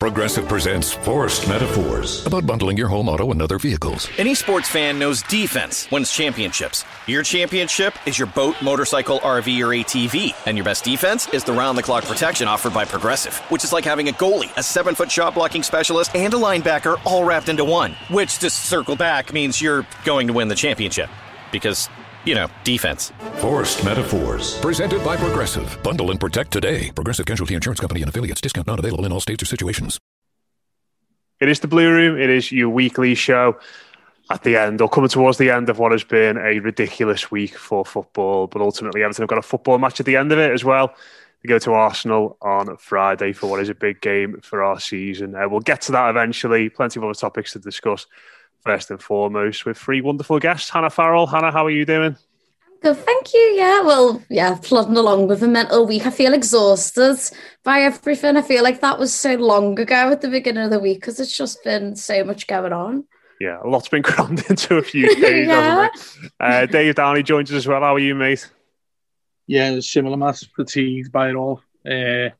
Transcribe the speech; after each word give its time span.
Progressive 0.00 0.48
presents 0.48 0.94
Forced 0.94 1.46
Metaphors 1.46 2.24
about 2.24 2.46
bundling 2.46 2.78
your 2.78 2.88
home 2.88 3.06
auto 3.06 3.32
and 3.32 3.42
other 3.42 3.58
vehicles. 3.58 4.08
Any 4.16 4.34
sports 4.34 4.66
fan 4.66 4.98
knows 4.98 5.20
defense 5.24 5.90
wins 5.90 6.10
championships. 6.10 6.86
Your 7.06 7.22
championship 7.22 7.92
is 8.06 8.18
your 8.18 8.28
boat, 8.28 8.56
motorcycle, 8.62 9.18
RV, 9.18 9.60
or 9.60 9.76
ATV. 9.76 10.34
And 10.46 10.56
your 10.56 10.64
best 10.64 10.84
defense 10.84 11.28
is 11.34 11.44
the 11.44 11.52
round 11.52 11.76
the 11.76 11.82
clock 11.82 12.04
protection 12.04 12.48
offered 12.48 12.72
by 12.72 12.86
Progressive, 12.86 13.36
which 13.50 13.62
is 13.62 13.74
like 13.74 13.84
having 13.84 14.08
a 14.08 14.12
goalie, 14.12 14.50
a 14.56 14.62
seven 14.62 14.94
foot 14.94 15.10
shot 15.10 15.34
blocking 15.34 15.62
specialist, 15.62 16.16
and 16.16 16.32
a 16.32 16.38
linebacker 16.38 16.98
all 17.04 17.22
wrapped 17.22 17.50
into 17.50 17.66
one. 17.66 17.94
Which, 18.08 18.38
to 18.38 18.48
circle 18.48 18.96
back, 18.96 19.34
means 19.34 19.60
you're 19.60 19.86
going 20.06 20.28
to 20.28 20.32
win 20.32 20.48
the 20.48 20.54
championship. 20.54 21.10
Because 21.52 21.90
you 22.24 22.34
know, 22.34 22.48
defense. 22.64 23.12
Forced 23.36 23.84
Metaphors. 23.84 24.58
Presented 24.60 25.04
by 25.04 25.16
Progressive. 25.16 25.78
Bundle 25.82 26.10
and 26.10 26.20
protect 26.20 26.50
today. 26.50 26.90
Progressive 26.94 27.26
Casualty 27.26 27.54
Insurance 27.54 27.80
Company 27.80 28.02
and 28.02 28.08
affiliates. 28.08 28.40
Discount 28.40 28.66
not 28.66 28.78
available 28.78 29.06
in 29.06 29.12
all 29.12 29.20
states 29.20 29.42
or 29.42 29.46
situations. 29.46 29.98
It 31.40 31.48
is 31.48 31.60
the 31.60 31.68
Blue 31.68 31.90
Room. 31.90 32.20
It 32.20 32.28
is 32.28 32.52
your 32.52 32.68
weekly 32.68 33.14
show 33.14 33.58
at 34.30 34.42
the 34.44 34.56
end, 34.56 34.80
or 34.80 34.88
coming 34.88 35.08
towards 35.08 35.38
the 35.38 35.50
end 35.50 35.68
of 35.68 35.78
what 35.78 35.90
has 35.90 36.04
been 36.04 36.36
a 36.36 36.60
ridiculous 36.60 37.30
week 37.30 37.56
for 37.56 37.84
football. 37.84 38.46
But 38.46 38.62
ultimately, 38.62 39.02
Everton 39.02 39.22
have 39.22 39.28
got 39.28 39.38
a 39.38 39.42
football 39.42 39.78
match 39.78 39.98
at 39.98 40.06
the 40.06 40.16
end 40.16 40.32
of 40.32 40.38
it 40.38 40.52
as 40.52 40.64
well. 40.64 40.94
They 41.42 41.48
go 41.48 41.58
to 41.58 41.72
Arsenal 41.72 42.36
on 42.42 42.76
Friday 42.76 43.32
for 43.32 43.48
what 43.48 43.60
is 43.60 43.70
a 43.70 43.74
big 43.74 44.00
game 44.02 44.38
for 44.42 44.62
our 44.62 44.78
season. 44.78 45.34
Uh, 45.34 45.48
we'll 45.48 45.60
get 45.60 45.80
to 45.82 45.92
that 45.92 46.10
eventually. 46.10 46.68
Plenty 46.68 47.00
of 47.00 47.04
other 47.04 47.14
topics 47.14 47.54
to 47.54 47.58
discuss 47.58 48.06
first 48.64 48.90
and 48.90 49.02
foremost 49.02 49.64
with 49.64 49.78
three 49.78 50.00
wonderful 50.00 50.38
guests. 50.38 50.70
Hannah 50.70 50.90
Farrell. 50.90 51.26
Hannah, 51.26 51.50
how 51.50 51.66
are 51.66 51.70
you 51.70 51.84
doing? 51.84 52.16
Good, 52.82 52.96
thank 52.96 53.34
you. 53.34 53.40
Yeah, 53.40 53.82
well, 53.82 54.22
yeah, 54.30 54.56
plodding 54.62 54.96
along 54.96 55.28
with 55.28 55.42
a 55.42 55.48
mental 55.48 55.86
week. 55.86 56.06
I 56.06 56.10
feel 56.10 56.32
exhausted 56.32 57.18
by 57.62 57.82
everything. 57.82 58.38
I 58.38 58.42
feel 58.42 58.62
like 58.62 58.80
that 58.80 58.98
was 58.98 59.12
so 59.12 59.34
long 59.34 59.78
ago 59.78 60.10
at 60.10 60.22
the 60.22 60.28
beginning 60.28 60.64
of 60.64 60.70
the 60.70 60.78
week 60.78 61.00
because 61.00 61.20
it's 61.20 61.36
just 61.36 61.62
been 61.62 61.94
so 61.94 62.24
much 62.24 62.46
going 62.46 62.72
on. 62.72 63.04
Yeah, 63.38 63.58
a 63.62 63.68
lot's 63.68 63.88
been 63.88 64.02
crammed 64.04 64.44
into 64.48 64.78
a 64.78 64.82
few 64.82 65.14
days, 65.20 65.46
yeah. 65.48 65.88
hasn't 65.90 66.24
it? 66.24 66.32
Uh, 66.40 66.66
Dave 66.66 66.94
Downey 66.94 67.22
joins 67.22 67.50
us 67.50 67.56
as 67.56 67.66
well. 67.66 67.82
How 67.82 67.96
are 67.96 67.98
you, 67.98 68.14
mate? 68.14 68.50
Yeah, 69.46 69.80
similar, 69.80 70.16
mass 70.16 70.44
fatigued 70.44 71.12
by 71.12 71.30
it 71.30 71.34
all. 71.34 71.60
Uh, 71.84 72.30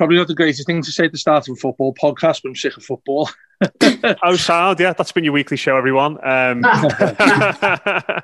probably 0.00 0.16
not 0.16 0.28
the 0.28 0.34
greatest 0.34 0.64
thing 0.64 0.80
to 0.80 0.90
say 0.90 1.04
at 1.04 1.12
the 1.12 1.18
start 1.18 1.46
of 1.46 1.52
a 1.52 1.56
football 1.56 1.92
podcast, 1.92 2.40
but 2.42 2.48
I'm 2.48 2.56
sick 2.56 2.74
of 2.74 2.82
football. 2.82 3.28
oh, 4.22 4.34
sound. 4.34 4.80
Yeah, 4.80 4.94
that's 4.94 5.12
been 5.12 5.24
your 5.24 5.34
weekly 5.34 5.58
show, 5.58 5.76
everyone. 5.76 6.12
Um, 6.26 6.64
uh, 6.64 8.22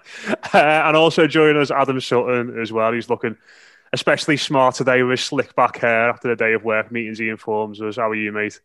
and 0.54 0.96
also 0.96 1.26
join 1.26 1.58
us, 1.58 1.70
Adam 1.70 2.00
Sutton 2.00 2.58
as 2.58 2.72
well. 2.72 2.94
He's 2.94 3.10
looking 3.10 3.36
especially 3.92 4.38
smart 4.38 4.76
today 4.76 5.02
with 5.02 5.18
his 5.18 5.26
slick 5.26 5.54
back 5.54 5.76
hair 5.76 6.08
after 6.08 6.28
the 6.28 6.36
day 6.36 6.54
of 6.54 6.64
work 6.64 6.90
meetings. 6.90 7.18
He 7.18 7.28
informs 7.28 7.82
us. 7.82 7.96
How 7.96 8.08
are 8.08 8.14
you, 8.14 8.32
mate? 8.32 8.58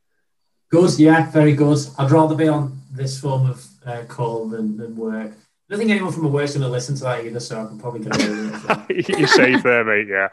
Good, 0.70 0.98
yeah, 0.98 1.30
very 1.32 1.52
good. 1.52 1.80
I'd 1.98 2.12
rather 2.12 2.36
be 2.36 2.48
on 2.48 2.80
this 2.94 3.20
form 3.20 3.50
of 3.50 3.68
uh, 3.86 4.04
call 4.08 4.48
than, 4.48 4.78
than 4.78 4.96
work. 4.96 5.34
I 5.34 5.36
don't 5.70 5.80
think 5.80 5.92
anyone 5.92 6.14
from 6.14 6.24
the 6.24 6.30
work's 6.30 6.54
going 6.54 6.62
to 6.62 6.70
listen 6.70 6.96
to 6.96 7.04
that 7.04 7.26
either, 7.26 7.42
so 7.42 7.62
I 7.62 7.66
can 7.66 7.78
probably 7.78 8.06
get 8.06 8.16
away 8.16 8.30
with 8.30 8.90
it. 8.90 9.20
You're 9.20 9.28
safe 9.28 9.64
there, 9.64 9.84
mate, 9.84 10.08
yeah. 10.08 10.30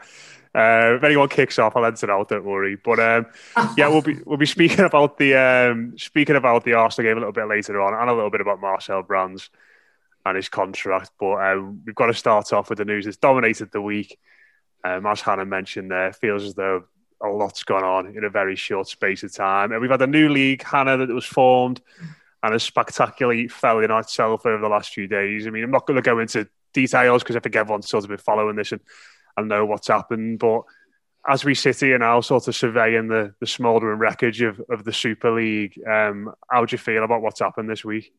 Uh, 0.53 0.95
if 0.95 1.03
anyone 1.03 1.29
kicks 1.29 1.59
off, 1.59 1.75
I'll 1.75 1.85
enter 1.85 2.09
out. 2.11 2.29
Don't 2.29 2.43
worry. 2.43 2.75
But 2.75 2.99
um, 2.99 3.25
yeah, 3.77 3.87
we'll 3.87 4.01
be 4.01 4.17
we'll 4.25 4.37
be 4.37 4.45
speaking 4.45 4.85
about 4.85 5.17
the 5.17 5.35
um, 5.35 5.97
speaking 5.97 6.35
about 6.35 6.63
the 6.63 6.73
Arsenal 6.73 7.09
game 7.09 7.17
a 7.17 7.19
little 7.19 7.33
bit 7.33 7.47
later 7.47 7.79
on, 7.81 7.93
and 7.93 8.09
a 8.09 8.13
little 8.13 8.31
bit 8.31 8.41
about 8.41 8.59
Marcel 8.59 9.03
Brands 9.03 9.49
and 10.25 10.35
his 10.35 10.49
contract. 10.49 11.11
But 11.19 11.35
um, 11.35 11.81
we've 11.85 11.95
got 11.95 12.07
to 12.07 12.13
start 12.13 12.51
off 12.51 12.69
with 12.69 12.79
the 12.79 12.85
news 12.85 13.05
that's 13.05 13.17
dominated 13.17 13.71
the 13.71 13.81
week. 13.81 14.17
Um, 14.83 15.05
as 15.05 15.21
Hannah 15.21 15.45
mentioned, 15.45 15.91
there 15.91 16.13
feels 16.13 16.43
as 16.43 16.55
though 16.55 16.85
a 17.21 17.27
lot's 17.27 17.63
gone 17.63 17.83
on 17.83 18.15
in 18.15 18.23
a 18.23 18.29
very 18.29 18.55
short 18.55 18.87
space 18.87 19.23
of 19.23 19.33
time, 19.33 19.71
and 19.71 19.81
we've 19.81 19.91
had 19.91 20.01
a 20.01 20.07
new 20.07 20.29
league, 20.29 20.63
Hannah, 20.63 20.97
that 20.97 21.09
was 21.09 21.25
formed 21.25 21.81
and 22.41 22.53
has 22.53 22.63
spectacularly 22.63 23.47
fell 23.47 23.79
in 23.79 23.91
itself 23.91 24.45
over 24.45 24.61
the 24.61 24.69
last 24.69 24.93
few 24.93 25.07
days. 25.07 25.45
I 25.45 25.49
mean, 25.49 25.63
I'm 25.63 25.71
not 25.71 25.85
going 25.85 25.95
to 25.97 26.01
go 26.01 26.19
into 26.19 26.47
details 26.73 27.21
because 27.21 27.35
I 27.35 27.39
think 27.39 27.55
everyone's 27.55 27.89
sort 27.89 28.03
of 28.03 28.09
been 28.09 28.17
following 28.17 28.55
this 28.55 28.71
and 28.71 28.81
and 29.39 29.49
know 29.49 29.65
what's 29.65 29.87
happened. 29.87 30.39
But 30.39 30.61
as 31.27 31.43
we 31.43 31.55
sit 31.55 31.79
here 31.79 31.97
now, 31.97 32.21
sort 32.21 32.47
of 32.47 32.55
surveying 32.55 33.07
the, 33.07 33.33
the 33.39 33.47
smouldering 33.47 33.99
wreckage 33.99 34.41
of, 34.41 34.61
of 34.69 34.83
the 34.83 34.93
Super 34.93 35.31
League, 35.31 35.79
um, 35.87 36.33
how 36.49 36.65
do 36.65 36.73
you 36.73 36.77
feel 36.77 37.03
about 37.03 37.21
what's 37.21 37.39
happened 37.39 37.69
this 37.69 37.83
week? 37.83 38.13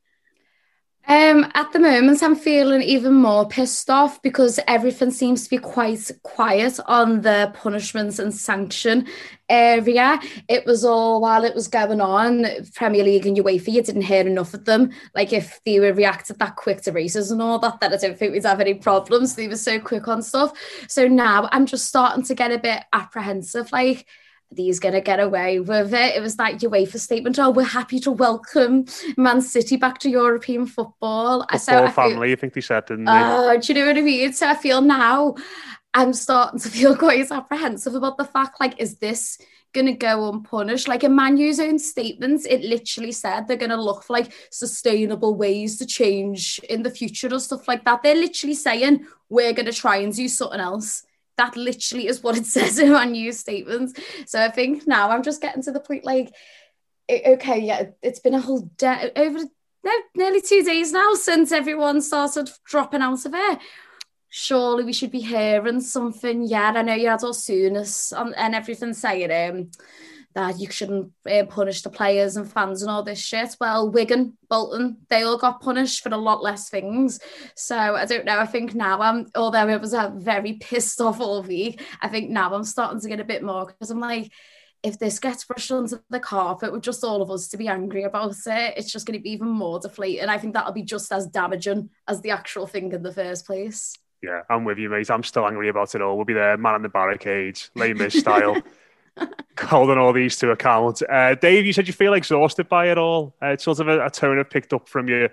Um, 1.09 1.51
at 1.55 1.73
the 1.73 1.81
moment, 1.81 2.23
I'm 2.23 2.37
feeling 2.37 2.83
even 2.83 3.15
more 3.15 3.49
pissed 3.49 3.91
off 3.91 4.23
because 4.23 4.61
everything 4.69 5.11
seems 5.11 5.43
to 5.45 5.51
be 5.51 5.59
quite 5.59 6.09
quiet 6.23 6.79
on 6.87 7.23
the 7.23 7.51
punishments 7.55 8.21
and 8.21 8.33
sanction 8.33 9.09
area. 9.49 10.21
It 10.47 10.65
was 10.67 10.85
all 10.85 11.21
while 11.21 11.45
it 11.45 11.55
was 11.55 11.67
going 11.67 12.01
on, 12.01 12.47
Premier 12.75 13.03
League 13.03 13.27
and 13.27 13.37
UEFA, 13.37 13.73
you 13.73 13.83
didn't 13.83 14.03
hear 14.03 14.25
enough 14.25 14.55
of 14.55 14.67
them. 14.67 14.91
Like 15.15 15.33
if 15.33 15.61
they 15.65 15.81
were 15.81 15.93
reacted 15.93 16.39
that 16.39 16.55
quick 16.55 16.83
to 16.83 16.93
races 16.93 17.33
and 17.33 17.43
all 17.43 17.59
that, 17.59 17.81
then 17.81 17.93
I 17.93 17.97
don't 17.97 18.17
think 18.17 18.33
we'd 18.33 18.45
have 18.45 18.61
any 18.61 18.75
problems. 18.75 19.35
They 19.35 19.49
were 19.49 19.57
so 19.57 19.81
quick 19.81 20.07
on 20.07 20.23
stuff. 20.23 20.53
So 20.87 21.09
now 21.09 21.49
I'm 21.51 21.67
just 21.67 21.87
starting 21.87 22.23
to 22.25 22.35
get 22.37 22.53
a 22.53 22.59
bit 22.59 22.85
apprehensive. 22.93 23.73
Like, 23.73 24.07
these 24.53 24.81
going 24.81 24.95
to 24.95 25.01
get 25.01 25.21
away 25.21 25.61
with 25.61 25.95
it. 25.95 26.17
It 26.17 26.21
was 26.21 26.37
that 26.37 26.59
UEFA 26.59 26.99
statement, 26.99 27.39
oh, 27.39 27.51
we're 27.51 27.65
happy 27.65 28.01
to 28.01 28.11
welcome 28.11 28.85
Man 29.17 29.41
City 29.41 29.77
back 29.77 29.99
to 29.99 30.11
European 30.11 30.67
football. 30.67 31.43
Football 31.43 31.59
so 31.59 31.85
I 31.85 31.91
family, 31.91 32.29
feel, 32.29 32.33
I 32.33 32.41
think 32.41 32.55
they 32.55 32.61
said, 32.61 32.87
didn't 32.87 33.05
they? 33.05 33.13
Oh, 33.15 33.59
do 33.59 33.73
you 33.73 33.79
know 33.79 33.87
what 33.87 33.99
I 33.99 34.01
mean? 34.01 34.33
So 34.33 34.49
I 34.49 34.55
feel 34.55 34.81
now 34.81 35.37
I'm 35.95 36.13
starting 36.13 36.59
to 36.61 36.69
feel 36.69 36.97
quite 36.99 37.21
as 37.21 37.31
apprehensive 37.31 37.95
about 37.95 38.19
the 38.19 38.25
fact, 38.25 38.61
like, 38.61 38.81
is 38.81 38.97
this 38.97 39.39
going 39.73 39.87
to 39.87 39.93
go 39.93 40.29
unpunished? 40.29 40.89
Like 40.89 41.05
in 41.05 41.15
Manu's 41.15 41.61
own 41.61 41.79
statements, 41.79 42.45
it 42.45 42.63
literally 42.63 43.13
said 43.13 43.47
they're 43.47 43.57
going 43.57 43.71
to 43.71 43.81
look 43.81 44.03
for 44.03 44.15
like 44.15 44.33
sustainable 44.51 45.37
ways 45.37 45.79
to 45.79 45.87
change 45.87 46.59
in 46.69 46.83
the 46.83 46.91
future 46.91 47.33
or 47.33 47.39
stuff 47.39 47.69
like 47.69 47.85
that. 47.85 48.03
They're 48.03 48.17
literally 48.17 48.55
saying, 48.55 49.07
we're 49.29 49.53
going 49.53 49.67
to 49.67 49.73
try 49.73 49.99
and 49.99 50.15
do 50.15 50.27
something 50.27 50.59
else 50.59 51.05
that 51.41 51.57
literally 51.57 52.07
is 52.07 52.23
what 52.23 52.37
it 52.37 52.47
says 52.57 52.79
in 52.79 52.93
my 52.93 53.07
news 53.07 53.39
statements. 53.39 53.95
So 54.27 54.43
I 54.43 54.51
think 54.51 54.87
now 54.87 55.11
I'm 55.11 55.23
just 55.23 55.41
getting 55.41 55.63
to 55.63 55.73
the 55.73 55.81
point 55.81 56.05
like, 56.05 56.33
okay, 57.11 57.59
yeah, 57.59 57.87
it's 58.03 58.21
been 58.21 58.35
a 58.35 58.41
whole 58.41 58.71
day 58.77 59.11
over 59.17 59.41
no, 59.83 59.93
nearly 60.15 60.43
two 60.43 60.63
days 60.63 60.93
now 60.93 61.15
since 61.15 61.53
everyone 61.53 62.03
started 62.03 62.51
dropping 62.65 63.01
out 63.01 63.25
of 63.25 63.33
it. 63.35 63.59
Surely 64.29 64.85
we 64.85 64.93
should 64.93 65.11
be 65.11 65.21
hearing 65.21 65.81
something. 65.81 66.47
Yeah, 66.47 66.73
I 66.77 66.83
know 66.83 66.95
you 66.95 67.09
had 67.09 67.25
all 67.25 67.33
Souness 67.33 68.13
and 68.37 68.55
everything 68.55 68.93
saying 68.93 69.33
um, 69.33 69.71
that 70.35 70.61
you 70.61 70.71
shouldn't 70.71 71.13
uh, 71.31 71.45
punish 71.45 71.83
the 71.83 71.91
players 71.91 72.37
and 72.37 72.51
fans 72.51 72.83
and 72.83 72.91
all 72.91 73.03
this 73.03 73.19
shit. 73.19 73.57
Well, 73.61 73.91
Wigan, 73.91 74.37
Bolton, 74.49 74.99
they 75.09 75.23
all 75.23 75.39
got 75.39 75.61
punished 75.61 76.03
for 76.03 76.11
a 76.11 76.17
lot 76.17 76.43
less 76.43 76.69
things. 76.69 77.19
So 77.57 77.77
I 77.77 78.05
don't 78.05 78.25
know. 78.25 78.39
I 78.39 78.47
think 78.47 78.75
now 78.75 79.01
I'm, 79.01 79.27
although 79.35 79.69
it 79.69 79.81
was 79.81 79.93
a 79.93 80.13
very 80.15 80.55
pissed 80.55 81.01
off 81.01 81.21
all 81.21 81.43
week, 81.43 81.83
I 82.01 82.09
think 82.09 82.31
now 82.31 82.55
I'm 82.55 82.65
starting 82.65 83.01
to 83.01 83.09
get 83.09 83.21
a 83.21 83.25
bit 83.25 83.43
more 83.43 83.67
because 83.67 83.91
I'm 83.91 84.01
like, 84.01 84.31
if 84.83 84.99
this 84.99 85.19
gets 85.19 85.45
brushed 85.45 85.71
under 85.71 86.03
the 86.09 86.21
carpet 86.21 86.73
with 86.73 86.83
just 86.83 87.05
all 87.05 87.21
of 87.21 87.31
us 87.31 87.49
to 87.49 87.57
be 87.57 87.69
angry 87.69 88.05
about 88.05 88.35
it, 88.47 88.75
it's 88.77 88.91
just 88.91 89.07
going 89.07 89.19
to 89.19 89.23
be 89.23 89.33
even 89.33 89.49
more 89.49 89.79
deflating. 89.79 90.29
I 90.29 90.39
think 90.39 90.55
that'll 90.55 90.73
be 90.73 90.83
just 90.83 91.13
as 91.13 91.27
damaging 91.27 91.91
as 92.09 92.23
the 92.23 92.31
actual 92.31 92.67
thing 92.67 92.93
in 92.93 93.03
the 93.03 93.13
first 93.13 93.47
place. 93.47 93.95
Yeah, 94.23 94.43
I'm 94.51 94.65
with 94.65 94.79
you, 94.79 94.91
mate. 94.91 95.11
I'm 95.11 95.23
still 95.23 95.47
angry 95.47 95.69
about 95.69 95.95
it 95.95 96.03
all. 96.03 96.17
We'll 96.17 96.27
be 96.27 96.35
there, 96.35 96.57
man 96.57 96.77
in 96.77 96.83
the 96.83 96.89
barricades, 96.89 97.71
lame 97.75 98.09
style, 98.11 98.61
holding 99.59 99.99
all 99.99 100.13
these 100.13 100.37
to 100.37 100.51
account. 100.51 101.03
Uh, 101.09 101.35
Dave, 101.35 101.67
you 101.67 101.73
said 101.73 101.87
you 101.87 101.93
feel 101.93 102.15
exhausted 102.15 102.69
by 102.69 102.91
it 102.91 102.99
all. 102.99 103.35
Uh, 103.43 103.49
it's 103.49 103.65
sort 103.65 103.81
of 103.81 103.89
a, 103.89 104.07
a, 104.07 104.11
tone 104.11 104.39
I've 104.39 104.51
picked 104.51 104.73
up 104.73 104.89
from 104.89 105.09
you 105.09 105.29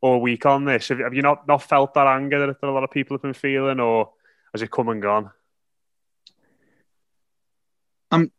all 0.00 0.20
week 0.20 0.46
on 0.46 0.64
this. 0.64 0.88
Have, 0.88 0.98
have 1.00 1.14
you 1.14 1.22
not, 1.22 1.46
not 1.46 1.62
felt 1.62 1.94
that 1.94 2.06
anger 2.06 2.46
that, 2.46 2.60
that 2.60 2.68
a 2.68 2.70
lot 2.70 2.84
of 2.84 2.90
people 2.90 3.14
have 3.14 3.22
been 3.22 3.34
feeling, 3.34 3.80
or 3.80 4.10
has 4.52 4.62
it 4.62 4.70
come 4.70 4.88
and 4.88 5.02
gone? 5.02 5.30
I'm 8.10 8.32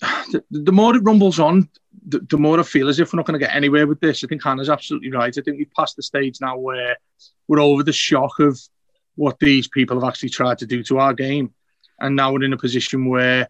the, 0.00 0.44
the 0.50 0.72
more 0.72 0.96
it 0.96 1.02
rumbles 1.02 1.38
on, 1.38 1.68
the, 2.06 2.20
the, 2.20 2.38
more 2.38 2.58
I 2.58 2.62
feel 2.62 2.88
as 2.88 3.00
if 3.00 3.12
we're 3.12 3.18
not 3.18 3.26
going 3.26 3.38
to 3.38 3.44
get 3.44 3.54
anywhere 3.54 3.86
with 3.86 4.00
this. 4.00 4.24
I 4.24 4.26
think 4.26 4.42
Hannah's 4.42 4.70
absolutely 4.70 5.10
right. 5.10 5.36
I 5.36 5.40
think 5.42 5.58
we've 5.58 5.72
passed 5.76 5.96
the 5.96 6.02
stage 6.02 6.40
now 6.40 6.56
where 6.56 6.96
we're 7.48 7.60
over 7.60 7.82
the 7.82 7.92
shock 7.92 8.38
of 8.38 8.58
what 9.16 9.38
these 9.38 9.68
people 9.68 10.00
have 10.00 10.08
actually 10.08 10.30
tried 10.30 10.58
to 10.58 10.66
do 10.66 10.82
to 10.84 10.98
our 10.98 11.12
game, 11.12 11.52
and 11.98 12.16
now 12.16 12.32
we're 12.32 12.44
in 12.44 12.52
a 12.52 12.58
position 12.58 13.06
where, 13.06 13.48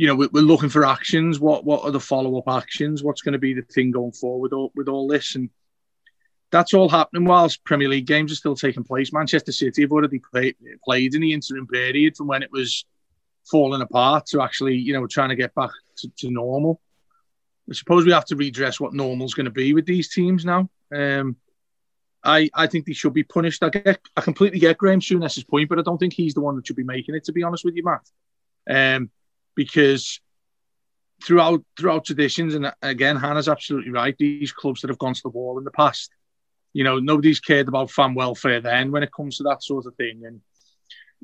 you 0.00 0.06
know, 0.06 0.14
we're, 0.14 0.40
looking 0.40 0.70
for 0.70 0.86
actions. 0.86 1.40
What 1.40 1.66
what 1.66 1.84
are 1.84 1.90
the 1.90 2.00
follow 2.00 2.38
up 2.38 2.48
actions? 2.48 3.02
What's 3.02 3.20
going 3.20 3.34
to 3.34 3.38
be 3.38 3.52
the 3.52 3.60
thing 3.60 3.90
going 3.90 4.12
forward 4.12 4.40
with 4.40 4.52
all, 4.54 4.72
with 4.74 4.88
all 4.88 5.06
this? 5.06 5.34
And 5.34 5.50
that's 6.50 6.72
all 6.72 6.88
happening 6.88 7.26
whilst 7.26 7.62
Premier 7.64 7.86
League 7.86 8.06
games 8.06 8.32
are 8.32 8.36
still 8.36 8.56
taking 8.56 8.82
place. 8.82 9.12
Manchester 9.12 9.52
City 9.52 9.82
have 9.82 9.92
already 9.92 10.18
play, 10.18 10.54
played 10.82 11.14
in 11.14 11.20
the 11.20 11.34
interim 11.34 11.66
period 11.66 12.16
from 12.16 12.28
when 12.28 12.42
it 12.42 12.50
was 12.50 12.86
falling 13.50 13.82
apart 13.82 14.24
to 14.28 14.40
actually, 14.40 14.76
you 14.76 14.94
know, 14.94 15.06
trying 15.06 15.28
to 15.28 15.36
get 15.36 15.54
back 15.54 15.68
to, 15.98 16.10
to 16.16 16.30
normal. 16.30 16.80
I 17.68 17.74
suppose 17.74 18.06
we 18.06 18.12
have 18.12 18.24
to 18.26 18.36
redress 18.36 18.80
what 18.80 18.94
normal's 18.94 19.34
going 19.34 19.44
to 19.44 19.50
be 19.50 19.74
with 19.74 19.84
these 19.84 20.08
teams 20.08 20.46
now. 20.46 20.70
Um, 20.96 21.36
I, 22.24 22.48
I 22.54 22.68
think 22.68 22.86
they 22.86 22.94
should 22.94 23.12
be 23.12 23.22
punished. 23.22 23.62
I 23.62 23.68
get, 23.68 24.00
I 24.16 24.22
completely 24.22 24.60
get 24.60 24.78
Graham 24.78 25.02
Souness's 25.02 25.44
point, 25.44 25.68
but 25.68 25.78
I 25.78 25.82
don't 25.82 25.98
think 25.98 26.14
he's 26.14 26.32
the 26.32 26.40
one 26.40 26.56
that 26.56 26.66
should 26.66 26.76
be 26.76 26.84
making 26.84 27.16
it. 27.16 27.24
To 27.24 27.32
be 27.32 27.42
honest 27.42 27.66
with 27.66 27.76
you, 27.76 27.84
Matt, 27.84 28.00
um, 28.70 29.10
because 29.54 30.20
throughout 31.24 31.62
throughout 31.78 32.04
traditions, 32.04 32.54
and 32.54 32.72
again, 32.82 33.16
Hannah's 33.16 33.48
absolutely 33.48 33.90
right. 33.90 34.16
These 34.18 34.52
clubs 34.52 34.80
that 34.80 34.90
have 34.90 34.98
gone 34.98 35.14
to 35.14 35.22
the 35.22 35.30
wall 35.30 35.58
in 35.58 35.64
the 35.64 35.70
past, 35.70 36.10
you 36.72 36.84
know, 36.84 36.98
nobody's 36.98 37.40
cared 37.40 37.68
about 37.68 37.90
fan 37.90 38.14
welfare 38.14 38.60
then 38.60 38.90
when 38.90 39.02
it 39.02 39.12
comes 39.12 39.36
to 39.36 39.42
that 39.44 39.62
sort 39.62 39.86
of 39.86 39.94
thing. 39.96 40.22
And 40.24 40.40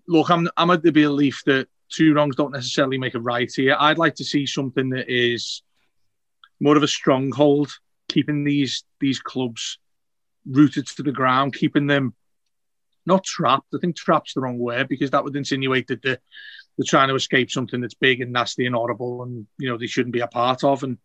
look, 0.08 0.31
I'm 0.31 0.49
I'm 0.56 0.70
of 0.70 0.82
the 0.82 0.93
belief 0.93 1.43
that 1.46 1.69
two 1.90 2.14
wrongs 2.14 2.37
don't 2.37 2.52
necessarily 2.52 2.99
make 2.99 3.14
a 3.14 3.20
right 3.20 3.50
here. 3.55 3.76
I'd 3.78 3.99
like 3.99 4.17
to 4.17 4.25
see 4.25 4.46
something 4.46 4.90
that 4.90 5.08
is 5.08 5.62
more 6.61 6.76
of 6.76 6.82
a 6.82 6.88
stronghold, 6.88 7.70
keeping 8.08 8.44
these 8.44 8.84
these 9.00 9.20
clubs 9.20 9.78
rooted 10.49 10.87
to 10.87 11.02
the 11.02 11.12
ground, 11.12 11.55
keeping 11.55 11.87
them 11.87 12.14
not 13.05 13.25
trapped. 13.25 13.69
I 13.75 13.78
think 13.78 13.96
trapped's 13.96 14.34
the 14.34 14.40
wrong 14.40 14.58
word 14.58 14.88
because 14.88 15.11
that 15.11 15.25
would 15.25 15.37
insinuate 15.37 15.87
that 15.88 16.02
they're, 16.02 16.19
they're 16.76 16.84
trying 16.87 17.08
to 17.08 17.14
escape 17.14 17.50
something 17.50 17.81
that's 17.81 17.94
big 17.94 18.20
and 18.20 18.32
nasty 18.32 18.67
and 18.67 18.75
horrible, 18.75 19.23
and 19.23 19.46
you 19.58 19.69
know 19.69 19.78
they 19.78 19.87
shouldn't 19.87 20.12
be 20.12 20.20
a 20.20 20.28
part 20.28 20.64
of. 20.64 20.82
And 20.82 20.99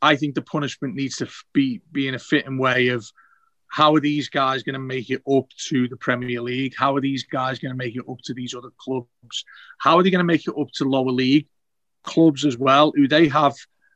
I 0.00 0.16
think 0.16 0.34
the 0.34 0.42
punishment 0.42 0.94
needs 0.94 1.16
to 1.16 1.28
be 1.52 1.80
be 1.92 2.08
in 2.08 2.14
a 2.14 2.18
fitting 2.18 2.58
way 2.58 2.88
of 2.88 3.06
how 3.68 3.94
are 3.94 4.00
these 4.00 4.28
guys 4.28 4.62
going 4.62 4.74
to 4.74 4.78
make 4.78 5.10
it 5.10 5.22
up 5.30 5.46
to 5.68 5.88
the 5.88 5.96
Premier 5.96 6.40
League? 6.40 6.74
How 6.76 6.96
are 6.96 7.00
these 7.00 7.24
guys 7.24 7.58
going 7.58 7.72
to 7.72 7.76
make 7.76 7.96
it 7.96 8.04
up 8.08 8.18
to 8.24 8.34
these 8.34 8.54
other 8.54 8.70
clubs? 8.78 9.44
How 9.78 9.98
are 9.98 10.02
they 10.02 10.10
going 10.10 10.20
to 10.20 10.24
make 10.24 10.46
it 10.46 10.54
up 10.58 10.68
to 10.74 10.84
lower 10.84 11.10
league 11.10 11.48
clubs 12.02 12.46
as 12.46 12.56
well, 12.56 12.92
who 12.94 13.08
they 13.08 13.28
have 13.28 13.54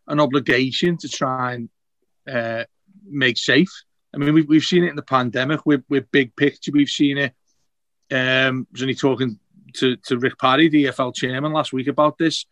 an 0.08 0.20
obligation 0.20 0.96
to 0.98 1.08
try 1.08 1.54
and 1.54 1.68
uh, 2.30 2.64
make 3.08 3.38
safe? 3.38 3.70
I 4.12 4.18
mean, 4.18 4.34
we've, 4.34 4.48
we've 4.48 4.64
seen 4.64 4.84
it 4.84 4.90
in 4.90 4.96
the 4.96 5.02
pandemic 5.02 5.64
with, 5.64 5.84
with 5.88 6.10
big 6.10 6.34
picture. 6.34 6.72
We've 6.72 6.88
seen 6.88 7.16
it. 7.16 7.32
Um, 8.10 8.66
I 8.68 8.72
was 8.72 8.82
only 8.82 8.96
talking 8.96 9.38
to, 9.74 9.96
to 9.96 10.18
Rick 10.18 10.38
Parry, 10.38 10.68
the 10.68 10.86
EFL 10.86 11.14
chairman, 11.14 11.52
last 11.52 11.72
week 11.72 11.88
about 11.88 12.18
this. 12.18 12.46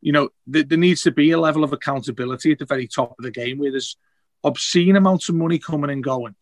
You 0.00 0.12
know, 0.12 0.28
th- 0.52 0.68
there 0.68 0.78
needs 0.78 1.02
to 1.02 1.10
be 1.10 1.30
a 1.30 1.40
level 1.40 1.64
of 1.64 1.72
accountability 1.72 2.52
at 2.52 2.58
the 2.58 2.66
very 2.66 2.86
top 2.86 3.14
of 3.18 3.22
the 3.24 3.30
game 3.30 3.58
where 3.58 3.70
there's 3.70 3.96
obscene 4.42 4.96
amounts 4.96 5.28
of 5.28 5.34
money 5.34 5.58
coming 5.58 5.90
and 5.90 6.04
going 6.04 6.34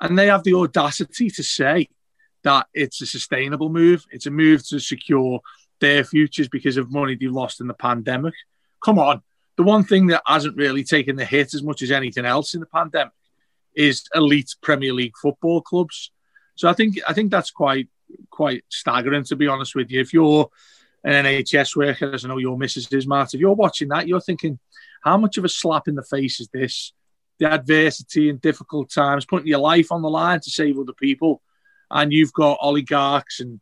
and 0.00 0.18
they 0.18 0.26
have 0.26 0.44
the 0.44 0.54
audacity 0.54 1.30
to 1.30 1.42
say 1.42 1.88
that 2.42 2.66
it's 2.72 3.02
a 3.02 3.06
sustainable 3.06 3.68
move. 3.68 4.06
It's 4.10 4.26
a 4.26 4.30
move 4.30 4.66
to 4.68 4.80
secure 4.80 5.40
their 5.80 6.04
futures 6.04 6.48
because 6.48 6.76
of 6.76 6.90
money 6.90 7.14
they've 7.14 7.30
lost 7.30 7.60
in 7.60 7.66
the 7.66 7.74
pandemic. 7.74 8.34
Come 8.82 8.98
on. 8.98 9.22
The 9.56 9.62
one 9.62 9.84
thing 9.84 10.06
that 10.06 10.22
hasn't 10.26 10.56
really 10.56 10.84
taken 10.84 11.16
the 11.16 11.24
hit 11.24 11.52
as 11.52 11.62
much 11.62 11.82
as 11.82 11.90
anything 11.90 12.24
else 12.24 12.54
in 12.54 12.60
the 12.60 12.66
pandemic 12.66 13.12
is 13.74 14.04
elite 14.14 14.54
Premier 14.62 14.94
League 14.94 15.16
football 15.20 15.60
clubs. 15.60 16.10
So 16.54 16.68
I 16.68 16.72
think 16.72 16.98
I 17.06 17.12
think 17.12 17.30
that's 17.30 17.50
quite 17.50 17.88
quite 18.30 18.64
staggering 18.68 19.24
to 19.24 19.36
be 19.36 19.46
honest 19.46 19.74
with 19.74 19.90
you. 19.90 20.00
If 20.00 20.12
you're 20.12 20.48
an 21.04 21.24
NHS 21.24 21.76
worker, 21.76 22.12
as 22.12 22.24
I 22.24 22.28
know 22.28 22.38
your 22.38 22.58
missus 22.58 22.92
is, 22.92 23.06
if 23.06 23.40
you're 23.40 23.54
watching 23.54 23.88
that, 23.88 24.06
you're 24.06 24.20
thinking, 24.20 24.58
how 25.02 25.16
much 25.16 25.38
of 25.38 25.44
a 25.44 25.48
slap 25.48 25.88
in 25.88 25.94
the 25.94 26.02
face 26.02 26.40
is 26.40 26.48
this 26.48 26.92
the 27.40 27.50
adversity 27.50 28.28
and 28.28 28.40
difficult 28.40 28.90
times, 28.90 29.24
putting 29.24 29.48
your 29.48 29.58
life 29.58 29.90
on 29.90 30.02
the 30.02 30.10
line 30.10 30.38
to 30.40 30.50
save 30.50 30.78
other 30.78 30.92
people. 30.92 31.42
And 31.90 32.12
you've 32.12 32.34
got 32.34 32.58
oligarchs 32.60 33.40
and 33.40 33.60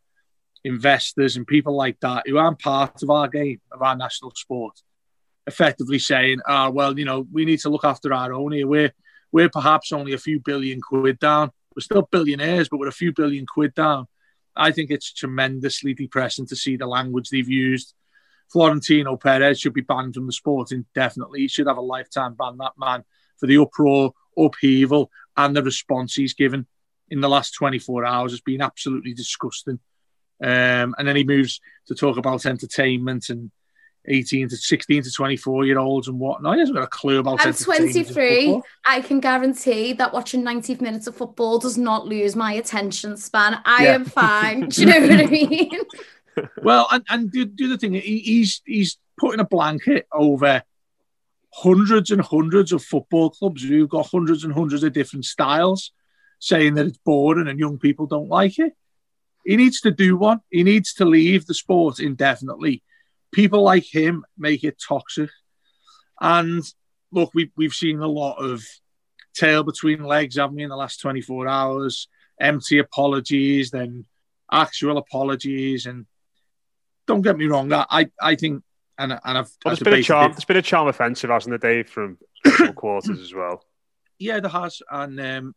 investors 0.65 1.37
and 1.37 1.47
people 1.47 1.77
like 1.77 1.99
that 2.01 2.25
who 2.27 2.37
aren't 2.37 2.59
part 2.59 3.03
of 3.03 3.09
our 3.09 3.29
game, 3.29 3.61
of 3.73 3.81
our 3.81 3.97
national 3.97 4.33
sport, 4.35 4.83
effectively 5.47 6.01
saying, 6.01 6.41
ah, 6.47 6.67
oh, 6.67 6.71
well, 6.71 6.99
you 6.99 7.05
know, 7.05 7.27
we 7.33 7.45
need 7.45 7.61
to 7.61 7.71
look 7.71 7.85
after 7.85 8.13
our 8.13 8.33
own 8.33 8.53
here. 8.53 8.67
We're, 8.67 8.93
we're 9.31 9.49
perhaps 9.49 9.93
only 9.93 10.13
a 10.13 10.19
few 10.19 10.41
billion 10.41 10.81
quid 10.81 11.21
down. 11.21 11.53
We're 11.75 11.83
still 11.83 12.09
billionaires, 12.11 12.69
but 12.69 12.81
we're 12.81 12.89
a 12.89 12.93
few 12.93 13.13
billion 13.13 13.47
quid 13.47 13.75
down. 13.75 14.09
I 14.59 14.73
think 14.73 14.91
it's 14.91 15.13
tremendously 15.13 15.95
depressing 15.95 16.47
to 16.49 16.57
see 16.57 16.77
the 16.77 16.87
language 16.87 17.31
they've 17.31 17.49
used. 17.49 17.95
Florentino 18.53 19.17
Perez 19.17 19.61
should 19.61 19.75
be 19.75 19.83
banned 19.83 20.15
from 20.15 20.27
the 20.27 20.33
sport 20.33 20.73
indefinitely. 20.73 21.41
He 21.41 21.49
should 21.49 21.67
have 21.67 21.77
a 21.77 21.83
lifetime 21.83 22.35
ban, 22.35 22.57
that 22.59 22.73
man 22.79 23.05
for 23.39 23.47
the 23.47 23.59
uproar, 23.59 24.13
upheaval, 24.37 25.11
and 25.37 25.55
the 25.55 25.63
response 25.63 26.15
he's 26.15 26.35
given 26.35 26.67
in 27.09 27.21
the 27.21 27.29
last 27.29 27.53
24 27.53 28.05
hours 28.05 28.33
has 28.33 28.41
been 28.41 28.61
absolutely 28.61 29.15
disgusting. 29.15 29.79
Um, 30.43 30.95
and 30.99 31.07
then 31.07 31.17
he 31.17 31.25
moves 31.25 31.61
to 31.87 31.95
talk 31.95 32.17
about 32.17 32.47
entertainment 32.47 33.29
and 33.29 33.51
18 34.09 34.49
to 34.49 34.57
16 34.57 35.03
to 35.03 35.11
24 35.11 35.67
year 35.67 35.79
olds 35.79 36.09
and 36.09 36.19
whatnot. 36.19 36.55
He 36.55 36.61
hasn't 36.61 36.77
got 36.77 36.85
a 36.85 36.89
clue 36.89 37.19
about 37.19 37.45
I'm 37.45 37.53
23. 37.53 38.61
I 38.87 39.01
can 39.01 39.21
guarantee 39.21 39.93
that 39.95 40.13
watching 40.13 40.43
90 40.43 40.77
minutes 40.77 41.07
of 41.07 41.17
football 41.17 41.59
does 41.59 41.79
not 41.79 42.07
lose 42.07 42.35
my 42.35 42.53
attention 42.53 43.17
span. 43.17 43.61
I 43.65 43.85
yeah. 43.85 43.95
am 43.95 44.05
fine. 44.05 44.69
Do 44.69 44.81
you 44.81 44.87
know 44.87 45.01
what 45.01 45.13
I 45.13 45.27
mean? 45.31 45.81
well, 46.63 46.87
and, 46.91 47.05
and 47.09 47.33
the, 47.33 47.51
the 47.55 47.67
other 47.67 47.77
thing, 47.77 47.95
he, 47.95 48.19
he's 48.21 48.63
he's 48.65 48.99
putting 49.19 49.41
a 49.41 49.45
blanket 49.45 50.07
over 50.13 50.63
hundreds 51.53 52.11
and 52.11 52.21
hundreds 52.21 52.73
of 52.73 52.83
football 52.83 53.31
clubs 53.31 53.63
who've 53.63 53.89
got 53.89 54.07
hundreds 54.07 54.45
and 54.45 54.53
hundreds 54.53 54.85
of 54.85 54.93
different 54.93 55.25
styles 55.25 55.93
saying 56.41 56.75
that 56.75 56.87
it's 56.87 56.99
boring 56.99 57.49
and 57.49 57.59
young 57.59 57.79
people 57.79 58.07
don't 58.07 58.29
like 58.29 58.59
it. 58.59 58.73
He 59.45 59.57
needs 59.57 59.81
to 59.81 59.91
do 59.91 60.17
one. 60.17 60.41
He 60.51 60.63
needs 60.63 60.95
to 60.95 61.05
leave 61.05 61.47
the 61.47 61.55
sport 61.55 62.01
indefinitely. 62.01 62.83
People 63.33 63.63
like 63.63 63.85
him 63.85 64.25
make 64.37 64.65
it 64.65 64.83
toxic. 64.87 65.31
And 66.21 66.63
look, 67.13 67.31
we've, 67.35 67.51
we've 67.57 67.73
seen 67.73 68.01
a 68.01 68.07
lot 68.07 68.37
of 68.37 68.63
tail 69.35 69.63
between 69.63 70.03
legs, 70.03 70.37
haven't 70.37 70.57
we, 70.57 70.63
in 70.63 70.71
the 70.71 70.77
last 70.77 71.01
24 71.01 71.47
hours? 71.47 72.09
Empty 72.41 72.79
apologies, 72.79 73.71
then 73.71 74.07
actual 74.51 74.99
apologies. 74.99 75.87
And 75.87 76.07
don't 77.07 77.23
get 77.23 77.37
me 77.37 77.47
wrong, 77.47 77.73
I, 77.73 78.11
I 78.21 78.35
think 78.35 78.63
and 78.99 79.13
and 79.13 79.39
I've. 79.39 79.51
Well, 79.65 79.75
there's 79.75 79.79
been 79.81 79.95
a 79.95 80.03
charm. 80.03 80.33
There's 80.33 80.45
been 80.45 80.57
a 80.57 80.63
charm 80.63 80.89
offensive, 80.89 81.31
hasn't 81.31 81.61
there, 81.61 81.73
Dave, 81.73 81.89
from 81.89 82.19
quarters 82.75 83.21
as 83.21 83.33
well. 83.33 83.65
Yeah, 84.19 84.41
there 84.41 84.51
has, 84.51 84.83
and 84.91 85.21
um, 85.21 85.55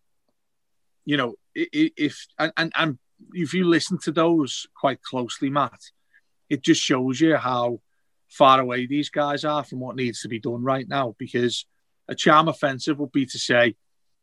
you 1.05 1.17
know, 1.17 1.33
if 1.55 2.27
and, 2.37 2.53
and 2.55 2.71
and 2.77 2.99
if 3.33 3.53
you 3.53 3.65
listen 3.65 3.97
to 4.03 4.11
those 4.11 4.67
quite 4.75 5.01
closely, 5.01 5.49
Matt, 5.49 5.79
it 6.51 6.61
just 6.61 6.81
shows 6.81 7.21
you 7.21 7.37
how 7.37 7.79
far 8.27 8.59
away 8.59 8.85
these 8.85 9.09
guys 9.09 9.45
are 9.45 9.63
from 9.63 9.79
what 9.79 9.95
needs 9.95 10.21
to 10.21 10.27
be 10.27 10.37
done 10.37 10.61
right 10.61 10.87
now. 10.87 11.15
Because 11.17 11.65
a 12.09 12.13
charm 12.13 12.49
offensive 12.49 12.99
would 12.99 13.13
be 13.13 13.25
to 13.25 13.39
say, 13.39 13.75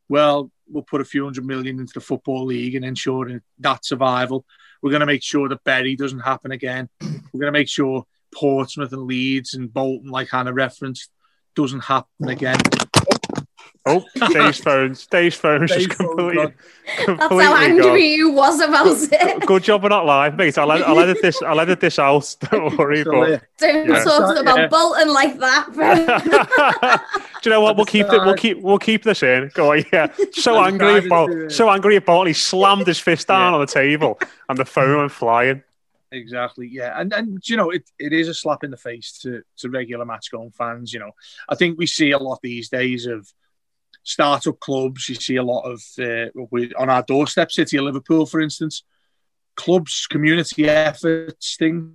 well, 0.07 0.51
we'll 0.67 0.83
put 0.83 1.01
a 1.01 1.05
few 1.05 1.23
hundred 1.23 1.45
million 1.45 1.79
into 1.79 1.93
the 1.95 2.01
football 2.01 2.45
league 2.45 2.75
and 2.75 2.85
ensuring 2.85 3.41
that 3.57 3.83
survival. 3.83 4.45
We're 4.81 4.91
going 4.91 4.99
to 4.99 5.07
make 5.07 5.23
sure 5.23 5.49
that 5.49 5.63
Bury 5.63 5.95
doesn't 5.95 6.19
happen 6.19 6.51
again. 6.51 6.87
We're 7.01 7.41
going 7.41 7.51
to 7.53 7.59
make 7.59 7.67
sure 7.67 8.05
Portsmouth 8.31 8.93
and 8.93 9.07
Leeds 9.07 9.55
and 9.55 9.73
Bolton, 9.73 10.11
like 10.11 10.29
Hannah 10.29 10.53
referenced, 10.53 11.09
doesn't 11.55 11.81
happen 11.81 12.29
again. 12.29 12.59
Oh, 13.89 14.05
Dave's 14.33 14.59
phone. 14.59 14.95
Dave's 15.09 15.35
phone 15.35 15.63
is 15.63 15.71
just 15.71 15.89
completely, 15.89 16.53
completely. 16.97 17.15
That's 17.17 17.43
how 17.43 17.55
angry 17.57 17.81
gone. 17.83 17.99
you 18.01 18.31
was 18.31 18.61
about 18.61 18.87
it. 19.11 19.45
Good 19.45 19.63
job 19.63 19.83
we're 19.83 19.89
not 19.89 20.05
live, 20.05 20.35
mate. 20.37 20.57
I'll, 20.57 20.71
ed- 20.71 20.83
I'll 20.83 20.99
edit 20.99 21.17
this. 21.21 21.41
I'll 21.41 21.59
edit 21.59 21.79
this 21.79 21.97
out. 21.99 22.35
Don't 22.51 22.77
worry. 22.77 23.03
But. 23.03 23.41
Don't 23.57 23.87
Yeah. 23.89 24.03
talk 24.03 24.35
So, 24.35 24.41
about 24.41 24.57
yeah. 24.57 24.67
Bolton 24.67 25.09
like 25.13 25.37
that. 25.39 27.01
do 27.41 27.49
you 27.49 27.55
know 27.55 27.61
what? 27.61 27.75
We'll 27.75 27.85
keep 27.85 28.07
it. 28.07 28.21
We'll 28.25 28.35
keep. 28.35 28.59
We'll 28.61 28.79
keep 28.79 29.03
this 29.03 29.23
in. 29.23 29.51
Go 29.53 29.71
on. 29.73 29.83
Yeah. 29.91 30.13
So 30.33 30.63
angry 30.63 31.05
about. 31.05 31.27
to- 31.27 31.49
So 31.49 31.69
angry 31.69 31.95
about. 31.95 32.27
He 32.27 32.33
slammed 32.33 32.87
his 32.87 32.99
fist 32.99 33.27
down 33.27 33.53
on 33.53 33.59
the 33.61 33.67
table, 33.67 34.19
and 34.47 34.57
the 34.57 34.65
phone 34.65 34.97
went 34.97 35.11
flying. 35.11 35.63
Exactly, 36.11 36.67
yeah, 36.67 36.99
and 36.99 37.13
and 37.13 37.47
you 37.47 37.55
know 37.55 37.69
it, 37.69 37.83
it 37.99 38.13
is 38.13 38.29
a 38.29 38.33
slap 38.33 38.63
in 38.63 38.71
the 38.71 38.77
face 38.77 39.19
to 39.19 39.43
to 39.57 39.69
regular 39.69 40.05
match 40.05 40.31
going 40.31 40.49
fans. 40.49 40.91
You 40.91 41.01
know, 41.01 41.11
I 41.47 41.53
think 41.53 41.77
we 41.77 41.85
see 41.85 42.09
a 42.09 42.17
lot 42.17 42.39
these 42.41 42.67
days 42.67 43.05
of 43.05 43.31
startup 44.09 44.59
clubs. 44.59 45.07
You 45.07 45.15
see 45.15 45.35
a 45.35 45.43
lot 45.43 45.61
of 45.61 45.81
uh, 45.99 46.29
on 46.77 46.89
our 46.89 47.03
doorstep, 47.03 47.51
City 47.51 47.77
of 47.77 47.83
Liverpool, 47.85 48.25
for 48.25 48.41
instance, 48.41 48.83
clubs, 49.55 50.07
community 50.07 50.67
efforts, 50.67 51.55
things 51.57 51.93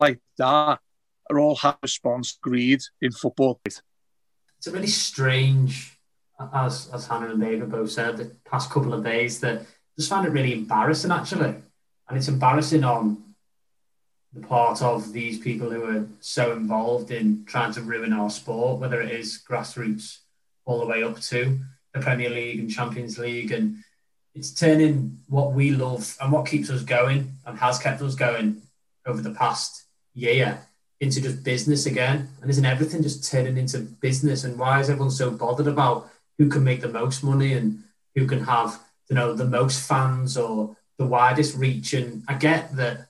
like 0.00 0.20
that 0.38 0.78
are 1.30 1.38
all 1.38 1.56
have 1.56 1.78
response 1.82 2.38
greed 2.40 2.80
in 3.00 3.10
football. 3.12 3.60
it's 3.64 3.80
a 4.66 4.70
really 4.70 4.86
strange, 4.86 5.98
as 6.52 6.90
as 6.92 7.06
Hannah 7.06 7.30
and 7.30 7.40
David 7.40 7.70
both 7.70 7.90
said, 7.90 8.16
the 8.18 8.36
past 8.44 8.70
couple 8.70 8.92
of 8.92 9.02
days 9.02 9.40
that 9.40 9.60
I 9.60 9.64
just 9.98 10.10
found 10.10 10.26
it 10.26 10.30
really 10.30 10.52
embarrassing 10.52 11.10
actually, 11.10 11.54
and 12.08 12.18
it's 12.18 12.28
embarrassing 12.28 12.84
on 12.84 13.33
part 14.40 14.82
of 14.82 15.12
these 15.12 15.38
people 15.38 15.70
who 15.70 15.84
are 15.84 16.06
so 16.20 16.52
involved 16.52 17.10
in 17.10 17.44
trying 17.46 17.72
to 17.72 17.82
ruin 17.82 18.12
our 18.12 18.30
sport, 18.30 18.80
whether 18.80 19.00
it 19.00 19.12
is 19.12 19.42
grassroots 19.48 20.18
all 20.64 20.80
the 20.80 20.86
way 20.86 21.02
up 21.02 21.20
to 21.20 21.58
the 21.92 22.00
Premier 22.00 22.30
League 22.30 22.58
and 22.58 22.70
Champions 22.70 23.18
League, 23.18 23.52
and 23.52 23.76
it's 24.34 24.52
turning 24.52 25.18
what 25.28 25.52
we 25.52 25.70
love 25.70 26.16
and 26.20 26.32
what 26.32 26.46
keeps 26.46 26.68
us 26.70 26.82
going 26.82 27.32
and 27.46 27.58
has 27.58 27.78
kept 27.78 28.02
us 28.02 28.16
going 28.16 28.60
over 29.06 29.20
the 29.20 29.34
past 29.34 29.84
year 30.14 30.58
into 31.00 31.20
just 31.20 31.44
business 31.44 31.86
again. 31.86 32.28
And 32.40 32.50
isn't 32.50 32.64
everything 32.64 33.02
just 33.02 33.30
turning 33.30 33.56
into 33.56 33.78
business? 33.78 34.44
And 34.44 34.58
why 34.58 34.80
is 34.80 34.90
everyone 34.90 35.12
so 35.12 35.30
bothered 35.30 35.68
about 35.68 36.10
who 36.38 36.48
can 36.48 36.64
make 36.64 36.80
the 36.80 36.88
most 36.88 37.22
money 37.22 37.52
and 37.52 37.84
who 38.16 38.26
can 38.26 38.42
have, 38.44 38.80
you 39.08 39.14
know, 39.14 39.34
the 39.34 39.44
most 39.44 39.86
fans 39.86 40.36
or 40.36 40.76
the 40.98 41.06
widest 41.06 41.56
reach? 41.56 41.94
And 41.94 42.24
I 42.26 42.34
get 42.34 42.74
that 42.76 43.08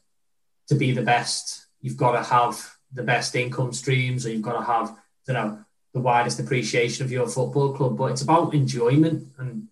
to 0.68 0.74
be 0.74 0.92
the 0.92 1.02
best, 1.02 1.66
you've 1.80 1.96
got 1.96 2.12
to 2.12 2.22
have 2.22 2.74
the 2.92 3.02
best 3.02 3.34
income 3.34 3.72
streams 3.72 4.24
or 4.24 4.30
you've 4.30 4.42
got 4.42 4.58
to 4.58 4.64
have, 4.64 4.96
you 5.28 5.34
know, 5.34 5.58
the 5.92 6.00
widest 6.00 6.40
appreciation 6.40 7.04
of 7.04 7.12
your 7.12 7.26
football 7.26 7.72
club. 7.72 7.96
But 7.96 8.12
it's 8.12 8.22
about 8.22 8.54
enjoyment 8.54 9.28
and 9.38 9.68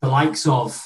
the 0.00 0.08
likes 0.08 0.46
of 0.46 0.80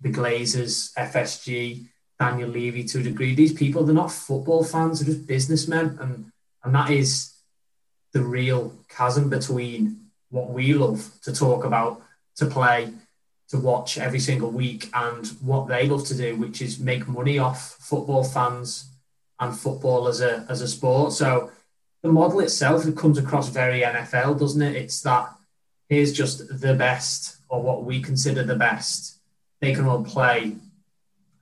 the 0.00 0.10
Glazers, 0.10 0.92
FSG, 0.94 1.86
Daniel 2.18 2.48
Levy 2.48 2.84
to 2.84 3.00
a 3.00 3.02
degree. 3.02 3.34
These 3.34 3.52
people, 3.52 3.84
they're 3.84 3.94
not 3.94 4.12
football 4.12 4.64
fans, 4.64 5.00
they're 5.00 5.14
just 5.14 5.26
businessmen. 5.26 5.98
And, 6.00 6.32
and 6.62 6.74
that 6.74 6.90
is 6.90 7.32
the 8.12 8.22
real 8.22 8.74
chasm 8.88 9.28
between 9.28 10.00
what 10.30 10.50
we 10.50 10.74
love 10.74 11.10
to 11.22 11.32
talk 11.32 11.64
about, 11.64 12.02
to 12.36 12.46
play, 12.46 12.92
to 13.48 13.58
watch 13.58 13.98
every 13.98 14.20
single 14.20 14.50
week, 14.50 14.88
and 14.94 15.26
what 15.40 15.68
they 15.68 15.88
love 15.88 16.06
to 16.06 16.16
do, 16.16 16.36
which 16.36 16.62
is 16.62 16.78
make 16.78 17.06
money 17.06 17.38
off 17.38 17.76
football 17.80 18.24
fans 18.24 18.93
and 19.44 19.58
football 19.58 20.08
as 20.08 20.20
a, 20.20 20.46
as 20.48 20.60
a 20.60 20.68
sport. 20.68 21.12
So 21.12 21.50
the 22.02 22.08
model 22.10 22.40
itself 22.40 22.86
it 22.86 22.96
comes 22.96 23.18
across 23.18 23.48
very 23.48 23.80
NFL, 23.80 24.38
doesn't 24.38 24.62
it? 24.62 24.76
It's 24.76 25.00
that 25.02 25.28
here's 25.88 26.12
just 26.12 26.60
the 26.60 26.74
best, 26.74 27.38
or 27.48 27.62
what 27.62 27.84
we 27.84 28.00
consider 28.00 28.42
the 28.42 28.56
best. 28.56 29.18
They 29.60 29.74
can 29.74 29.86
all 29.86 30.04
play 30.04 30.56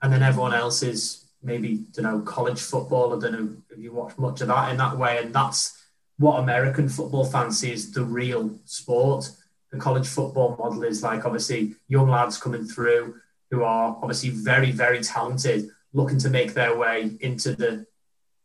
and 0.03 0.13
then 0.13 0.23
everyone 0.23 0.53
else 0.53 0.83
is 0.83 1.25
maybe 1.43 1.85
you 1.97 2.03
know 2.03 2.21
college 2.21 2.61
football. 2.61 3.17
I 3.17 3.21
don't 3.21 3.33
know 3.33 3.57
if 3.71 3.79
you 3.79 3.93
watch 3.93 4.19
much 4.19 4.41
of 4.41 4.49
that 4.49 4.71
in 4.71 4.77
that 4.77 4.99
way, 4.99 5.19
and 5.19 5.33
that's 5.33 5.79
what 6.19 6.41
American 6.41 6.89
football 6.89 7.25
see 7.51 7.73
as 7.73 7.91
the 7.93 8.05
real 8.05 8.59
sport. 8.65 9.31
The 9.71 9.79
college 9.79 10.07
football 10.07 10.57
model 10.59 10.83
is 10.83 11.03
like 11.03 11.25
obviously 11.25 11.77
young 11.89 12.11
lads 12.11 12.37
coming 12.37 12.65
through 12.65 13.15
who 13.51 13.63
are 13.63 13.97
obviously 14.03 14.31
very 14.31 14.73
very 14.73 15.01
talented, 15.01 15.71
looking 15.93 16.19
to 16.19 16.29
make 16.29 16.53
their 16.53 16.77
way 16.77 17.13
into 17.21 17.55
the 17.55 17.87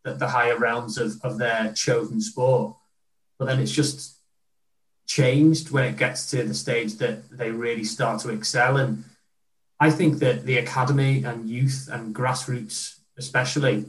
the, 0.04 0.14
the 0.14 0.28
higher 0.28 0.58
realms 0.58 0.98
of, 0.98 1.14
of 1.24 1.38
their 1.38 1.74
chosen 1.74 2.22
sport. 2.22 2.76
But 3.38 3.46
then 3.46 3.60
it's 3.60 3.72
just 3.72 4.18
changed 5.06 5.72
when 5.72 5.86
it 5.86 5.98
gets 5.98 6.30
to 6.32 6.44
the 6.44 6.54
stage 6.54 6.96
that 6.96 7.30
they 7.30 7.52
really 7.52 7.84
start 7.84 8.22
to 8.22 8.30
excel 8.30 8.78
and 8.78 9.04
I 9.80 9.92
think 9.92 10.20
that 10.20 10.46
the 10.46 10.58
academy 10.58 11.24
and 11.24 11.48
youth 11.48 11.88
and 11.92 12.16
grassroots, 12.16 12.96
especially, 13.18 13.86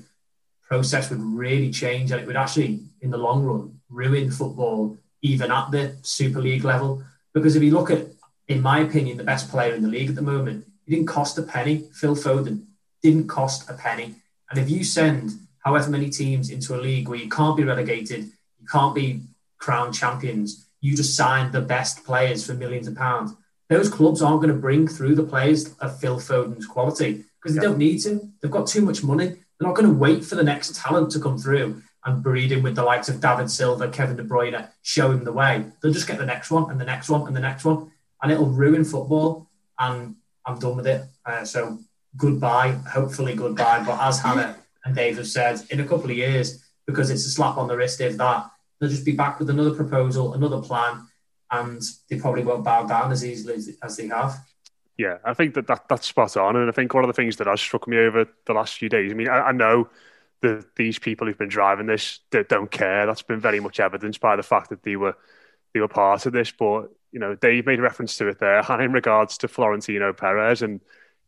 process 0.62 1.08
would 1.08 1.20
really 1.20 1.70
change, 1.70 2.10
and 2.10 2.20
it 2.20 2.26
would 2.26 2.36
actually, 2.36 2.80
in 3.00 3.10
the 3.10 3.16
long 3.16 3.42
run, 3.42 3.80
ruin 3.88 4.30
football 4.30 4.98
even 5.22 5.50
at 5.50 5.70
the 5.70 5.96
Super 6.02 6.40
League 6.40 6.64
level. 6.64 7.02
Because 7.32 7.56
if 7.56 7.62
you 7.62 7.72
look 7.72 7.90
at, 7.90 8.06
in 8.48 8.60
my 8.60 8.80
opinion, 8.80 9.16
the 9.16 9.24
best 9.24 9.50
player 9.50 9.74
in 9.74 9.82
the 9.82 9.88
league 9.88 10.10
at 10.10 10.14
the 10.14 10.22
moment, 10.22 10.66
he 10.84 10.94
didn't 10.94 11.08
cost 11.08 11.38
a 11.38 11.42
penny. 11.42 11.88
Phil 11.92 12.14
Foden 12.14 12.66
didn't 13.02 13.26
cost 13.26 13.68
a 13.68 13.74
penny. 13.74 14.14
And 14.50 14.58
if 14.58 14.70
you 14.70 14.84
send 14.84 15.32
however 15.68 15.90
many 15.90 16.08
teams 16.08 16.48
into 16.50 16.74
a 16.74 16.80
league 16.88 17.08
where 17.08 17.18
you 17.18 17.28
can't 17.28 17.56
be 17.56 17.64
relegated, 17.72 18.20
you 18.60 18.66
can't 18.76 18.94
be 18.94 19.06
crowned 19.58 19.94
champions, 19.94 20.66
you 20.80 20.96
just 20.96 21.14
sign 21.16 21.44
the 21.52 21.60
best 21.60 22.04
players 22.08 22.46
for 22.46 22.54
millions 22.54 22.86
of 22.88 22.94
pounds 22.96 23.34
those 23.68 23.90
clubs 23.90 24.22
aren't 24.22 24.40
going 24.42 24.54
to 24.54 24.58
bring 24.68 24.88
through 24.88 25.14
the 25.14 25.22
players 25.32 25.74
of 25.84 26.00
Phil 26.00 26.18
Foden's 26.18 26.66
quality 26.66 27.10
because 27.36 27.54
they 27.54 27.60
Yeah. 27.62 27.68
don't 27.68 27.78
need 27.86 27.98
to. 28.06 28.12
They've 28.40 28.50
got 28.58 28.66
too 28.66 28.80
much 28.80 29.04
money. 29.04 29.26
They're 29.26 29.68
not 29.68 29.76
going 29.76 29.88
to 29.92 29.98
wait 30.06 30.24
for 30.24 30.36
the 30.36 30.42
next 30.52 30.74
talent 30.74 31.10
to 31.12 31.20
come 31.20 31.36
through 31.36 31.82
and 32.04 32.22
breed 32.22 32.50
him 32.50 32.62
with 32.62 32.76
the 32.76 32.82
likes 32.82 33.10
of 33.10 33.20
David 33.20 33.50
Silva, 33.50 33.88
Kevin 33.90 34.16
De 34.16 34.24
Bruyne, 34.24 34.68
show 34.80 35.10
him 35.10 35.22
the 35.24 35.32
way. 35.32 35.52
They'll 35.82 35.92
just 35.92 36.08
get 36.08 36.16
the 36.18 36.24
next 36.34 36.50
one 36.50 36.70
and 36.70 36.80
the 36.80 36.86
next 36.92 37.10
one 37.10 37.26
and 37.26 37.36
the 37.36 37.40
next 37.48 37.64
one, 37.66 37.90
and 38.22 38.32
it'll 38.32 38.46
ruin 38.64 38.84
football. 38.84 39.28
And 39.78 40.16
I'm 40.46 40.58
done 40.58 40.76
with 40.78 40.86
it. 40.86 41.02
Uh, 41.26 41.44
so 41.44 41.78
goodbye, 42.16 42.70
hopefully 42.96 43.34
goodbye. 43.34 43.84
But 43.84 43.98
as 44.00 44.20
Hannah 44.20 44.56
and 44.88 44.96
Dave 44.96 45.18
have 45.18 45.28
said, 45.28 45.60
in 45.70 45.80
a 45.80 45.86
couple 45.86 46.10
of 46.10 46.16
years, 46.16 46.64
because 46.86 47.10
it's 47.10 47.26
a 47.26 47.30
slap 47.30 47.58
on 47.58 47.68
the 47.68 47.76
wrist 47.76 48.00
if 48.00 48.16
that, 48.16 48.50
they'll 48.80 48.90
just 48.90 49.04
be 49.04 49.12
back 49.12 49.38
with 49.38 49.50
another 49.50 49.74
proposal, 49.74 50.34
another 50.34 50.60
plan, 50.60 51.06
and 51.50 51.82
they 52.08 52.18
probably 52.18 52.42
won't 52.42 52.64
bow 52.64 52.86
down 52.86 53.12
as 53.12 53.24
easily 53.24 53.54
as, 53.82 53.96
they 53.96 54.08
have. 54.08 54.36
Yeah, 54.96 55.18
I 55.24 55.34
think 55.34 55.54
that, 55.54 55.66
that 55.68 55.88
that's 55.88 56.06
spot 56.06 56.36
on. 56.36 56.56
And 56.56 56.68
I 56.68 56.72
think 56.72 56.92
one 56.92 57.04
of 57.04 57.08
the 57.08 57.14
things 57.14 57.36
that 57.36 57.46
has 57.46 57.60
struck 57.60 57.86
me 57.86 57.98
over 57.98 58.26
the 58.46 58.52
last 58.52 58.78
few 58.78 58.88
days, 58.88 59.12
I 59.12 59.14
mean, 59.14 59.28
I, 59.28 59.48
I 59.48 59.52
know 59.52 59.88
that 60.40 60.74
these 60.76 60.98
people 60.98 61.26
who've 61.26 61.38
been 61.38 61.48
driving 61.48 61.86
this 61.86 62.20
don't 62.48 62.70
care. 62.70 63.06
That's 63.06 63.22
been 63.22 63.40
very 63.40 63.60
much 63.60 63.80
evidenced 63.80 64.20
by 64.20 64.36
the 64.36 64.42
fact 64.42 64.70
that 64.70 64.82
they 64.82 64.96
were 64.96 65.16
they 65.74 65.80
were 65.80 65.88
part 65.88 66.26
of 66.26 66.32
this. 66.32 66.50
But 66.50 66.90
you 67.12 67.20
know, 67.20 67.34
Dave 67.34 67.66
made 67.66 67.80
reference 67.80 68.16
to 68.18 68.28
it 68.28 68.38
there, 68.38 68.60
in 68.80 68.92
regards 68.92 69.38
to 69.38 69.48
Florentino 69.48 70.12
Perez 70.12 70.62
and 70.62 70.80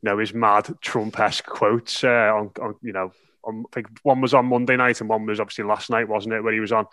you 0.02 0.10
know 0.10 0.18
his 0.18 0.34
mad 0.34 0.68
Trump-esque 0.80 1.46
quotes 1.46 2.04
uh, 2.04 2.32
on, 2.34 2.50
on 2.60 2.74
you 2.82 2.92
know, 2.92 3.12
on, 3.44 3.64
I 3.70 3.74
think 3.74 3.88
one 4.02 4.20
was 4.20 4.34
on 4.34 4.46
Monday 4.46 4.76
night 4.76 5.00
and 5.00 5.08
one 5.08 5.26
was 5.26 5.40
obviously 5.40 5.64
last 5.64 5.90
night, 5.90 6.08
wasn't 6.08 6.34
it, 6.34 6.42
where 6.42 6.52
he 6.52 6.60
was 6.60 6.72
on 6.72 6.86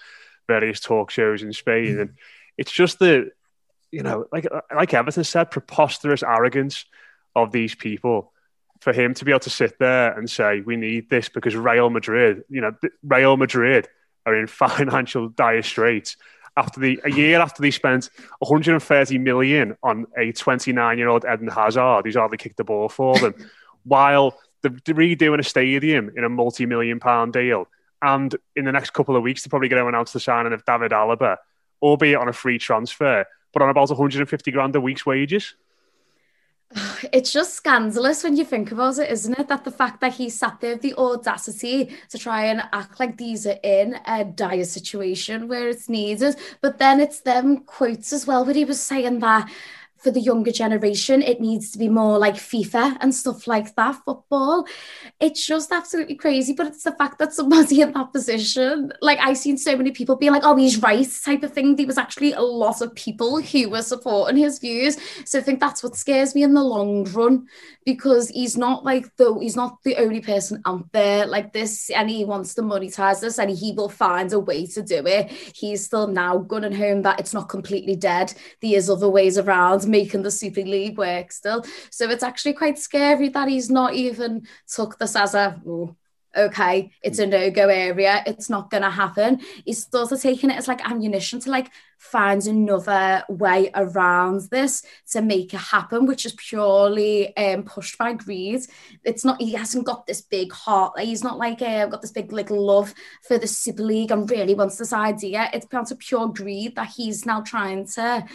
various 0.48 0.80
talk 0.80 1.12
shows 1.12 1.44
in 1.44 1.54
Spain, 1.54 1.96
mm. 1.96 2.01
and 2.01 2.13
it's 2.58 2.72
just 2.72 3.00
the 3.00 3.32
you 3.92 4.04
know, 4.04 4.25
like 4.32 4.48
like 4.74 4.94
Everton 4.94 5.24
said, 5.24 5.51
preposterous 5.51 6.24
arrogance 6.24 6.86
of 7.36 7.51
these 7.51 7.75
people 7.75 8.34
for 8.82 8.94
him 8.94 9.13
to 9.16 9.25
be 9.25 9.32
able 9.32 9.39
to 9.39 9.50
sit 9.50 9.80
there 9.80 10.18
and 10.18 10.30
say 10.30 10.62
we 10.62 10.75
need 10.75 11.10
this 11.10 11.30
because 11.30 11.56
Real 11.56 11.89
Madrid, 11.89 12.44
you 12.50 12.62
know, 12.62 12.74
Real 13.04 13.38
Madrid 13.38 13.88
are 14.25 14.36
in 14.36 14.48
financial 14.48 15.30
dire 15.30 15.63
straits 15.63 16.18
after 16.56 16.80
the 16.80 17.00
a 17.04 17.12
year 17.12 17.39
after 17.39 17.62
they 17.62 17.72
spent 17.72 18.10
130 18.39 19.18
million 19.20 19.77
on 19.84 20.08
a 20.18 20.32
29 20.32 20.98
year 20.98 21.08
old 21.08 21.25
Eden 21.32 21.48
Hazard. 21.48 22.06
Who's 22.06 22.16
hardly 22.16 22.38
kicked 22.38 22.58
the 22.58 22.63
ball 22.63 22.89
for 22.89 23.18
them, 23.20 23.36
while 23.84 24.38
they're 24.69 24.95
redoing 24.95 25.39
a 25.39 25.43
stadium 25.43 26.12
in 26.15 26.24
a 26.24 26.29
multi 26.29 26.65
million 26.65 27.00
pound 27.00 27.33
deal. 27.33 27.67
And 28.01 28.36
in 28.55 28.65
the 28.65 28.71
next 28.71 28.93
couple 28.93 29.15
of 29.15 29.24
weeks, 29.24 29.43
they're 29.43 29.50
probably 29.50 29.69
going 29.69 29.81
to 29.81 29.88
announce 29.88 30.13
the 30.13 30.19
signing 30.19 30.53
of 30.53 30.63
David 30.65 30.91
Alaba, 30.91 31.38
albeit 31.81 32.17
on 32.17 32.27
a 32.27 32.33
free 32.33 32.59
transfer, 32.59 33.25
but 33.53 33.62
on 33.62 33.69
about 33.69 33.89
150 33.89 34.51
grand 34.51 34.75
a 34.75 34.81
week's 34.81 35.05
wages. 35.05 35.55
It's 37.13 37.31
just 37.31 37.53
scandalous 37.53 38.24
when 38.24 38.36
you 38.36 38.43
think 38.43 38.74
about 38.74 38.97
it, 38.97 39.09
isn't 39.09 39.39
it? 39.39 39.47
That 39.47 39.63
the 39.63 39.71
fact 39.71 40.01
that 40.01 40.13
he 40.15 40.29
sat 40.29 40.59
there 40.59 40.74
with 40.74 40.81
the 40.81 40.95
audacity 40.95 41.95
to 42.09 42.17
try 42.17 42.45
and 42.45 42.62
act 42.74 43.00
like 43.00 43.17
these 43.17 43.47
are 43.47 43.57
in 43.63 43.95
a 44.05 44.25
dire 44.25 44.65
situation 44.65 45.47
where 45.47 45.69
it's 45.69 45.88
needed. 45.88 46.36
But 46.62 46.77
then 46.77 47.00
it's 47.00 47.21
them 47.21 47.59
quotes 47.59 48.12
as 48.12 48.27
well, 48.27 48.43
where 48.43 48.53
he 48.53 48.65
was 48.65 48.81
saying 48.81 49.19
that 49.19 49.50
for 49.98 50.12
the 50.12 50.20
younger 50.20 50.51
generation, 50.51 51.22
it 51.22 51.42
needs 51.42 51.72
to 51.72 51.77
be 51.77 51.89
more 51.89 52.18
like 52.18 52.36
FIFA 52.36 52.98
and 53.01 53.13
stuff 53.13 53.48
like 53.48 53.75
that, 53.75 53.96
football. 54.06 54.66
It's 55.20 55.46
just 55.46 55.72
absolutely 55.72 56.16
crazy. 56.16 56.54
But 56.54 56.68
it's 56.68 56.84
the 56.84 56.92
fact 56.94 57.20
that 57.20 57.34
somebody 57.34 57.82
in 57.82 57.94
that 57.94 58.13
position, 58.13 58.94
like 59.01 59.20
I've 59.20 59.38
seen 59.38 59.58
so 59.58 59.75
many 59.75 59.92
people 59.92 60.16
being 60.16 60.32
like, 60.32 60.44
oh, 60.46 60.56
he's 60.56 60.82
right, 60.82 61.08
type 61.24 61.44
of 61.44 61.54
thing. 61.54 61.75
There 61.75 61.88
was 61.88 61.98
actually 61.98 62.34
a 62.34 62.42
lot 62.42 62.82
of 62.82 62.94
people 62.96 63.42
who 63.42 63.70
were 63.70 63.82
supporting 63.82 64.38
his 64.38 64.60
views. 64.60 64.98
So 65.25 65.39
I 65.39 65.42
think 65.42 65.60
that's 65.60 65.84
what 65.84 65.96
scares 65.96 66.36
me 66.36 66.44
in 66.44 66.54
the 66.54 66.63
long 66.63 67.04
run 67.06 67.48
because 67.88 68.27
he's 68.27 68.58
not 68.58 68.84
like 68.84 69.15
the 69.15 69.34
he's 69.39 69.56
not 69.56 69.82
the 69.84 69.96
only 69.96 70.20
person 70.20 70.62
out 70.65 70.91
there 70.91 71.25
like 71.25 71.53
this 71.53 71.89
and 71.89 72.10
he 72.10 72.25
wants 72.25 72.53
to 72.53 72.62
monetize 72.62 73.22
this 73.22 73.39
and 73.39 73.50
he 73.50 73.72
will 73.72 73.88
find 73.88 74.34
a 74.34 74.39
way 74.39 74.65
to 74.65 74.84
do 74.84 75.08
it. 75.08 75.32
He's 75.56 75.86
still 75.86 76.06
now 76.06 76.39
gunning 76.39 76.74
home 76.74 77.03
that 77.03 77.17
it's 77.17 77.34
not 77.34 77.48
completely 77.48 77.96
dead. 77.96 78.34
There 78.62 78.75
is 78.75 78.89
other 78.89 79.08
ways 79.08 79.38
around 79.38 79.88
making 79.88 80.24
the 80.24 80.32
Super 80.32 80.63
League 80.63 80.98
work 80.98 81.32
still. 81.32 81.63
So 81.89 82.10
it's 82.10 82.24
actually 82.24 82.56
quite 82.56 82.77
scary 82.77 83.29
that 83.29 83.48
he's 83.48 83.70
not 83.70 83.94
even 83.94 84.46
took 84.67 85.00
this 85.00 85.15
as 85.15 85.34
a 85.34 85.62
oh, 85.65 85.96
okay, 86.36 86.91
it's 87.01 87.19
a 87.19 87.25
no-go 87.25 87.67
area, 87.67 88.24
it's 88.25 88.50
not 88.50 88.69
gonna 88.69 88.89
happen. 88.89 89.39
He's 89.65 89.88
sort 89.89 90.12
of 90.12 90.22
taking 90.22 90.50
it 90.50 90.57
as 90.57 90.67
like 90.67 90.88
ammunition 90.89 91.39
to 91.41 91.51
like 91.51 91.72
find 91.98 92.46
another 92.46 93.24
way 93.27 93.72
around 93.74 94.41
this 94.51 94.84
to 95.12 95.22
make 95.22 95.53
it 95.53 95.57
happen, 95.57 96.05
which 96.05 96.25
is 96.25 96.34
purely 96.34 97.36
um, 97.38 97.63
pushed 97.63 97.98
by 97.98 98.13
greed. 98.13 98.62
It's 99.03 99.25
not 99.25 99.41
he 99.41 99.53
hasn't 99.53 99.86
got 99.86 100.05
this 100.05 100.22
big 100.22 100.51
heart, 100.51 100.93
like, 100.96 101.07
he's 101.07 101.24
not 101.24 101.38
like 101.38 101.62
uh, 101.62 101.88
got 101.88 102.01
this 102.01 102.12
big 102.12 102.31
little 102.31 102.63
love 102.63 102.93
for 103.24 103.38
the 103.38 103.48
Super 103.48 103.84
League 103.84 104.12
and 104.12 104.29
really 104.29 104.55
wants 104.55 104.77
this 104.77 104.93
idea. 104.93 105.50
It's 105.53 105.65
down 105.65 105.86
to 105.86 105.96
pure 105.96 106.27
greed 106.27 106.75
that 106.75 106.93
he's 106.96 107.25
now 107.25 107.41
trying 107.41 107.88
to 107.96 108.25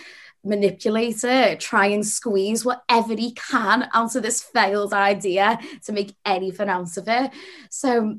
manipulate 0.44 1.22
it, 1.24 1.60
try 1.60 1.86
and 1.86 2.06
squeeze 2.06 2.64
whatever 2.64 3.14
he 3.14 3.32
can 3.32 3.88
out 3.92 4.14
of 4.14 4.22
this 4.22 4.42
failed 4.42 4.92
idea 4.92 5.58
to 5.84 5.92
make 5.92 6.14
anything 6.24 6.68
out 6.68 6.96
of 6.96 7.08
it. 7.08 7.30
So 7.70 8.18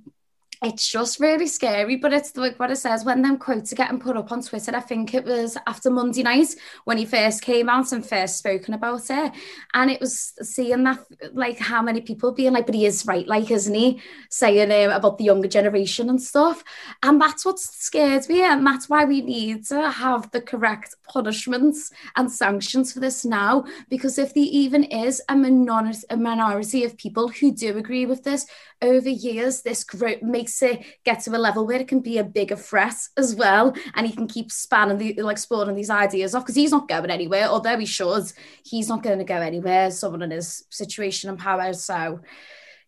it's 0.63 0.89
just 0.89 1.19
really 1.19 1.47
scary, 1.47 1.97
but 1.97 2.13
it's 2.13 2.37
like 2.37 2.57
what 2.57 2.71
it 2.71 2.77
says 2.77 3.03
when 3.03 3.21
them 3.21 3.37
quotes 3.37 3.73
are 3.73 3.75
getting 3.75 3.99
put 3.99 4.15
up 4.15 4.31
on 4.31 4.41
Twitter. 4.41 4.73
I 4.73 4.79
think 4.79 5.13
it 5.13 5.25
was 5.25 5.57
after 5.67 5.89
Monday 5.89 6.23
night 6.23 6.55
when 6.85 6.97
he 6.97 7.05
first 7.05 7.41
came 7.41 7.67
out 7.67 7.91
and 7.91 8.05
first 8.05 8.37
spoken 8.37 8.73
about 8.73 9.09
it. 9.09 9.33
And 9.73 9.91
it 9.91 9.99
was 9.99 10.31
seeing 10.41 10.85
that, 10.85 10.99
like, 11.33 11.59
how 11.59 11.81
many 11.81 11.99
people 11.99 12.31
being 12.31 12.53
like, 12.53 12.65
but 12.65 12.75
he 12.75 12.85
is 12.85 13.05
right, 13.05 13.27
like, 13.27 13.51
isn't 13.51 13.75
he? 13.75 14.01
Saying 14.29 14.71
um, 14.71 14.95
about 14.95 15.17
the 15.17 15.25
younger 15.25 15.49
generation 15.49 16.09
and 16.09 16.21
stuff. 16.21 16.63
And 17.03 17.21
that's 17.21 17.43
what 17.45 17.59
scares 17.59 18.29
me. 18.29 18.41
And 18.41 18.65
that's 18.65 18.87
why 18.87 19.03
we 19.03 19.21
need 19.21 19.65
to 19.65 19.91
have 19.91 20.31
the 20.31 20.41
correct 20.41 20.95
punishments 21.09 21.91
and 22.15 22.31
sanctions 22.31 22.93
for 22.93 23.01
this 23.01 23.25
now. 23.25 23.65
Because 23.89 24.17
if 24.17 24.33
there 24.33 24.45
even 24.47 24.85
is 24.85 25.21
a 25.27 25.35
minority, 25.35 25.99
a 26.09 26.15
minority 26.15 26.85
of 26.85 26.97
people 26.97 27.27
who 27.27 27.51
do 27.51 27.77
agree 27.77 28.05
with 28.05 28.23
this 28.23 28.45
over 28.81 29.09
years, 29.09 29.61
this 29.61 29.83
group 29.83 30.21
makes 30.21 30.52
it 30.61 30.83
get 31.03 31.21
to 31.21 31.31
a 31.31 31.37
level 31.37 31.65
where 31.65 31.79
it 31.79 31.87
can 31.87 31.99
be 31.99 32.17
a 32.17 32.23
bigger 32.23 32.55
threat 32.55 32.95
as 33.17 33.35
well. 33.35 33.75
And 33.95 34.07
he 34.07 34.13
can 34.13 34.27
keep 34.27 34.51
spanning 34.51 34.97
the 34.97 35.21
like 35.21 35.33
exploring 35.33 35.75
these 35.75 35.89
ideas 35.89 36.35
off 36.35 36.43
because 36.43 36.55
he's 36.55 36.71
not 36.71 36.87
going 36.87 37.09
anywhere, 37.09 37.45
although 37.45 37.77
he 37.77 37.85
should. 37.85 38.31
He's 38.63 38.89
not 38.89 39.03
going 39.03 39.19
to 39.19 39.23
go 39.23 39.35
anywhere, 39.35 39.91
someone 39.91 40.21
in 40.21 40.31
his 40.31 40.65
situation 40.69 41.29
and 41.29 41.39
power. 41.39 41.73
So 41.73 42.21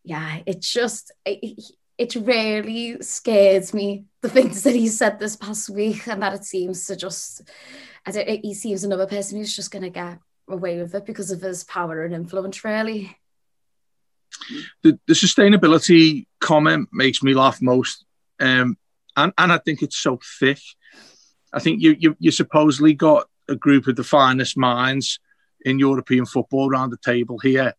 yeah, 0.03 0.41
it's 0.45 0.72
just 0.72 1.12
it, 1.25 1.60
it 1.98 2.15
really 2.15 3.01
scares 3.01 3.74
me 3.74 4.05
the 4.22 4.29
things 4.29 4.63
that 4.63 4.75
he 4.75 4.88
said 4.88 5.19
this 5.19 5.36
past 5.36 5.69
week 5.69 6.07
and 6.07 6.22
that 6.22 6.34
it 6.34 6.43
seems 6.43 6.86
to 6.88 6.95
just 6.95 7.41
don't, 8.12 8.27
he 8.27 8.53
seems 8.53 8.84
another 8.84 9.07
person 9.07 9.38
who's 9.38 9.55
just 9.55 9.72
going 9.72 9.84
to 9.84 9.89
get 9.89 10.19
away 10.48 10.79
with 10.79 10.93
it 10.93 11.05
because 11.05 11.31
of 11.31 11.41
his 11.41 11.63
power 11.63 12.03
and 12.03 12.13
influence 12.13 12.63
really 12.63 13.17
the, 14.84 15.00
the 15.08 15.13
sustainability 15.13 16.25
comment 16.39 16.89
makes 16.92 17.24
me 17.24 17.34
laugh 17.34 17.62
most. 17.62 18.06
Um, 18.39 18.77
and, 19.15 19.34
and 19.38 19.51
I 19.51 19.58
think 19.60 19.82
it's 19.82 19.98
so 19.98 20.20
thick. 20.39 20.60
I 21.54 21.60
think 21.60 21.82
you, 21.82 21.96
you, 21.98 22.15
you 22.20 22.32
supposedly 22.32 22.94
got 22.94 23.27
a 23.48 23.56
group 23.56 23.88
of 23.88 23.96
the 23.96 24.04
finest 24.04 24.58
minds 24.58 25.20
in 25.63 25.80
European 25.80 26.25
football 26.25 26.70
around 26.70 26.89
the 26.89 26.98
table 26.98 27.39
here 27.39 27.74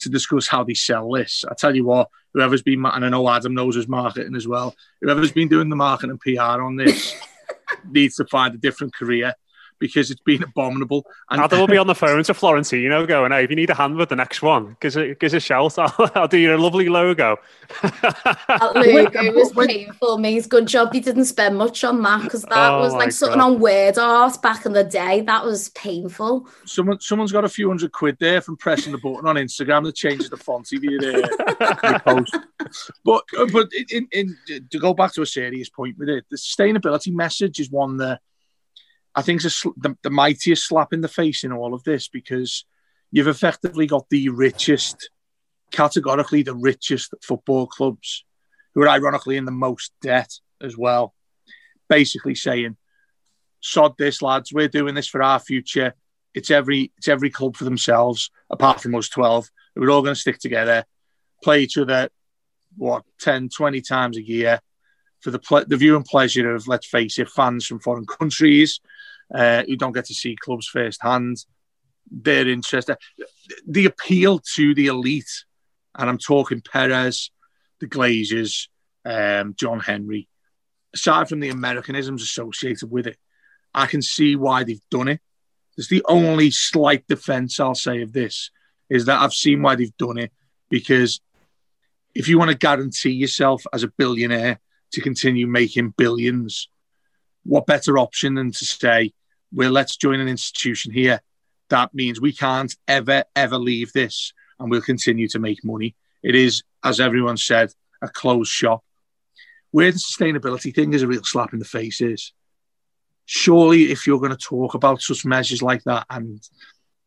to 0.00 0.08
discuss 0.08 0.48
how 0.48 0.64
they 0.64 0.74
sell 0.74 1.10
this. 1.12 1.44
I 1.48 1.54
tell 1.54 1.74
you 1.74 1.84
what, 1.84 2.08
whoever's 2.32 2.62
been, 2.62 2.84
and 2.84 3.04
I 3.04 3.08
know 3.08 3.28
Adam 3.28 3.54
knows 3.54 3.76
his 3.76 3.88
marketing 3.88 4.34
as 4.34 4.48
well, 4.48 4.74
whoever's 5.00 5.32
been 5.32 5.48
doing 5.48 5.68
the 5.68 5.76
marketing 5.76 6.10
and 6.10 6.20
PR 6.20 6.62
on 6.62 6.76
this 6.76 7.14
needs 7.90 8.16
to 8.16 8.24
find 8.26 8.54
a 8.54 8.58
different 8.58 8.94
career 8.94 9.34
because 9.80 10.10
it's 10.10 10.20
been 10.20 10.42
abominable. 10.42 11.04
And 11.30 11.40
Adam 11.40 11.60
will 11.60 11.66
be 11.66 11.76
on 11.78 11.88
the 11.88 11.94
phone 11.94 12.22
to 12.22 12.34
Florentino 12.34 13.04
going, 13.06 13.32
hey, 13.32 13.44
if 13.44 13.50
you 13.50 13.56
need 13.56 13.70
a 13.70 13.74
hand 13.74 13.96
with 13.96 14.10
the 14.10 14.16
next 14.16 14.42
one, 14.42 14.76
give 14.80 14.94
us 14.96 15.32
a 15.32 15.40
shout. 15.40 15.78
I'll, 15.78 15.94
I'll 16.14 16.28
do 16.28 16.38
you 16.38 16.54
a 16.54 16.58
lovely 16.58 16.88
logo. 16.88 17.38
that 17.82 18.72
logo 18.74 19.32
was 19.32 19.52
painful, 19.66 20.18
mate. 20.18 20.48
Good 20.48 20.68
job 20.68 20.94
you 20.94 21.00
didn't 21.00 21.24
spend 21.24 21.56
much 21.56 21.82
on 21.82 22.02
that 22.02 22.22
because 22.22 22.42
that 22.42 22.70
oh 22.72 22.80
was 22.80 22.92
like 22.92 23.10
something 23.12 23.40
on 23.40 23.58
word 23.58 23.98
art 23.98 24.40
back 24.42 24.66
in 24.66 24.72
the 24.72 24.84
day. 24.84 25.22
That 25.22 25.44
was 25.44 25.70
painful. 25.70 26.48
Someone, 26.66 27.00
someone's 27.00 27.32
got 27.32 27.44
a 27.44 27.48
few 27.48 27.68
hundred 27.68 27.92
quid 27.92 28.16
there 28.20 28.40
from 28.40 28.56
pressing 28.56 28.92
the 28.92 28.98
button 28.98 29.26
on 29.26 29.36
Instagram 29.36 29.84
that 29.84 29.96
changes 29.96 30.28
the 30.28 30.36
font 30.36 30.70
of 30.72 30.84
your, 30.84 31.24
uh, 31.24 31.98
post. 32.00 32.36
But, 33.04 33.24
but 33.52 33.68
in, 33.90 34.06
in, 34.12 34.36
to 34.70 34.78
go 34.78 34.92
back 34.92 35.14
to 35.14 35.22
a 35.22 35.26
serious 35.26 35.70
point 35.70 35.98
with 35.98 36.10
it, 36.10 36.26
the 36.30 36.36
sustainability 36.36 37.12
message 37.12 37.58
is 37.58 37.70
one 37.70 37.96
that 37.96 38.20
I 39.14 39.22
think 39.22 39.44
it's 39.44 39.64
a, 39.64 39.68
the, 39.76 39.96
the 40.02 40.10
mightiest 40.10 40.66
slap 40.66 40.92
in 40.92 41.00
the 41.00 41.08
face 41.08 41.42
in 41.44 41.52
all 41.52 41.74
of 41.74 41.82
this 41.84 42.08
because 42.08 42.64
you've 43.10 43.28
effectively 43.28 43.86
got 43.86 44.08
the 44.08 44.28
richest, 44.28 45.10
categorically 45.72 46.42
the 46.42 46.54
richest 46.54 47.14
football 47.22 47.66
clubs, 47.66 48.24
who 48.74 48.82
are 48.82 48.88
ironically 48.88 49.36
in 49.36 49.44
the 49.44 49.50
most 49.50 49.92
debt 50.00 50.32
as 50.62 50.76
well, 50.76 51.14
basically 51.88 52.34
saying, 52.34 52.76
"Sod 53.60 53.96
this, 53.98 54.22
lads. 54.22 54.52
We're 54.52 54.68
doing 54.68 54.94
this 54.94 55.08
for 55.08 55.22
our 55.22 55.40
future. 55.40 55.94
It's 56.34 56.50
every 56.50 56.92
it's 56.96 57.08
every 57.08 57.30
club 57.30 57.56
for 57.56 57.64
themselves, 57.64 58.30
apart 58.48 58.80
from 58.80 58.94
us 58.94 59.08
twelve. 59.08 59.50
We're 59.74 59.90
all 59.90 60.02
going 60.02 60.14
to 60.14 60.20
stick 60.20 60.38
together, 60.38 60.84
play 61.42 61.62
each 61.62 61.78
other, 61.78 62.10
what 62.76 63.04
10, 63.20 63.48
20 63.48 63.80
times 63.80 64.16
a 64.16 64.22
year." 64.22 64.60
For 65.20 65.30
the, 65.30 65.38
ple- 65.38 65.66
the 65.66 65.76
view 65.76 65.96
and 65.96 66.04
pleasure 66.04 66.54
of, 66.54 66.66
let's 66.66 66.86
face 66.86 67.18
it, 67.18 67.28
fans 67.28 67.66
from 67.66 67.78
foreign 67.80 68.06
countries, 68.06 68.80
uh, 69.34 69.64
who 69.64 69.76
don't 69.76 69.92
get 69.92 70.06
to 70.06 70.14
see 70.14 70.36
clubs 70.36 70.66
firsthand. 70.66 71.44
Their 72.10 72.48
interest, 72.48 72.90
the 73.68 73.86
appeal 73.86 74.40
to 74.54 74.74
the 74.74 74.86
elite, 74.86 75.44
and 75.96 76.10
I'm 76.10 76.18
talking 76.18 76.60
Perez, 76.60 77.30
the 77.78 77.86
Glazers, 77.86 78.68
um, 79.04 79.54
John 79.56 79.80
Henry. 79.80 80.28
Aside 80.92 81.28
from 81.28 81.38
the 81.38 81.50
Americanisms 81.50 82.22
associated 82.22 82.90
with 82.90 83.06
it, 83.06 83.16
I 83.72 83.86
can 83.86 84.02
see 84.02 84.34
why 84.34 84.64
they've 84.64 84.80
done 84.90 85.06
it. 85.06 85.20
It's 85.76 85.88
the 85.88 86.04
only 86.08 86.50
slight 86.50 87.06
defense 87.06 87.60
I'll 87.60 87.76
say 87.76 88.02
of 88.02 88.12
this 88.12 88.50
is 88.88 89.06
that 89.06 89.20
I've 89.20 89.32
seen 89.32 89.62
why 89.62 89.76
they've 89.76 89.96
done 89.96 90.18
it 90.18 90.32
because 90.68 91.20
if 92.14 92.28
you 92.28 92.38
want 92.38 92.50
to 92.50 92.56
guarantee 92.56 93.12
yourself 93.12 93.64
as 93.72 93.82
a 93.82 93.88
billionaire 93.88 94.60
to 94.92 95.00
continue 95.00 95.46
making 95.46 95.94
billions, 95.96 96.68
what 97.44 97.66
better 97.66 97.98
option 97.98 98.34
than 98.34 98.50
to 98.52 98.64
say, 98.64 99.12
well, 99.52 99.70
let's 99.70 99.96
join 99.96 100.20
an 100.20 100.28
institution 100.28 100.92
here. 100.92 101.20
That 101.68 101.94
means 101.94 102.20
we 102.20 102.32
can't 102.32 102.74
ever, 102.88 103.24
ever 103.36 103.58
leave 103.58 103.92
this 103.92 104.32
and 104.58 104.70
we'll 104.70 104.82
continue 104.82 105.28
to 105.28 105.38
make 105.38 105.64
money. 105.64 105.94
It 106.22 106.34
is, 106.34 106.62
as 106.84 107.00
everyone 107.00 107.36
said, 107.36 107.72
a 108.02 108.08
closed 108.08 108.50
shop. 108.50 108.84
Where 109.70 109.92
the 109.92 109.98
sustainability 109.98 110.74
thing 110.74 110.92
is 110.92 111.02
a 111.02 111.06
real 111.06 111.22
slap 111.24 111.52
in 111.52 111.58
the 111.58 111.64
face 111.64 112.00
is 112.00 112.32
surely 113.24 113.92
if 113.92 114.06
you're 114.06 114.18
going 114.18 114.30
to 114.32 114.36
talk 114.36 114.74
about 114.74 115.00
such 115.00 115.24
measures 115.24 115.62
like 115.62 115.84
that 115.84 116.04
and 116.10 116.42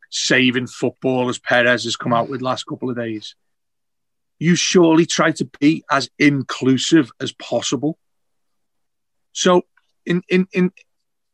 saving 0.09 0.67
football 0.67 1.27
as 1.27 1.37
Perez 1.37 1.83
has 1.83 1.97
come 1.97 2.13
out 2.13 2.29
with 2.29 2.41
last 2.41 2.63
couple 2.63 2.89
of 2.89 2.95
days, 2.95 3.35
you 4.39 4.55
surely 4.55 5.05
try 5.05 5.31
to 5.31 5.45
be 5.59 5.83
as 5.91 6.09
inclusive 6.17 7.11
as 7.19 7.33
possible. 7.33 7.97
So 9.33 9.63
in 10.05 10.21
in 10.29 10.47
in 10.53 10.71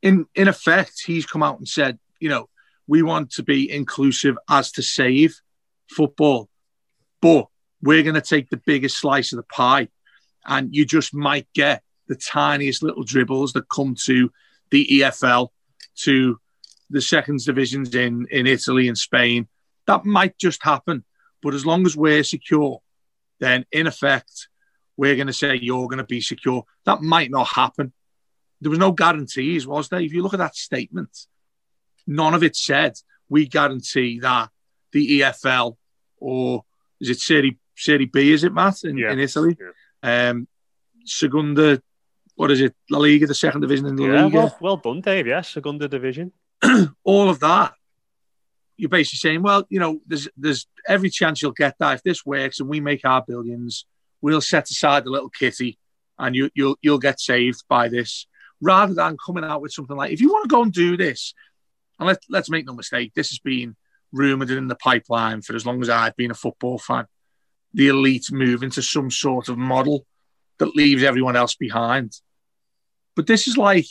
in 0.01 0.25
in 0.35 0.47
effect, 0.47 1.01
he's 1.05 1.25
come 1.25 1.43
out 1.43 1.57
and 1.57 1.67
said, 1.67 1.99
you 2.19 2.29
know, 2.29 2.49
we 2.87 3.01
want 3.01 3.31
to 3.31 3.43
be 3.43 3.69
inclusive 3.71 4.37
as 4.49 4.71
to 4.73 4.81
save 4.81 5.39
football, 5.89 6.49
but 7.21 7.47
we're 7.81 8.03
going 8.03 8.15
to 8.15 8.21
take 8.21 8.49
the 8.49 8.61
biggest 8.65 8.97
slice 8.97 9.31
of 9.31 9.37
the 9.37 9.43
pie, 9.43 9.89
and 10.45 10.73
you 10.73 10.85
just 10.85 11.13
might 11.13 11.47
get 11.53 11.83
the 12.07 12.15
tiniest 12.15 12.83
little 12.83 13.03
dribbles 13.03 13.53
that 13.53 13.69
come 13.69 13.95
to 14.05 14.31
the 14.71 14.85
EFL, 14.87 15.49
to 15.95 16.39
the 16.89 17.01
second 17.01 17.43
divisions 17.43 17.93
in 17.93 18.27
in 18.31 18.47
Italy 18.47 18.87
and 18.87 18.97
Spain. 18.97 19.47
That 19.87 20.05
might 20.05 20.37
just 20.37 20.63
happen, 20.63 21.03
but 21.41 21.53
as 21.53 21.65
long 21.65 21.85
as 21.85 21.95
we're 21.95 22.23
secure, 22.23 22.81
then 23.39 23.65
in 23.71 23.87
effect, 23.87 24.47
we're 24.97 25.15
going 25.15 25.27
to 25.27 25.33
say 25.33 25.55
you're 25.55 25.87
going 25.87 25.97
to 25.97 26.03
be 26.03 26.21
secure. 26.21 26.63
That 26.85 27.01
might 27.01 27.31
not 27.31 27.47
happen 27.47 27.93
there 28.61 28.69
was 28.69 28.79
no 28.79 28.91
guarantees, 28.91 29.65
was 29.67 29.89
there? 29.89 29.99
If 30.01 30.13
you 30.13 30.21
look 30.21 30.33
at 30.33 30.39
that 30.39 30.55
statement, 30.55 31.27
none 32.07 32.33
of 32.33 32.43
it 32.43 32.55
said 32.55 32.93
we 33.29 33.47
guarantee 33.47 34.19
that 34.19 34.49
the 34.91 35.21
EFL 35.21 35.77
or 36.17 36.65
is 36.99 37.09
it 37.09 37.19
Serie, 37.19 37.57
Serie 37.75 38.05
B, 38.05 38.31
is 38.33 38.43
it, 38.43 38.53
Matt, 38.53 38.83
in, 38.83 38.97
Yeah. 38.97 39.11
in 39.11 39.19
Italy? 39.19 39.55
Yeah. 40.03 40.29
Um, 40.29 40.47
Segunda, 41.05 41.81
what 42.35 42.51
is 42.51 42.61
it, 42.61 42.75
La 42.89 42.99
Liga, 42.99 43.25
the 43.27 43.33
second 43.33 43.61
division 43.61 43.85
in 43.87 43.97
La 43.97 44.07
Yeah, 44.07 44.23
Liga? 44.25 44.37
well, 44.37 44.57
well 44.61 44.77
done, 44.77 45.01
Dave. 45.01 45.27
Yes, 45.27 45.49
Segunda 45.49 45.87
division. 45.87 46.31
all 47.03 47.29
of 47.29 47.39
that, 47.39 47.73
you're 48.77 48.89
basically 48.89 49.17
saying, 49.17 49.41
well, 49.41 49.65
you 49.69 49.79
know, 49.79 49.99
there's 50.07 50.27
there's 50.37 50.67
every 50.87 51.09
chance 51.09 51.41
you'll 51.41 51.51
get 51.51 51.75
that 51.79 51.95
if 51.95 52.03
this 52.03 52.25
works 52.25 52.59
and 52.59 52.69
we 52.69 52.79
make 52.79 53.03
our 53.05 53.21
billions, 53.25 53.85
we'll 54.21 54.39
set 54.41 54.69
aside 54.69 55.03
the 55.03 55.09
little 55.09 55.29
kitty, 55.29 55.77
and 56.17 56.33
you 56.35 56.49
you'll 56.53 56.77
you'll 56.81 56.97
get 56.99 57.19
saved 57.19 57.63
by 57.67 57.89
this, 57.89 58.25
rather 58.61 58.93
than 58.93 59.17
coming 59.23 59.43
out 59.43 59.61
with 59.61 59.73
something 59.73 59.95
like, 59.95 60.11
if 60.11 60.21
you 60.21 60.29
want 60.29 60.43
to 60.43 60.53
go 60.53 60.61
and 60.61 60.73
do 60.73 60.97
this, 60.97 61.33
and 61.97 62.07
let 62.07 62.19
let's 62.29 62.49
make 62.49 62.65
no 62.65 62.73
mistake, 62.73 63.13
this 63.13 63.29
has 63.29 63.39
been 63.39 63.75
rumored 64.11 64.49
in 64.49 64.67
the 64.67 64.75
pipeline 64.75 65.41
for 65.41 65.55
as 65.55 65.65
long 65.65 65.81
as 65.81 65.89
I've 65.89 66.15
been 66.15 66.31
a 66.31 66.35
football 66.35 66.79
fan. 66.79 67.05
The 67.73 67.89
elite 67.89 68.31
move 68.31 68.63
into 68.63 68.81
some 68.81 69.11
sort 69.11 69.49
of 69.49 69.57
model 69.57 70.05
that 70.57 70.75
leaves 70.75 71.03
everyone 71.03 71.35
else 71.35 71.55
behind. 71.55 72.13
But 73.15 73.27
this 73.27 73.47
is 73.47 73.57
like 73.57 73.85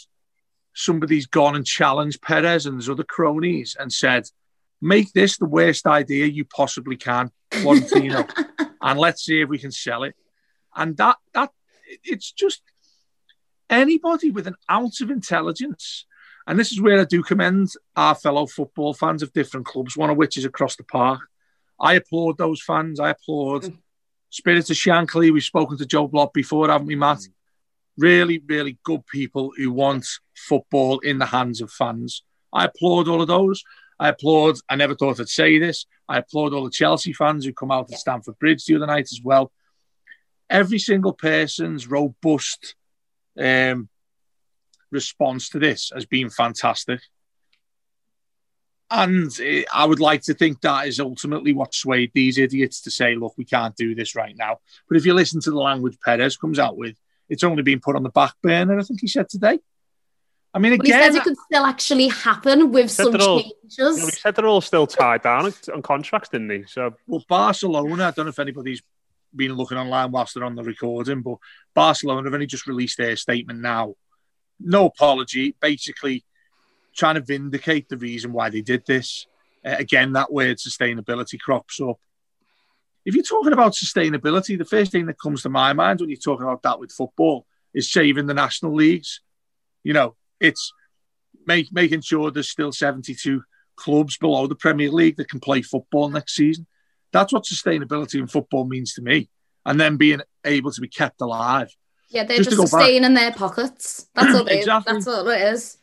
somebody's 0.75 1.27
gone 1.27 1.55
and 1.55 1.67
challenged 1.67 2.23
Perez 2.23 2.67
and 2.67 2.77
his 2.77 2.89
other 2.89 3.05
cronies 3.05 3.77
and 3.79 3.93
said, 3.93 4.25
make 4.81 5.13
this 5.13 5.39
the 5.39 5.47
worst 5.47 5.87
idea 5.87 6.27
you 6.27 6.45
possibly 6.45 6.97
can, 6.97 7.31
Florentino, 7.51 8.27
and 8.81 8.99
let's 8.99 9.25
see 9.25 9.41
if 9.41 9.49
we 9.49 9.59
can 9.59 9.73
sell 9.73 10.05
it. 10.05 10.15
And 10.75 10.97
that 10.99 11.17
that 11.35 11.51
it's 12.05 12.31
just 12.31 12.63
anybody 13.71 14.31
with 14.31 14.47
an 14.47 14.57
ounce 14.71 15.01
of 15.01 15.11
intelligence. 15.11 16.07
And 16.47 16.59
this 16.59 16.73
is 16.73 16.81
where 16.81 17.01
I 17.01 17.05
do 17.05 17.23
commend 17.23 17.73
our 17.95 18.15
fellow 18.15 18.47
football 18.47 18.95
fans 18.95 19.23
of 19.23 19.33
different 19.33 19.67
clubs, 19.67 19.97
one 19.97 20.11
of 20.11 20.17
which 20.17 20.37
is 20.37 20.45
across 20.45 20.77
the 20.77 20.85
park. 20.85 21.21
I 21.79 21.95
applaud 21.95 22.39
those 22.39 22.63
fans. 22.63 22.99
I 22.99 23.11
applaud 23.11 23.65
mm. 23.65 23.77
Spirit 24.31 24.71
of 24.71 24.77
Shankly. 24.77 25.33
We've 25.33 25.43
spoken 25.43 25.77
to 25.79 25.87
Joe 25.87 26.09
Blott 26.09 26.33
before, 26.33 26.69
haven't 26.69 26.87
we, 26.87 26.97
Matt? 26.97 27.19
Mm. 27.19 27.33
Really, 27.99 28.43
really 28.47 28.79
good 28.83 29.07
people 29.07 29.53
who 29.57 29.73
want 29.73 30.07
football 30.35 31.01
in 31.01 31.19
the 31.19 31.27
hands 31.27 31.61
of 31.61 31.71
fans. 31.71 32.23
I 32.53 32.65
applaud 32.65 33.09
all 33.09 33.21
of 33.21 33.29
those. 33.29 33.63
I 34.01 34.09
applaud, 34.09 34.57
I 34.69 34.77
never 34.77 34.95
thought 34.95 35.21
I'd 35.21 35.29
say 35.29 35.59
this. 35.59 35.87
I 36.09 36.19
applaud 36.19 36.55
all 36.55 36.65
the 36.65 36.71
Chelsea 36.71 37.13
fans 37.13 37.45
who 37.45 37.53
come 37.53 37.71
out 37.71 37.93
at 37.93 37.99
Stamford 37.99 38.39
Bridge 38.39 38.65
the 38.65 38.77
other 38.77 38.87
night 38.87 39.09
as 39.13 39.21
well. 39.23 39.53
Every 40.49 40.79
single 40.79 41.13
person's 41.13 41.87
robust 41.89 42.75
um, 43.39 43.89
response 44.91 45.51
to 45.51 45.59
this 45.59 45.91
has 45.95 46.07
been 46.07 46.31
fantastic. 46.31 47.01
And 48.91 49.31
eh, 49.41 49.65
I 49.73 49.85
would 49.85 50.01
like 50.01 50.23
to 50.23 50.35
think 50.35 50.61
that 50.63 50.87
is 50.89 50.99
ultimately 50.99 51.53
what 51.53 51.75
swayed 51.75 52.11
these 52.15 52.39
idiots 52.39 52.81
to 52.83 52.91
say, 52.91 53.15
look, 53.15 53.35
we 53.37 53.45
can't 53.45 53.77
do 53.77 53.95
this 53.95 54.15
right 54.15 54.35
now. 54.37 54.59
But 54.89 54.97
if 54.97 55.05
you 55.05 55.13
listen 55.13 55.41
to 55.43 55.51
the 55.51 55.59
language 55.59 55.99
Perez 56.03 56.37
comes 56.39 56.59
out 56.59 56.77
with, 56.77 56.97
it's 57.29 57.45
only 57.45 57.63
been 57.63 57.81
put 57.81 57.97
on 57.97 58.03
the 58.03 58.09
back 58.09 58.33
burner, 58.43 58.79
I 58.79 58.83
think 58.83 59.01
he 59.01 59.07
said 59.07 59.29
today. 59.29 59.59
I 60.55 60.59
mean, 60.59 60.79
But 60.79 60.87
he 60.87 60.93
again, 60.93 61.13
says 61.13 61.17
it 61.17 61.25
could 61.25 61.37
still 61.45 61.67
actually 61.67 62.09
happen 62.09 62.73
with 62.73 62.91
some 62.91 63.13
they're 63.13 63.21
all- 63.29 63.43
changes. 63.43 63.99
Yeah, 63.99 64.05
we 64.07 64.11
said 64.11 64.35
they're 64.35 64.47
all 64.47 64.63
still 64.63 64.87
tied 64.87 65.21
down 65.23 65.45
on- 65.45 65.53
on 65.75 65.83
contracts, 65.83 66.31
didn't 66.31 66.49
they? 66.49 66.65
So 66.65 66.95
well, 67.07 67.23
Barcelona, 67.29 68.05
I 68.07 68.11
don't 68.13 68.25
know 68.25 68.31
if 68.31 68.39
anybody's 68.39 68.81
been 69.35 69.55
looking 69.55 69.79
online 69.79 70.11
whilst 70.11 70.35
they're 70.35 70.45
on 70.45 70.55
the 70.55 70.63
recording, 70.63 71.23
but 71.23 71.39
Barcelona 71.75 72.25
have 72.25 72.35
only 72.35 72.47
just 72.47 72.67
released 72.67 72.99
their 72.99 73.17
statement 73.17 73.61
now. 73.61 73.95
No 74.61 74.87
apology, 74.87 75.55
basically 75.61 76.25
trying 76.97 77.15
to 77.15 77.21
vindicate 77.21 77.89
the 77.89 77.97
reason 77.97 78.33
why 78.33 78.51
they 78.51 78.61
did 78.61 78.85
this. 78.87 79.27
Uh, 79.65 79.77
again, 79.79 80.13
that 80.13 80.33
word 80.33 80.57
sustainability 80.59 81.39
crops 81.39 81.81
up. 81.81 81.99
If 83.05 83.15
you're 83.15 83.25
talking 83.25 83.53
about 83.53 83.73
sustainability, 83.73 84.59
the 84.59 84.65
first 84.65 84.93
thing 84.93 85.07
that 85.07 85.21
comes 85.21 85.43
to 85.43 85.49
my 85.49 85.73
mind 85.73 86.01
when 86.01 86.11
you're 86.11 86.19
talking 86.19 86.45
about 86.45 86.63
that 86.63 86.81
with 86.81 86.93
football 86.93 87.47
is 87.73 87.91
saving 87.91 88.27
the 88.27 88.35
national 88.35 88.75
leagues. 88.75 89.21
You 89.85 89.93
know, 89.93 90.17
it's 90.41 90.73
make, 91.47 91.73
making 91.73 92.03
sure 92.03 92.31
there's 92.31 92.51
still 92.51 92.73
72 92.73 93.43
clubs 93.77 94.19
below 94.19 94.47
the 94.47 94.57
Premier 94.57 94.91
League 94.91 95.17
that 95.17 95.31
can 95.31 95.41
play 95.41 95.63
football 95.63 96.09
next 96.09 96.35
season. 96.35 96.67
That's 97.13 97.33
what 97.33 97.45
sustainability 97.45 98.17
in 98.17 98.27
football 98.27 98.67
means 98.67 98.95
to 98.95 99.03
me. 99.03 99.29
And 99.65 99.81
then 99.81 99.97
being 99.97 100.21
able 100.45 100.71
to 100.73 100.81
be 100.81 100.89
kept 100.89 101.21
alive. 101.21 101.75
yeah, 102.09 102.25
they're 102.25 102.39
just 102.39 102.51
just, 102.51 102.57
go 102.57 102.65
back- 102.65 102.87
staying 102.87 103.05
in 103.05 103.15
their 103.15 103.33
pockets. 103.33 104.07
That's 104.15 104.35
all 104.35 104.47
it 104.49 104.53
is. 104.53 104.59
Exactly. 104.61 104.93
That's 104.93 105.07
all 105.07 105.29
it 105.29 105.41
is. 105.41 105.77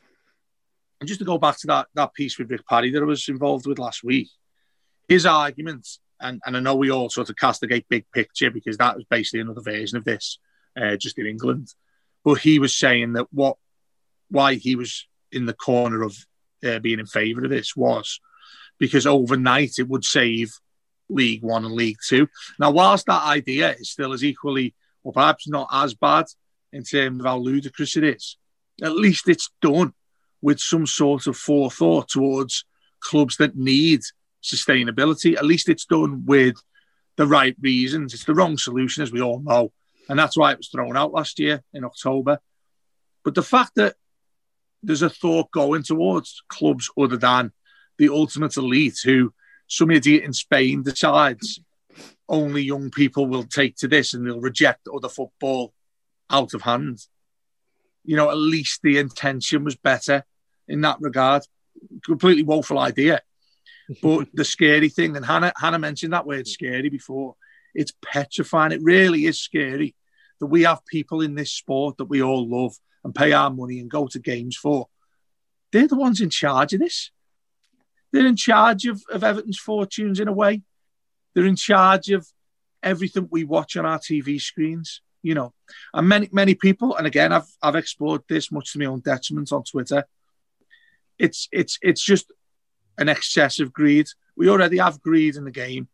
And 0.99 1.07
just 1.07 1.19
to 1.19 1.25
go 1.25 1.38
back 1.38 1.59
to 1.59 1.67
that, 1.67 1.88
that 1.93 2.13
piece 2.13 2.38
with 2.39 2.49
Rick 2.49 2.65
Parry 2.67 2.89
that 2.91 3.01
I 3.01 3.05
was 3.05 3.27
involved 3.27 3.67
with 3.67 3.79
last 3.79 4.03
week, 4.03 4.29
his 5.07 5.25
argument, 5.25 5.88
and, 6.19 6.41
and 6.45 6.55
I 6.55 6.59
know 6.61 6.75
we 6.75 6.89
all 6.89 7.09
sort 7.09 7.29
of 7.29 7.35
castigate 7.35 7.85
big 7.89 8.05
picture 8.13 8.49
because 8.49 8.77
that 8.77 8.95
was 8.95 9.05
basically 9.09 9.41
another 9.41 9.61
version 9.61 9.97
of 9.97 10.05
this, 10.05 10.39
uh, 10.79 10.95
just 10.95 11.19
in 11.19 11.27
England. 11.27 11.67
But 12.23 12.35
he 12.39 12.59
was 12.59 12.75
saying 12.75 13.13
that 13.13 13.27
what 13.31 13.57
why 14.29 14.55
he 14.55 14.75
was 14.75 15.07
in 15.31 15.45
the 15.45 15.53
corner 15.53 16.01
of 16.01 16.17
uh, 16.65 16.79
being 16.79 16.99
in 16.99 17.05
favour 17.05 17.43
of 17.43 17.51
this 17.51 17.75
was 17.75 18.19
because 18.79 19.05
overnight 19.05 19.73
it 19.77 19.88
would 19.88 20.03
save 20.03 20.51
League 21.09 21.43
One 21.43 21.65
and 21.65 21.73
League 21.73 21.97
Two. 22.05 22.27
Now, 22.59 22.71
whilst 22.71 23.05
that 23.07 23.23
idea 23.23 23.71
is 23.71 23.91
still 23.91 24.13
as 24.13 24.23
equally, 24.23 24.73
or 25.03 25.13
perhaps 25.13 25.47
not 25.47 25.69
as 25.71 25.93
bad 25.93 26.25
in 26.73 26.83
terms 26.83 27.19
of 27.19 27.25
how 27.25 27.37
ludicrous 27.37 27.95
it 27.97 28.03
is, 28.03 28.37
at 28.83 28.95
least 28.95 29.29
it's 29.29 29.49
done 29.61 29.93
with 30.41 30.59
some 30.59 30.85
sort 30.85 31.27
of 31.27 31.37
forethought 31.37 32.09
towards 32.09 32.65
clubs 32.99 33.37
that 33.37 33.55
need 33.55 34.01
sustainability. 34.43 35.35
At 35.35 35.45
least 35.45 35.69
it's 35.69 35.85
done 35.85 36.25
with 36.25 36.55
the 37.17 37.27
right 37.27 37.55
reasons. 37.61 38.13
It's 38.13 38.25
the 38.25 38.35
wrong 38.35 38.57
solution, 38.57 39.03
as 39.03 39.11
we 39.11 39.21
all 39.21 39.39
know. 39.39 39.71
And 40.09 40.19
that's 40.19 40.37
why 40.37 40.51
it 40.51 40.57
was 40.57 40.67
thrown 40.67 40.97
out 40.97 41.13
last 41.13 41.39
year 41.39 41.63
in 41.73 41.83
October. 41.83 42.39
But 43.23 43.35
the 43.35 43.43
fact 43.43 43.71
that 43.75 43.95
there's 44.83 45.01
a 45.01 45.09
thought 45.09 45.49
going 45.51 45.83
towards 45.83 46.43
clubs 46.47 46.91
other 46.97 47.17
than 47.17 47.51
the 47.97 48.09
ultimate 48.09 48.55
elite 48.57 48.99
who 49.03 49.33
some 49.67 49.91
idiot 49.91 50.23
in 50.23 50.34
Spain 50.34 50.84
decides 50.84 51.60
only 52.28 52.63
young 52.63 52.89
people 52.89 53.28
will 53.28 53.43
take 53.43 53.75
to 53.78 53.88
this 53.88 54.13
and 54.13 54.25
they'll 54.25 54.41
reject 54.41 54.88
other 54.93 55.10
football 55.10 55.73
out 56.30 56.54
of 56.54 56.63
hand. 56.63 56.99
You 58.04 58.15
know, 58.15 58.30
at 58.30 58.38
least 58.38 58.82
the 58.84 58.97
intention 58.97 59.63
was 59.63 59.75
better 59.75 60.23
in 60.67 60.82
that 60.82 60.97
regard. 60.99 61.43
Completely 62.04 62.43
woeful 62.43 62.80
idea. 62.80 63.21
But 64.01 64.28
the 64.34 64.45
scary 64.45 64.89
thing, 64.89 65.15
and 65.15 65.25
Hannah, 65.25 65.54
Hannah 65.58 65.80
mentioned 65.80 66.13
that 66.13 66.25
word 66.25 66.47
scary 66.47 66.89
before, 66.89 67.36
it's 67.73 67.93
petrifying. 68.04 68.71
It 68.71 68.82
really 68.82 69.25
is 69.25 69.39
scary 69.39 69.95
that 70.39 70.47
we 70.47 70.63
have 70.63 70.86
people 70.86 71.21
in 71.21 71.36
this 71.36 71.51
sport 71.51 71.97
that 71.97 72.06
we 72.06 72.21
all 72.21 72.47
love 72.47 72.75
and 73.04 73.13
pay 73.13 73.34
our 73.34 73.49
money 73.49 73.80
and 73.80 73.89
go 73.89 74.08
to 74.08 74.19
games 74.19 74.56
for. 74.56 74.88
They're 75.71 75.88
the 75.88 75.95
ones 75.95 76.21
in 76.21 76.30
charge 76.30 76.73
of 76.73 76.80
this. 76.80 77.12
They're 78.15 78.25
in 78.25 78.38
charge 78.38 78.86
of, 78.86 79.04
of 79.10 79.25
Everton's 79.25 79.60
fortunes 79.60 80.21
in 80.21 80.30
a 80.30 80.32
way. 80.32 80.62
They're 81.34 81.45
in 81.45 81.58
charge 81.58 82.12
of 82.12 82.25
everything 82.82 83.28
we 83.30 83.43
watch 83.43 83.75
on 83.75 83.86
our 83.86 83.99
TV 83.99 84.39
screens, 84.39 85.01
you 85.21 85.36
know. 85.36 85.54
And 85.93 86.08
many, 86.08 86.30
many 86.32 86.56
people, 86.56 86.95
and 86.95 87.06
again, 87.06 87.34
I've 87.34 87.49
I've 87.62 87.75
explored 87.75 88.21
this 88.30 88.54
much 88.54 88.71
to 88.71 88.80
my 88.80 88.86
own 88.86 89.01
detriment 89.01 89.51
on 89.51 89.65
Twitter. 89.65 90.06
It's 91.19 91.49
it's 91.51 91.78
it's 91.82 92.01
just 92.01 92.32
an 92.97 93.10
excessive 93.10 93.73
greed. 93.73 94.08
We 94.38 94.47
already 94.47 94.78
have 94.78 95.01
greed 95.01 95.36
in 95.36 95.43
the 95.43 95.51
game. 95.51 95.89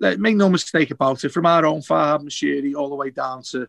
Let, 0.00 0.18
make 0.18 0.34
no 0.34 0.48
mistake 0.48 0.90
about 0.90 1.22
it. 1.22 1.28
From 1.28 1.46
our 1.46 1.64
own 1.64 1.80
Farhad 1.80 2.24
Moshiri 2.24 2.74
all 2.74 2.88
the 2.88 2.96
way 2.96 3.10
down 3.10 3.44
to, 3.52 3.68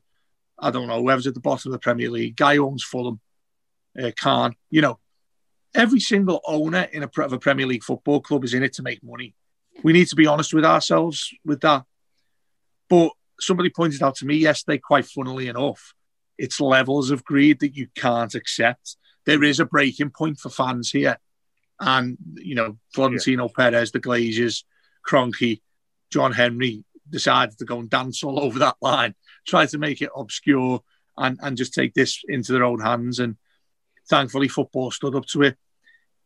I 0.58 0.72
don't 0.72 0.88
know, 0.88 1.00
whoever's 1.00 1.28
at 1.28 1.36
the 1.36 1.42
bottom 1.42 1.72
of 1.72 1.74
the 1.74 1.84
Premier 1.84 2.10
League, 2.10 2.38
guy 2.38 2.58
owns 2.58 2.84
Fulham, 2.84 3.20
uh, 4.02 4.10
Khan. 4.20 4.56
You 4.72 4.82
know, 4.82 5.00
every 5.76 6.00
single 6.00 6.42
owner 6.46 6.88
in 6.92 7.04
a, 7.04 7.10
of 7.22 7.34
a 7.34 7.40
Premier 7.40 7.66
League 7.66 7.84
football 7.84 8.22
club 8.22 8.44
is 8.44 8.54
in 8.54 8.64
it 8.64 8.74
to 8.74 8.84
make 8.84 9.04
money. 9.04 9.36
We 9.84 9.94
need 9.94 10.08
to 10.08 10.16
be 10.16 10.28
honest 10.28 10.54
with 10.54 10.66
ourselves 10.66 11.32
with 11.46 11.62
that. 11.62 11.84
But 12.90 13.12
somebody 13.40 13.70
pointed 13.70 14.02
out 14.02 14.16
to 14.16 14.26
me 14.26 14.36
yesterday, 14.36 14.80
quite 14.80 15.06
funnily 15.06 15.48
enough, 15.48 15.94
it's 16.38 16.60
levels 16.60 17.12
of 17.12 17.24
greed 17.24 17.60
that 17.60 17.76
you 17.76 17.88
can't 17.96 18.34
accept. 18.34 18.98
There 19.26 19.44
is 19.44 19.60
a 19.60 19.66
breaking 19.66 20.12
point 20.12 20.40
for 20.40 20.50
fans 20.50 20.92
here. 20.92 21.18
And, 21.80 22.18
you 22.36 22.56
know, 22.56 22.78
Florentino 22.94 23.50
Perez, 23.50 23.92
the 23.92 24.00
Glazers, 24.00 24.64
Kroenke, 25.08 25.62
John 26.12 26.32
Henry 26.32 26.84
decided 27.10 27.58
to 27.58 27.66
go 27.66 27.80
and 27.80 27.90
dance 27.90 28.24
all 28.24 28.40
over 28.40 28.60
that 28.60 28.78
line, 28.82 29.16
try 29.48 29.66
to 29.68 29.78
make 29.78 30.02
it 30.02 30.10
obscure 30.16 30.82
and, 31.18 31.38
and 31.42 31.58
just 31.58 31.74
take 31.74 31.94
this 31.94 32.22
into 32.28 32.52
their 32.52 32.64
own 32.64 32.80
hands. 32.80 33.20
And 33.20 33.38
thankfully, 34.10 34.48
football 34.48 34.92
stood 34.92 35.16
up 35.16 35.26
to 35.28 35.44
it. 35.44 35.58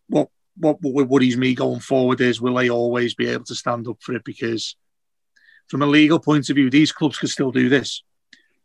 What, 0.08 0.30
what, 0.58 0.82
what 0.82 1.08
worries 1.08 1.38
me 1.38 1.56
going 1.56 1.80
forward 1.80 2.22
is 2.22 2.41
will 2.41 2.56
they 2.56 2.70
always 2.70 3.15
be 3.15 3.28
able 3.28 3.46
to 3.46 3.56
stand 3.56 3.88
up 3.88 3.98
for 4.02 4.15
it? 4.15 4.24
Because 4.24 4.76
from 5.67 5.82
a 5.82 5.86
legal 5.88 6.20
point 6.20 6.50
of 6.50 6.56
view, 6.56 6.70
these 6.70 6.91
clubs 6.91 7.17
could 7.17 7.30
still 7.30 7.52
do 7.52 7.70
this. 7.70 8.04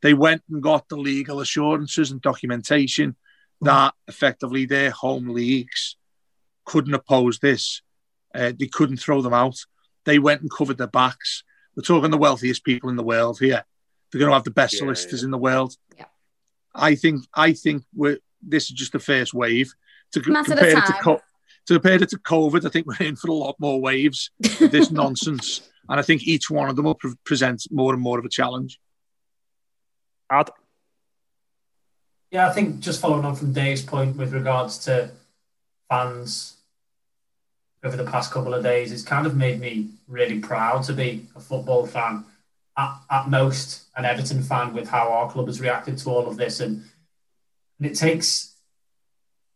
They 0.02 0.14
went 0.14 0.42
and 0.50 0.62
got 0.62 0.88
the 0.88 0.96
legal 0.96 1.40
assurances 1.40 2.11
and 2.11 2.20
documentation 2.20 3.16
that 3.62 3.94
effectively 4.07 4.66
their 4.66 4.90
home 4.90 5.29
leagues 5.29 5.96
couldn't 6.64 6.94
oppose 6.94 7.38
this 7.38 7.83
Uh, 8.35 8.52
they 8.59 8.66
couldn't 8.66 8.98
throw 8.98 9.22
them 9.22 9.33
out. 9.33 9.57
They 10.05 10.18
went 10.18 10.42
and 10.42 10.50
covered 10.50 10.76
their 10.76 10.87
backs. 10.88 11.42
We're 11.74 11.83
talking 11.83 12.11
the 12.11 12.18
wealthiest 12.18 12.64
people 12.64 12.90
in 12.90 12.96
the 12.96 13.02
world 13.02 13.38
here. 13.38 13.64
They're 14.11 14.18
going 14.18 14.31
to 14.31 14.35
have 14.35 14.44
the 14.44 14.50
best 14.50 14.74
yeah, 14.74 14.81
solicitors 14.81 15.22
yeah. 15.22 15.26
in 15.26 15.31
the 15.31 15.38
world. 15.38 15.74
Yeah. 15.96 16.05
I 16.74 16.94
think 16.96 17.24
I 17.33 17.55
think 17.55 17.85
we're 17.94 18.18
this 18.46 18.64
is 18.64 18.70
just 18.70 18.92
the 18.92 18.98
first 18.98 19.35
wave. 19.35 19.72
To 20.12 20.20
compare 20.20 20.78
it 20.78 20.87
to 20.87 20.92
co- 21.02 21.20
to 21.66 21.74
compare 21.74 22.02
it 22.02 22.09
to 22.09 22.18
COVID, 22.18 22.64
I 22.64 22.68
think 22.68 22.87
we're 22.87 23.06
in 23.06 23.16
for 23.16 23.28
a 23.28 23.35
lot 23.35 23.56
more 23.59 23.80
waves 23.80 24.30
of 24.61 24.70
this 24.70 24.90
nonsense, 25.02 25.68
and 25.88 25.98
I 25.98 26.02
think 26.02 26.22
each 26.22 26.48
one 26.50 26.68
of 26.68 26.76
them 26.76 26.85
will 26.85 26.94
pre- 26.94 27.14
present 27.24 27.66
more 27.70 27.92
and 27.92 28.02
more 28.02 28.18
of 28.18 28.24
a 28.24 28.28
challenge. 28.28 28.78
Ad. 30.30 30.50
Yeah, 32.30 32.48
I 32.48 32.52
think 32.52 32.80
just 32.80 33.00
following 33.00 33.24
on 33.24 33.37
from 33.37 33.52
Dave's 33.52 33.82
point 33.82 34.16
with 34.16 34.32
regards 34.32 34.78
to 34.78 35.11
fans 35.88 36.56
over 37.85 37.96
the 37.96 38.04
past 38.04 38.32
couple 38.32 38.54
of 38.54 38.62
days, 38.62 38.90
it's 38.92 39.02
kind 39.02 39.26
of 39.26 39.37
made 39.37 39.61
me 39.61 39.88
really 40.09 40.40
proud 40.40 40.82
to 40.85 40.92
be 40.92 41.26
a 41.37 41.40
football 41.40 41.87
fan. 41.87 42.24
At, 42.78 42.98
at 43.11 43.30
most, 43.30 43.85
an 43.96 44.04
Everton 44.04 44.42
fan 44.42 44.74
with 44.74 44.88
how 44.88 45.11
our 45.11 45.30
club 45.30 45.46
has 45.46 45.61
reacted 45.61 45.96
to 45.98 46.11
all 46.11 46.28
of 46.28 46.37
this, 46.37 46.61
and, 46.61 46.85
and 47.78 47.90
it 47.90 47.94
takes 47.94 48.54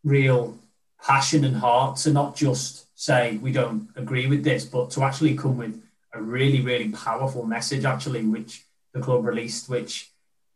real 0.04 0.58
passion 1.02 1.44
and 1.44 1.56
heart 1.56 1.96
to 1.98 2.12
not 2.12 2.36
just 2.36 2.86
say 2.98 3.38
we 3.38 3.52
don't 3.52 3.88
agree 3.96 4.26
with 4.26 4.44
this, 4.44 4.64
but 4.64 4.90
to 4.90 5.02
actually 5.02 5.36
come 5.36 5.56
with 5.56 5.82
a 6.12 6.20
really, 6.20 6.60
really 6.60 6.90
powerful 6.90 7.44
message, 7.44 7.84
actually, 7.84 8.24
which 8.24 8.64
the 8.92 9.00
club 9.00 9.24
released, 9.24 9.68
which 9.68 10.10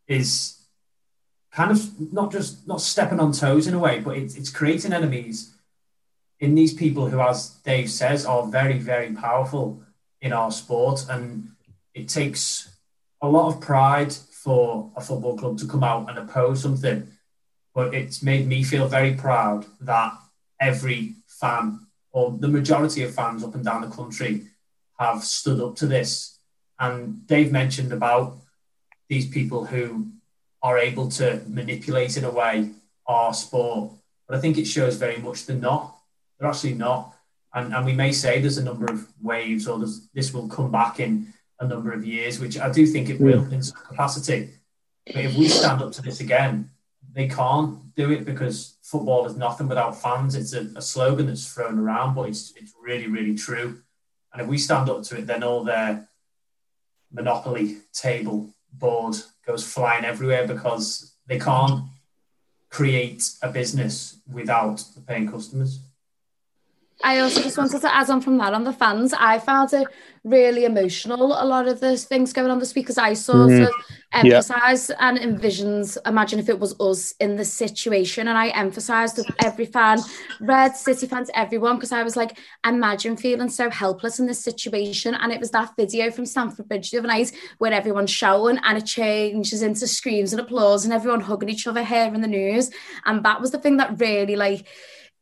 is 0.07 0.61
kind 1.53 1.71
of 1.71 2.13
not 2.13 2.33
just 2.33 2.67
not 2.67 2.81
stepping 2.81 3.21
on 3.21 3.33
toes 3.33 3.67
in 3.67 3.75
a 3.75 3.79
way, 3.79 4.01
but 4.01 4.17
it's, 4.17 4.37
it's 4.37 4.51
creating 4.51 4.93
enemies 4.93 5.55
in 6.41 6.55
these 6.55 6.75
people 6.75 7.09
who, 7.09 7.21
as 7.21 7.51
Dave 7.65 7.91
says, 7.91 8.27
are 8.27 8.47
very, 8.47 8.79
very 8.79 9.13
powerful 9.15 9.81
in 10.21 10.33
our 10.33 10.51
sport. 10.51 11.07
And 11.09 11.53
it 11.95 12.09
takes 12.09 12.77
a 13.23 13.29
lot 13.29 13.49
of 13.49 13.61
pride 13.61 14.13
for 14.13 14.91
a 14.97 15.01
football 15.01 15.39
club 15.39 15.59
to 15.59 15.67
come 15.67 15.85
out 15.85 16.11
and 16.11 16.19
oppose 16.19 16.61
something. 16.61 17.09
But 17.75 17.95
it's 17.95 18.23
made 18.23 18.47
me 18.47 18.63
feel 18.63 18.87
very 18.89 19.15
proud 19.15 19.67
that 19.81 20.13
every 20.61 21.15
fan, 21.27 21.81
or 22.13 22.31
the 22.31 22.49
majority 22.49 23.03
of 23.03 23.15
fans 23.15 23.43
up 23.43 23.55
and 23.55 23.65
down 23.65 23.83
the 23.83 23.89
country, 23.89 24.43
have 24.99 25.25
stood 25.25 25.61
up 25.61 25.77
to 25.77 25.87
this. 25.87 26.39
And 26.79 27.27
Dave 27.27 27.51
mentioned 27.51 27.93
about 27.93 28.37
these 29.09 29.29
people 29.29 29.65
who 29.65 30.07
are 30.63 30.79
able 30.79 31.09
to 31.09 31.43
manipulate 31.47 32.17
in 32.17 32.25
a 32.25 32.31
way 32.31 32.71
our 33.07 33.35
sport. 33.35 33.93
But 34.27 34.39
I 34.39 34.41
think 34.41 34.57
it 34.57 34.67
shows 34.67 34.97
very 34.97 35.19
much 35.19 35.47
they're 35.47 35.57
not. 35.57 35.97
They're 36.39 36.49
actually 36.49 36.75
not. 36.75 37.15
And, 37.53 37.75
and 37.75 37.85
we 37.85 37.93
may 37.93 38.13
say 38.13 38.41
there's 38.41 38.59
a 38.59 38.65
number 38.65 38.87
of 38.87 39.07
waves 39.23 39.69
or 39.69 39.79
this 40.15 40.33
will 40.33 40.49
come 40.49 40.73
back 40.73 41.01
in 41.01 41.33
a 41.61 41.67
number 41.67 41.93
of 41.93 42.05
years, 42.05 42.41
which 42.41 42.59
I 42.59 42.71
do 42.71 42.87
think 42.87 43.09
it 43.09 43.21
will 43.21 43.45
in 43.53 43.63
some 43.63 43.81
capacity. 43.85 44.51
But 45.07 45.25
if 45.25 45.37
we 45.37 45.49
stand 45.49 45.83
up 45.83 45.93
to 45.93 46.03
this 46.03 46.21
again, 46.21 46.71
they 47.15 47.29
can't 47.29 47.95
do 47.95 48.11
it 48.11 48.25
because 48.25 48.77
football 48.83 49.25
is 49.27 49.37
nothing 49.37 49.69
without 49.69 50.01
fans. 50.01 50.35
It's 50.35 50.53
a, 50.53 50.69
a 50.77 50.83
slogan 50.83 51.27
that's 51.27 51.53
thrown 51.53 51.79
around, 51.79 52.15
but 52.15 52.29
it's, 52.29 52.53
it's 52.57 52.75
really, 52.81 53.07
really 53.07 53.35
true. 53.35 53.81
And 54.33 54.43
if 54.43 54.49
we 54.49 54.59
stand 54.59 54.91
up 54.91 55.05
to 55.05 55.19
it, 55.19 55.27
then 55.27 55.45
all 55.45 55.63
their 55.63 56.09
monopoly 57.13 57.79
table 57.93 58.51
board 58.73 59.17
goes 59.47 59.65
flying 59.65 60.05
everywhere 60.05 60.47
because 60.47 61.15
they 61.27 61.39
can't 61.39 61.85
create 62.69 63.31
a 63.43 63.49
business 63.49 64.19
without 64.31 64.83
the 64.97 65.01
paying 65.01 65.31
customers. 65.31 65.79
I 67.03 67.19
also 67.19 67.43
just 67.43 67.59
wanted 67.59 67.81
to 67.81 67.95
add 67.95 68.09
on 68.09 68.21
from 68.21 68.39
that 68.39 68.55
on 68.55 68.65
the 68.65 68.73
fans. 68.73 69.13
I 69.13 69.39
found 69.39 69.73
it 69.73 69.89
really 70.23 70.65
emotional. 70.65 71.35
A 71.39 71.45
lot 71.45 71.67
of 71.67 71.81
the 71.81 71.97
things 71.99 72.33
going 72.33 72.51
on 72.51 72.59
this 72.59 72.75
week 72.75 72.87
because 72.87 72.99
I 72.99 73.15
sort 73.15 73.51
mm. 73.51 73.67
of 73.67 73.75
emphasize 74.13 74.89
yeah. 74.89 74.97
and 75.01 75.19
envisions. 75.19 75.99
Imagine 76.07 76.39
if 76.39 76.49
it 76.49 76.59
was 76.59 76.79
us 76.81 77.13
in 77.21 77.37
the 77.37 77.45
situation, 77.45 78.29
and 78.29 78.39
I 78.39 78.49
emphasized 78.49 79.19
with 79.19 79.29
every 79.45 79.67
fan, 79.67 79.99
Red 80.41 80.77
City 80.77 81.07
fans, 81.07 81.31
everyone, 81.35 81.77
because 81.77 81.93
I 81.93 82.03
was 82.03 82.17
like, 82.17 82.39
imagine 82.65 83.17
feeling 83.17 83.51
so 83.51 83.69
helpless 83.69 84.21
in 84.21 84.27
this 84.27 84.43
situation. 84.43 85.15
And 85.15 85.33
it 85.33 85.41
was 85.41 85.51
that 85.51 85.75
video 85.77 86.11
from 86.11 86.27
Stamford 86.27 86.69
Bridge 86.69 86.91
the 86.91 86.99
other 86.99 87.09
night 87.09 87.33
where 87.59 87.73
everyone's 87.73 88.11
shouting 88.11 88.61
and 88.65 88.79
it 88.79 88.87
changes 88.87 89.63
into 89.63 89.87
screams 89.87 90.33
and 90.33 90.41
applause 90.41 90.85
and 90.85 90.95
everyone 90.95 91.21
hugging 91.21 91.49
each 91.49 91.67
other 91.67 91.85
here 91.85 92.15
in 92.15 92.21
the 92.21 92.29
news. 92.29 92.71
And 93.05 93.25
that 93.25 93.41
was 93.41 93.51
the 93.51 93.59
thing 93.59 93.79
that 93.79 94.01
really 94.01 94.37
like 94.37 94.67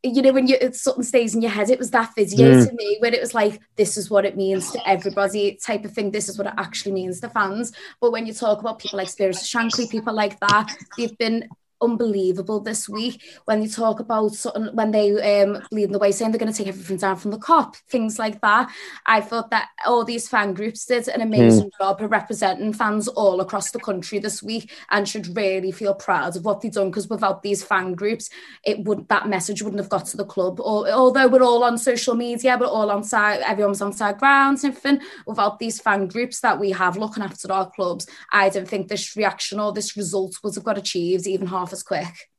you 0.02 0.20
know, 0.20 0.32
when 0.32 0.48
you 0.48 0.56
something 0.72 1.04
stays 1.04 1.34
in 1.34 1.42
your 1.42 1.50
head, 1.50 1.70
it 1.70 1.78
was 1.78 1.90
that 1.92 2.14
video 2.16 2.54
mm. 2.54 2.68
to 2.68 2.74
me 2.74 2.96
when 2.98 3.14
it 3.14 3.20
was 3.20 3.34
like, 3.34 3.60
this 3.76 3.96
is 3.96 4.10
what 4.10 4.24
it 4.24 4.36
means 4.36 4.70
to 4.72 4.88
everybody 4.88 5.58
type 5.64 5.84
of 5.84 5.92
thing. 5.92 6.10
This 6.10 6.28
is 6.28 6.36
what 6.36 6.48
it 6.48 6.54
actually 6.58 6.92
means 6.92 7.20
to 7.20 7.28
fans. 7.28 7.72
But 8.00 8.10
when 8.10 8.26
you 8.26 8.32
talk 8.32 8.58
about 8.60 8.80
people 8.80 8.98
like 8.98 9.08
Spirit 9.08 9.36
Shankly, 9.36 9.88
people 9.88 10.12
like 10.12 10.40
that, 10.40 10.74
they've 10.96 11.16
been 11.18 11.48
unbelievable 11.82 12.60
this 12.60 12.88
week 12.88 13.22
when 13.44 13.62
you 13.62 13.68
talk 13.68 14.00
about 14.00 14.32
when 14.74 14.90
they 14.90 15.42
um 15.42 15.62
leading 15.70 15.92
the 15.92 15.98
way 15.98 16.12
saying 16.12 16.30
they're 16.30 16.38
going 16.38 16.52
to 16.52 16.56
take 16.56 16.68
everything 16.68 16.96
down 16.96 17.16
from 17.16 17.30
the 17.30 17.38
Kop 17.38 17.76
things 17.88 18.18
like 18.18 18.40
that 18.40 18.70
i 19.06 19.20
thought 19.20 19.50
that 19.50 19.68
all 19.86 20.04
these 20.04 20.28
fan 20.28 20.54
groups 20.54 20.84
did 20.86 21.08
an 21.08 21.20
amazing 21.20 21.70
mm. 21.70 21.78
job 21.78 22.00
of 22.00 22.10
representing 22.10 22.72
fans 22.72 23.08
all 23.08 23.40
across 23.40 23.70
the 23.70 23.80
country 23.80 24.18
this 24.18 24.42
week 24.42 24.70
and 24.90 25.08
should 25.08 25.36
really 25.36 25.72
feel 25.72 25.94
proud 25.94 26.36
of 26.36 26.44
what 26.44 26.60
they've 26.60 26.72
done 26.72 26.90
because 26.90 27.08
without 27.08 27.42
these 27.42 27.62
fan 27.62 27.92
groups 27.92 28.30
it 28.64 28.84
would 28.84 29.08
that 29.08 29.28
message 29.28 29.62
wouldn't 29.62 29.80
have 29.80 29.88
got 29.88 30.06
to 30.06 30.16
the 30.16 30.24
club 30.24 30.60
or, 30.60 30.88
although 30.90 31.28
we're 31.28 31.42
all 31.42 31.64
on 31.64 31.76
social 31.76 32.14
media 32.14 32.56
we're 32.58 32.66
all 32.66 32.90
on 32.90 33.02
side 33.02 33.40
everyone's 33.40 33.82
on 33.82 33.92
side 33.92 34.18
grounds 34.18 34.64
and 34.64 34.76
everything 34.76 35.06
without 35.26 35.58
these 35.58 35.80
fan 35.80 36.06
groups 36.06 36.40
that 36.40 36.58
we 36.58 36.70
have 36.70 36.96
looking 36.96 37.22
after 37.22 37.52
our 37.52 37.70
clubs 37.70 38.06
i 38.30 38.48
don't 38.48 38.68
think 38.68 38.88
this 38.88 39.16
reaction 39.16 39.58
or 39.58 39.72
this 39.72 39.96
result 39.96 40.38
would 40.42 40.54
have 40.54 40.64
got 40.64 40.78
achieved 40.78 41.26
even 41.26 41.46
half 41.46 41.71
as 41.72 41.82
quick. 41.82 42.30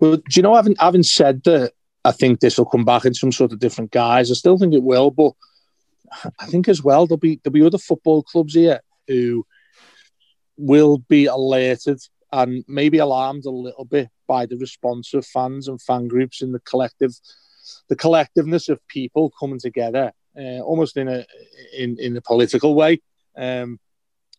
Well, 0.00 0.16
do 0.16 0.22
you 0.34 0.42
know, 0.42 0.54
having 0.54 0.76
having 0.78 1.02
said 1.02 1.42
that, 1.44 1.72
I 2.04 2.12
think 2.12 2.40
this 2.40 2.58
will 2.58 2.66
come 2.66 2.84
back 2.84 3.04
in 3.04 3.14
some 3.14 3.32
sort 3.32 3.52
of 3.52 3.58
different 3.58 3.90
guise. 3.90 4.30
I 4.30 4.34
still 4.34 4.58
think 4.58 4.74
it 4.74 4.82
will, 4.82 5.10
but 5.10 5.32
I 6.38 6.46
think 6.46 6.68
as 6.68 6.82
well 6.82 7.06
there'll 7.06 7.18
be 7.18 7.40
there'll 7.42 7.54
be 7.54 7.64
other 7.64 7.78
football 7.78 8.22
clubs 8.22 8.54
here 8.54 8.80
who 9.08 9.46
will 10.56 10.98
be 11.08 11.26
alerted 11.26 12.00
and 12.32 12.64
maybe 12.66 12.98
alarmed 12.98 13.44
a 13.44 13.50
little 13.50 13.84
bit 13.84 14.08
by 14.26 14.46
the 14.46 14.56
response 14.56 15.14
of 15.14 15.26
fans 15.26 15.68
and 15.68 15.80
fan 15.80 16.08
groups 16.08 16.42
and 16.42 16.54
the 16.54 16.60
collective 16.60 17.12
the 17.88 17.96
collectiveness 17.96 18.68
of 18.68 18.86
people 18.88 19.32
coming 19.38 19.58
together 19.58 20.12
uh, 20.38 20.60
almost 20.60 20.96
in 20.96 21.08
a 21.08 21.24
in 21.76 21.96
in 21.98 22.16
a 22.16 22.20
political 22.20 22.74
way 22.74 23.00
um, 23.36 23.78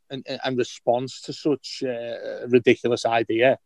and, 0.09 0.25
and 0.43 0.57
response 0.57 1.21
to 1.21 1.33
such 1.33 1.83
uh, 1.85 2.43
a 2.43 2.47
ridiculous 2.47 3.05
idea 3.05 3.57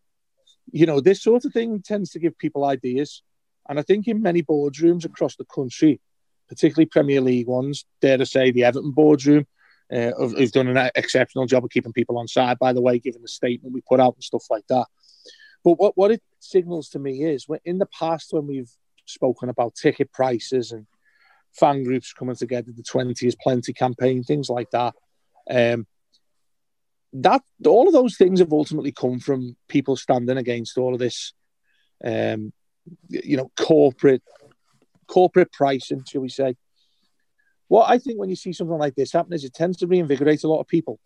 you 0.71 0.85
know, 0.85 0.99
this 0.99 1.21
sort 1.21 1.45
of 1.45 1.53
thing 1.53 1.81
tends 1.81 2.11
to 2.11 2.19
give 2.19 2.37
people 2.37 2.65
ideas. 2.65 3.23
And 3.67 3.79
I 3.79 3.83
think 3.83 4.07
in 4.07 4.21
many 4.21 4.41
boardrooms 4.41 5.05
across 5.05 5.35
the 5.35 5.45
country, 5.45 5.99
particularly 6.47 6.87
Premier 6.87 7.21
League 7.21 7.47
ones, 7.47 7.85
dare 8.01 8.17
to 8.17 8.25
say 8.25 8.51
the 8.51 8.63
Everton 8.63 8.91
boardroom, 8.91 9.45
uh, 9.91 10.11
who've 10.17 10.51
done 10.51 10.67
an 10.67 10.89
exceptional 10.95 11.45
job 11.45 11.63
of 11.63 11.69
keeping 11.69 11.93
people 11.93 12.17
on 12.17 12.27
side, 12.27 12.59
by 12.59 12.73
the 12.73 12.81
way, 12.81 12.99
given 12.99 13.21
the 13.21 13.27
statement 13.27 13.73
we 13.73 13.81
put 13.87 13.99
out 13.99 14.15
and 14.15 14.23
stuff 14.23 14.45
like 14.49 14.65
that. 14.69 14.85
But 15.63 15.73
what, 15.73 15.97
what 15.97 16.11
it 16.11 16.21
signals 16.39 16.89
to 16.89 16.99
me 16.99 17.23
is 17.23 17.47
in 17.65 17.79
the 17.79 17.87
past, 17.87 18.31
when 18.31 18.47
we've 18.47 18.71
spoken 19.05 19.49
about 19.49 19.75
ticket 19.75 20.11
prices 20.11 20.71
and 20.71 20.85
fan 21.53 21.83
groups 21.83 22.13
coming 22.13 22.35
together, 22.35 22.71
the 22.75 22.83
20 22.83 23.25
is 23.27 23.35
plenty 23.35 23.73
campaign, 23.73 24.23
things 24.23 24.49
like 24.49 24.69
that, 24.71 24.93
um, 25.49 25.87
that 27.13 27.41
all 27.65 27.87
of 27.87 27.93
those 27.93 28.17
things 28.17 28.39
have 28.39 28.53
ultimately 28.53 28.91
come 28.91 29.19
from 29.19 29.55
people 29.67 29.95
standing 29.95 30.37
against 30.37 30.77
all 30.77 30.93
of 30.93 30.99
this, 30.99 31.33
um, 32.03 32.53
you 33.09 33.37
know, 33.37 33.51
corporate 33.57 34.23
corporate 35.07 35.51
pricing, 35.51 36.03
shall 36.07 36.21
we 36.21 36.29
say? 36.29 36.55
What 37.67 37.89
I 37.89 37.97
think 37.97 38.19
when 38.19 38.29
you 38.29 38.35
see 38.35 38.53
something 38.53 38.77
like 38.77 38.95
this 38.95 39.11
happen 39.11 39.33
is 39.33 39.43
it 39.43 39.53
tends 39.53 39.77
to 39.77 39.87
reinvigorate 39.87 40.43
a 40.43 40.47
lot 40.47 40.59
of 40.59 40.67
people. 40.67 40.99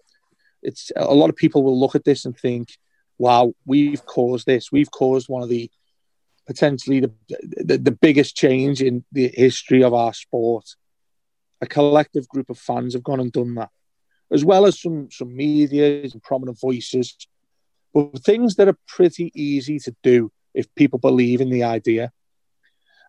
It's 0.62 0.92
a 0.96 1.14
lot 1.14 1.30
of 1.30 1.36
people 1.36 1.64
will 1.64 1.80
look 1.80 1.96
at 1.96 2.04
this 2.04 2.26
and 2.26 2.38
think, 2.38 2.78
"Wow, 3.18 3.54
we've 3.66 4.06
caused 4.06 4.46
this. 4.46 4.72
We've 4.72 4.92
caused 4.92 5.30
one 5.30 5.44
of 5.44 5.50
the 5.50 5.70
potentially 6.46 7.00
the, 7.00 7.12
the, 7.30 7.78
the 7.78 7.92
biggest 7.92 8.36
change 8.36 8.82
in 8.82 9.06
the 9.12 9.30
history 9.34 9.84
of 9.84 9.94
our 9.94 10.14
sport." 10.14 10.66
A 11.62 11.66
collective 11.66 12.28
group 12.28 12.50
of 12.50 12.58
fans 12.58 12.94
have 12.94 13.04
gone 13.04 13.22
and 13.22 13.32
done 13.32 13.56
that 13.56 13.70
as 14.34 14.44
well 14.44 14.66
as 14.66 14.82
some 14.82 15.10
some 15.12 15.36
media 15.36 16.02
and 16.02 16.22
prominent 16.24 16.60
voices, 16.60 17.16
but 17.94 18.24
things 18.24 18.56
that 18.56 18.68
are 18.68 18.78
pretty 18.88 19.32
easy 19.36 19.80
to 19.80 19.96
do 20.02 20.32
if 20.54 20.74
people 20.76 21.00
believe 21.00 21.40
in 21.40 21.50
the 21.50 21.64
idea. 21.64 22.12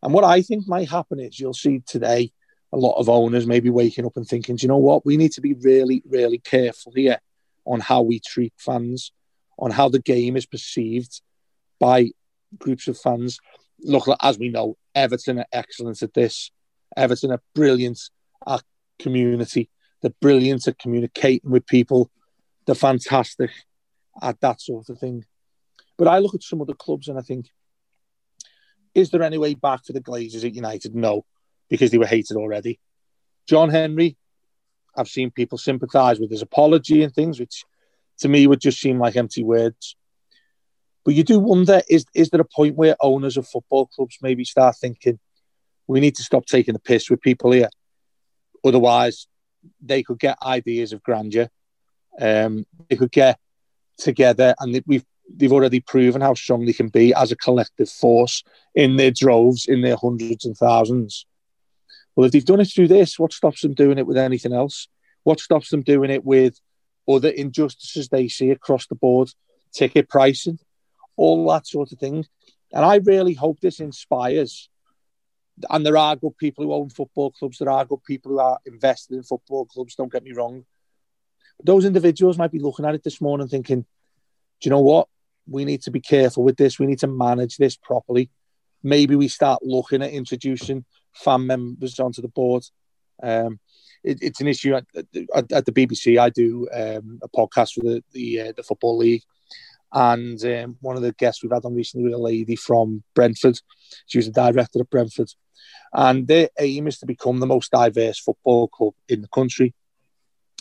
And 0.02 0.12
what 0.12 0.24
I 0.24 0.42
think 0.42 0.68
might 0.68 0.88
happen 0.88 1.18
is 1.18 1.40
you'll 1.40 1.54
see 1.54 1.82
today 1.86 2.30
a 2.72 2.76
lot 2.76 2.98
of 2.98 3.08
owners 3.08 3.46
maybe 3.46 3.70
waking 3.70 4.04
up 4.04 4.16
and 4.16 4.26
thinking, 4.26 4.58
you 4.60 4.68
know 4.68 4.76
what, 4.76 5.06
we 5.06 5.16
need 5.16 5.32
to 5.32 5.40
be 5.40 5.54
really, 5.54 6.02
really 6.06 6.38
careful 6.38 6.92
here 6.94 7.18
on 7.64 7.80
how 7.80 8.02
we 8.02 8.20
treat 8.20 8.52
fans, 8.58 9.12
on 9.58 9.70
how 9.70 9.88
the 9.88 10.00
game 10.00 10.36
is 10.36 10.44
perceived 10.44 11.22
by 11.80 12.10
groups 12.58 12.86
of 12.88 12.98
fans. 12.98 13.38
Look, 13.80 14.06
as 14.20 14.38
we 14.38 14.50
know, 14.50 14.76
Everton 14.94 15.38
are 15.38 15.46
excellent 15.52 16.02
at 16.02 16.12
this. 16.12 16.50
Everton 16.96 17.32
are 17.32 17.42
brilliant 17.54 18.00
at 18.46 18.62
community. 18.98 19.70
They're 20.04 20.12
brilliant 20.20 20.68
at 20.68 20.78
communicating 20.78 21.50
with 21.50 21.66
people. 21.66 22.10
They're 22.66 22.74
fantastic 22.74 23.50
at 24.20 24.38
that 24.42 24.60
sort 24.60 24.90
of 24.90 24.98
thing. 24.98 25.24
But 25.96 26.08
I 26.08 26.18
look 26.18 26.34
at 26.34 26.42
some 26.42 26.60
of 26.60 26.66
the 26.66 26.74
clubs 26.74 27.08
and 27.08 27.18
I 27.18 27.22
think, 27.22 27.46
is 28.94 29.08
there 29.08 29.22
any 29.22 29.38
way 29.38 29.54
back 29.54 29.86
for 29.86 29.94
the 29.94 30.02
Glazers 30.02 30.44
at 30.44 30.54
United? 30.54 30.94
No, 30.94 31.24
because 31.70 31.90
they 31.90 31.96
were 31.96 32.04
hated 32.04 32.36
already. 32.36 32.80
John 33.48 33.70
Henry, 33.70 34.18
I've 34.94 35.08
seen 35.08 35.30
people 35.30 35.56
sympathise 35.56 36.20
with 36.20 36.30
his 36.30 36.42
apology 36.42 37.02
and 37.02 37.14
things, 37.14 37.40
which 37.40 37.64
to 38.18 38.28
me 38.28 38.46
would 38.46 38.60
just 38.60 38.80
seem 38.80 38.98
like 38.98 39.16
empty 39.16 39.42
words. 39.42 39.96
But 41.06 41.14
you 41.14 41.24
do 41.24 41.38
wonder 41.38 41.80
is, 41.88 42.04
is 42.14 42.28
there 42.28 42.42
a 42.42 42.44
point 42.54 42.76
where 42.76 42.94
owners 43.00 43.38
of 43.38 43.48
football 43.48 43.86
clubs 43.86 44.18
maybe 44.20 44.44
start 44.44 44.76
thinking, 44.76 45.18
we 45.86 46.00
need 46.00 46.16
to 46.16 46.22
stop 46.22 46.44
taking 46.44 46.74
the 46.74 46.78
piss 46.78 47.08
with 47.08 47.22
people 47.22 47.52
here? 47.52 47.70
Otherwise, 48.62 49.28
they 49.80 50.02
could 50.02 50.18
get 50.18 50.38
ideas 50.42 50.92
of 50.92 51.02
grandeur. 51.02 51.48
Um, 52.20 52.66
they 52.88 52.96
could 52.96 53.12
get 53.12 53.38
together, 53.98 54.54
and 54.60 54.82
we've 54.86 55.04
they've 55.36 55.52
already 55.52 55.80
proven 55.80 56.20
how 56.20 56.34
strong 56.34 56.64
they 56.64 56.72
can 56.72 56.88
be 56.88 57.14
as 57.14 57.32
a 57.32 57.36
collective 57.36 57.88
force 57.88 58.42
in 58.74 58.96
their 58.96 59.10
droves, 59.10 59.66
in 59.66 59.80
their 59.82 59.96
hundreds 59.96 60.44
and 60.44 60.56
thousands. 60.56 61.26
Well, 62.14 62.26
if 62.26 62.32
they've 62.32 62.44
done 62.44 62.60
it 62.60 62.66
through 62.66 62.88
this, 62.88 63.18
what 63.18 63.32
stops 63.32 63.62
them 63.62 63.74
doing 63.74 63.98
it 63.98 64.06
with 64.06 64.16
anything 64.16 64.52
else? 64.52 64.88
What 65.24 65.40
stops 65.40 65.70
them 65.70 65.82
doing 65.82 66.10
it 66.10 66.24
with 66.24 66.60
other 67.08 67.30
injustices 67.30 68.08
they 68.08 68.28
see 68.28 68.50
across 68.50 68.86
the 68.86 68.94
board, 68.94 69.30
ticket 69.72 70.08
pricing, 70.08 70.58
all 71.16 71.48
that 71.48 71.66
sort 71.66 71.92
of 71.92 71.98
thing? 71.98 72.26
And 72.72 72.84
I 72.84 72.96
really 72.96 73.34
hope 73.34 73.60
this 73.60 73.80
inspires. 73.80 74.68
And 75.70 75.86
there 75.86 75.96
are 75.96 76.16
good 76.16 76.36
people 76.36 76.64
who 76.64 76.72
own 76.72 76.90
football 76.90 77.30
clubs. 77.30 77.58
There 77.58 77.70
are 77.70 77.84
good 77.84 78.02
people 78.04 78.32
who 78.32 78.38
are 78.40 78.58
invested 78.66 79.16
in 79.16 79.22
football 79.22 79.66
clubs. 79.66 79.94
Don't 79.94 80.12
get 80.12 80.24
me 80.24 80.32
wrong. 80.32 80.64
But 81.56 81.66
those 81.66 81.84
individuals 81.84 82.38
might 82.38 82.50
be 82.50 82.58
looking 82.58 82.84
at 82.84 82.94
it 82.94 83.04
this 83.04 83.20
morning 83.20 83.48
thinking, 83.48 83.80
do 83.80 83.86
you 84.68 84.70
know 84.70 84.80
what? 84.80 85.08
We 85.46 85.64
need 85.64 85.82
to 85.82 85.90
be 85.90 86.00
careful 86.00 86.42
with 86.42 86.56
this. 86.56 86.78
We 86.78 86.86
need 86.86 86.98
to 87.00 87.06
manage 87.06 87.56
this 87.56 87.76
properly. 87.76 88.30
Maybe 88.82 89.14
we 89.16 89.28
start 89.28 89.62
looking 89.62 90.02
at 90.02 90.10
introducing 90.10 90.84
fan 91.14 91.46
members 91.46 91.98
onto 92.00 92.22
the 92.22 92.28
board. 92.28 92.64
Um, 93.22 93.60
it, 94.02 94.18
it's 94.20 94.40
an 94.40 94.48
issue 94.48 94.74
at, 94.74 94.84
at, 95.34 95.52
at, 95.52 95.66
the 95.66 95.72
BBC. 95.72 96.18
I 96.18 96.30
do 96.30 96.68
um, 96.72 97.20
a 97.22 97.28
podcast 97.28 97.74
for 97.74 97.80
the 97.80 98.04
the, 98.12 98.40
uh, 98.40 98.52
the 98.56 98.62
football 98.62 98.98
league, 98.98 99.22
and 99.94 100.44
um, 100.44 100.76
one 100.80 100.96
of 100.96 101.02
the 101.02 101.12
guests 101.12 101.42
we've 101.42 101.52
had 101.52 101.64
on 101.64 101.74
recently 101.74 102.04
was 102.04 102.14
a 102.14 102.22
lady 102.22 102.56
from 102.56 103.04
Brentford. 103.14 103.60
She 104.06 104.18
was 104.18 104.26
a 104.26 104.32
director 104.32 104.80
at 104.80 104.90
Brentford, 104.90 105.30
and 105.92 106.26
their 106.26 106.48
aim 106.58 106.88
is 106.88 106.98
to 106.98 107.06
become 107.06 107.38
the 107.38 107.46
most 107.46 107.70
diverse 107.70 108.18
football 108.18 108.66
club 108.66 108.94
in 109.08 109.22
the 109.22 109.28
country. 109.28 109.72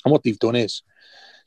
And 0.06 0.12
what 0.12 0.22
they've 0.22 0.38
done 0.38 0.56
is 0.56 0.84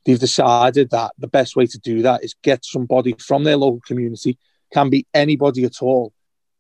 they've 0.05 0.18
decided 0.18 0.90
that 0.90 1.12
the 1.16 1.29
best 1.29 1.55
way 1.55 1.66
to 1.66 1.79
do 1.79 2.03
that 2.03 2.25
is 2.25 2.35
get 2.42 2.64
somebody 2.64 3.14
from 3.20 3.44
their 3.44 3.57
local 3.57 3.81
community, 3.87 4.37
can 4.72 4.90
be 4.90 5.07
anybody 5.14 5.64
at 5.64 5.81
all, 5.81 6.12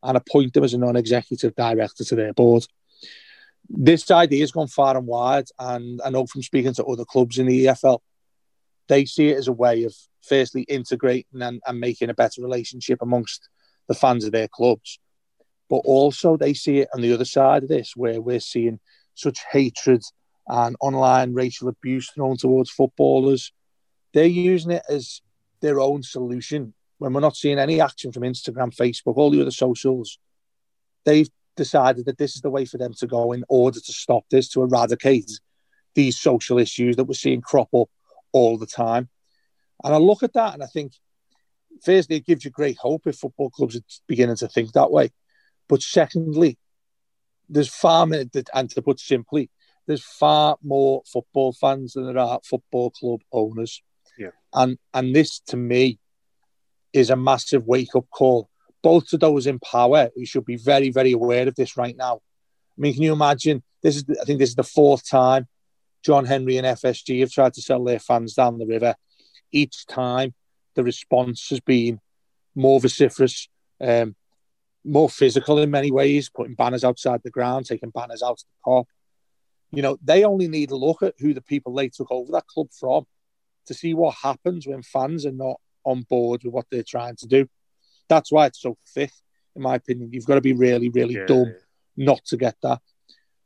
and 0.04 0.16
appoint 0.16 0.54
them 0.54 0.62
as 0.62 0.74
a 0.74 0.78
non-executive 0.78 1.56
director 1.56 2.04
to 2.04 2.14
their 2.14 2.32
board. 2.32 2.64
This 3.68 4.08
idea 4.12 4.42
has 4.42 4.52
gone 4.52 4.68
far 4.68 4.96
and 4.96 5.08
wide, 5.08 5.48
and 5.58 6.00
I 6.04 6.10
know 6.10 6.26
from 6.26 6.42
speaking 6.42 6.74
to 6.74 6.84
other 6.84 7.04
clubs 7.04 7.38
in 7.38 7.46
the 7.46 7.64
EFL, 7.64 7.98
they 8.86 9.06
see 9.06 9.30
it 9.30 9.38
as 9.38 9.48
a 9.48 9.52
way 9.52 9.82
of 9.82 9.92
firstly 10.28 10.62
integrating 10.62 11.42
and, 11.42 11.60
and 11.66 11.80
making 11.80 12.10
a 12.10 12.14
better 12.14 12.42
relationship 12.42 12.98
amongst 13.02 13.48
the 13.88 13.94
fans 13.94 14.24
of 14.24 14.32
their 14.32 14.48
clubs. 14.48 14.98
But 15.68 15.82
also 15.84 16.36
they 16.36 16.54
see 16.54 16.78
it 16.78 16.88
on 16.94 17.00
the 17.00 17.12
other 17.12 17.24
side 17.24 17.62
of 17.62 17.68
this, 17.68 17.92
where 17.96 18.20
we're 18.20 18.40
seeing 18.40 18.78
such 19.14 19.40
hatred 19.50 20.02
and 20.48 20.76
online 20.80 21.34
racial 21.34 21.68
abuse 21.68 22.10
thrown 22.10 22.36
towards 22.36 22.70
footballers. 22.70 23.52
They're 24.12 24.26
using 24.26 24.72
it 24.72 24.82
as 24.88 25.20
their 25.60 25.80
own 25.80 26.02
solution 26.02 26.74
when 26.98 27.12
we're 27.12 27.20
not 27.20 27.36
seeing 27.36 27.58
any 27.58 27.80
action 27.80 28.12
from 28.12 28.22
Instagram, 28.22 28.74
Facebook, 28.74 29.16
all 29.16 29.30
the 29.30 29.40
other 29.40 29.50
socials, 29.50 30.18
they've 31.04 31.28
decided 31.56 32.06
that 32.06 32.18
this 32.18 32.36
is 32.36 32.42
the 32.42 32.50
way 32.50 32.64
for 32.64 32.78
them 32.78 32.94
to 32.94 33.06
go 33.06 33.32
in 33.32 33.44
order 33.48 33.80
to 33.80 33.92
stop 33.92 34.24
this, 34.30 34.48
to 34.50 34.62
eradicate 34.62 35.30
these 35.94 36.18
social 36.18 36.58
issues 36.58 36.96
that 36.96 37.04
we're 37.04 37.14
seeing 37.14 37.40
crop 37.40 37.68
up 37.74 37.88
all 38.32 38.58
the 38.58 38.66
time. 38.66 39.08
And 39.84 39.94
I 39.94 39.98
look 39.98 40.22
at 40.22 40.32
that 40.34 40.54
and 40.54 40.62
I 40.62 40.66
think, 40.66 40.92
firstly, 41.84 42.16
it 42.16 42.26
gives 42.26 42.44
you 42.44 42.50
great 42.50 42.78
hope 42.78 43.06
if 43.06 43.16
football 43.16 43.50
clubs 43.50 43.76
are 43.76 43.82
beginning 44.06 44.36
to 44.36 44.48
think 44.48 44.72
that 44.72 44.90
way. 44.90 45.10
But 45.68 45.82
secondly, 45.82 46.58
there's 47.48 47.68
far, 47.68 48.06
and 48.12 48.70
to 48.70 48.82
put 48.82 49.00
simply, 49.00 49.50
there's 49.86 50.04
far 50.04 50.56
more 50.62 51.02
football 51.06 51.52
fans 51.52 51.92
than 51.92 52.06
there 52.06 52.18
are 52.18 52.40
football 52.44 52.90
club 52.90 53.20
owners. 53.32 53.82
Yeah. 54.18 54.30
And 54.52 54.78
and 54.94 55.14
this 55.14 55.40
to 55.48 55.56
me 55.56 55.98
is 56.92 57.10
a 57.10 57.16
massive 57.16 57.66
wake 57.66 57.94
up 57.94 58.08
call, 58.10 58.48
both 58.82 59.08
to 59.08 59.18
those 59.18 59.46
in 59.46 59.60
power 59.60 60.10
who 60.14 60.24
should 60.24 60.44
be 60.44 60.56
very, 60.56 60.90
very 60.90 61.12
aware 61.12 61.46
of 61.46 61.54
this 61.54 61.76
right 61.76 61.96
now. 61.96 62.16
I 62.16 62.80
mean, 62.80 62.94
can 62.94 63.02
you 63.02 63.12
imagine? 63.12 63.62
This 63.82 63.96
is, 63.96 64.04
I 64.20 64.24
think, 64.24 64.40
this 64.40 64.50
is 64.50 64.56
the 64.56 64.64
fourth 64.64 65.08
time 65.08 65.46
John 66.06 66.24
Henry 66.24 66.56
and 66.56 66.66
FSG 66.66 67.18
have 67.20 67.32
tried 67.32 67.54
to 67.54 67.62
sell 67.62 67.82
their 67.82 67.98
fans 67.98 68.34
down 68.34 68.58
the 68.58 68.66
river. 68.66 68.94
Each 69.52 69.86
time, 69.86 70.34
the 70.74 70.84
response 70.84 71.48
has 71.50 71.60
been 71.60 72.00
more 72.54 72.80
vociferous, 72.80 73.48
um, 73.80 74.14
more 74.84 75.08
physical 75.08 75.58
in 75.58 75.70
many 75.70 75.90
ways, 75.90 76.30
putting 76.30 76.54
banners 76.54 76.84
outside 76.84 77.20
the 77.22 77.30
ground, 77.30 77.66
taking 77.66 77.90
banners 77.90 78.22
out 78.22 78.32
of 78.32 78.38
the 78.38 78.70
Kop. 78.70 78.84
You 79.72 79.82
know, 79.82 79.98
they 80.02 80.24
only 80.24 80.48
need 80.48 80.68
to 80.70 80.76
look 80.76 81.02
at 81.02 81.14
who 81.18 81.34
the 81.34 81.42
people 81.42 81.74
they 81.74 81.88
took 81.88 82.10
over 82.10 82.32
that 82.32 82.46
club 82.46 82.68
from 82.78 83.06
to 83.66 83.74
see 83.74 83.94
what 83.94 84.14
happens 84.22 84.66
when 84.66 84.82
fans 84.82 85.26
are 85.26 85.32
not 85.32 85.60
on 85.84 86.02
board 86.02 86.42
with 86.44 86.52
what 86.52 86.66
they're 86.70 86.82
trying 86.82 87.16
to 87.16 87.26
do. 87.26 87.48
That's 88.08 88.30
why 88.30 88.46
it's 88.46 88.62
so 88.62 88.76
thick, 88.94 89.10
in 89.54 89.62
my 89.62 89.74
opinion. 89.74 90.10
You've 90.12 90.26
got 90.26 90.36
to 90.36 90.40
be 90.40 90.52
really, 90.52 90.88
really 90.88 91.14
yeah, 91.14 91.26
dumb 91.26 91.54
not 91.96 92.24
to 92.26 92.36
get 92.36 92.56
that. 92.62 92.80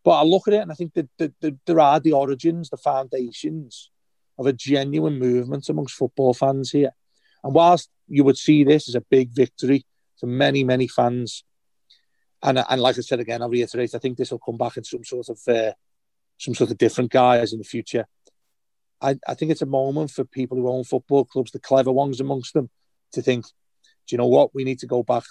But 0.04 0.12
I 0.12 0.22
look 0.24 0.48
at 0.48 0.54
it 0.54 0.62
and 0.62 0.72
I 0.72 0.74
think 0.74 0.94
that, 0.94 1.08
that, 1.18 1.32
that 1.40 1.58
there 1.66 1.80
are 1.80 2.00
the 2.00 2.12
origins, 2.12 2.70
the 2.70 2.76
foundations 2.76 3.90
of 4.40 4.46
a 4.46 4.52
genuine 4.54 5.18
movement 5.18 5.68
amongst 5.68 5.94
football 5.94 6.32
fans 6.32 6.70
here. 6.70 6.92
And 7.44 7.54
whilst 7.54 7.90
you 8.08 8.24
would 8.24 8.38
see 8.38 8.64
this 8.64 8.88
as 8.88 8.94
a 8.94 9.02
big 9.02 9.30
victory 9.30 9.84
to 10.18 10.26
many, 10.26 10.64
many 10.64 10.88
fans, 10.88 11.44
and, 12.42 12.58
and 12.68 12.80
like 12.80 12.96
I 12.96 13.02
said 13.02 13.20
again, 13.20 13.42
I'll 13.42 13.50
reiterate, 13.50 13.94
I 13.94 13.98
think 13.98 14.16
this 14.16 14.30
will 14.30 14.38
come 14.38 14.56
back 14.56 14.78
in 14.78 14.84
some 14.84 15.04
sort 15.04 15.28
of 15.28 15.38
uh, 15.46 15.72
some 16.38 16.54
sort 16.54 16.70
of 16.70 16.78
different 16.78 17.10
guise 17.10 17.52
in 17.52 17.58
the 17.58 17.64
future. 17.64 18.06
I, 19.02 19.18
I 19.28 19.34
think 19.34 19.50
it's 19.50 19.62
a 19.62 19.66
moment 19.66 20.10
for 20.10 20.24
people 20.24 20.56
who 20.56 20.68
own 20.68 20.84
football 20.84 21.26
clubs, 21.26 21.50
the 21.50 21.58
clever 21.58 21.92
ones 21.92 22.18
amongst 22.18 22.54
them, 22.54 22.70
to 23.12 23.20
think, 23.20 23.44
do 23.44 24.14
you 24.14 24.18
know 24.18 24.26
what? 24.26 24.54
We 24.54 24.64
need 24.64 24.78
to 24.78 24.86
go 24.86 25.02
back 25.02 25.24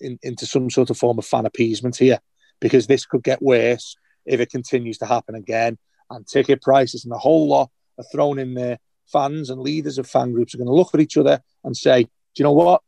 in, 0.00 0.18
into 0.24 0.44
some 0.44 0.70
sort 0.70 0.90
of 0.90 0.98
form 0.98 1.20
of 1.20 1.24
fan 1.24 1.46
appeasement 1.46 1.96
here 1.96 2.18
because 2.60 2.88
this 2.88 3.06
could 3.06 3.22
get 3.22 3.40
worse 3.40 3.94
if 4.24 4.40
it 4.40 4.50
continues 4.50 4.98
to 4.98 5.06
happen 5.06 5.36
again. 5.36 5.78
And 6.10 6.26
ticket 6.26 6.62
prices 6.62 7.04
and 7.04 7.14
a 7.14 7.18
whole 7.18 7.48
lot 7.48 7.70
are 7.98 8.04
thrown 8.12 8.38
in 8.38 8.54
there. 8.54 8.78
Fans 9.06 9.50
and 9.50 9.60
leaders 9.60 9.98
of 9.98 10.08
fan 10.08 10.32
groups 10.32 10.54
are 10.54 10.58
going 10.58 10.66
to 10.66 10.74
look 10.74 10.94
at 10.94 11.00
each 11.00 11.16
other 11.16 11.40
and 11.64 11.76
say, 11.76 12.02
do 12.02 12.08
you 12.36 12.44
know 12.44 12.52
what? 12.52 12.82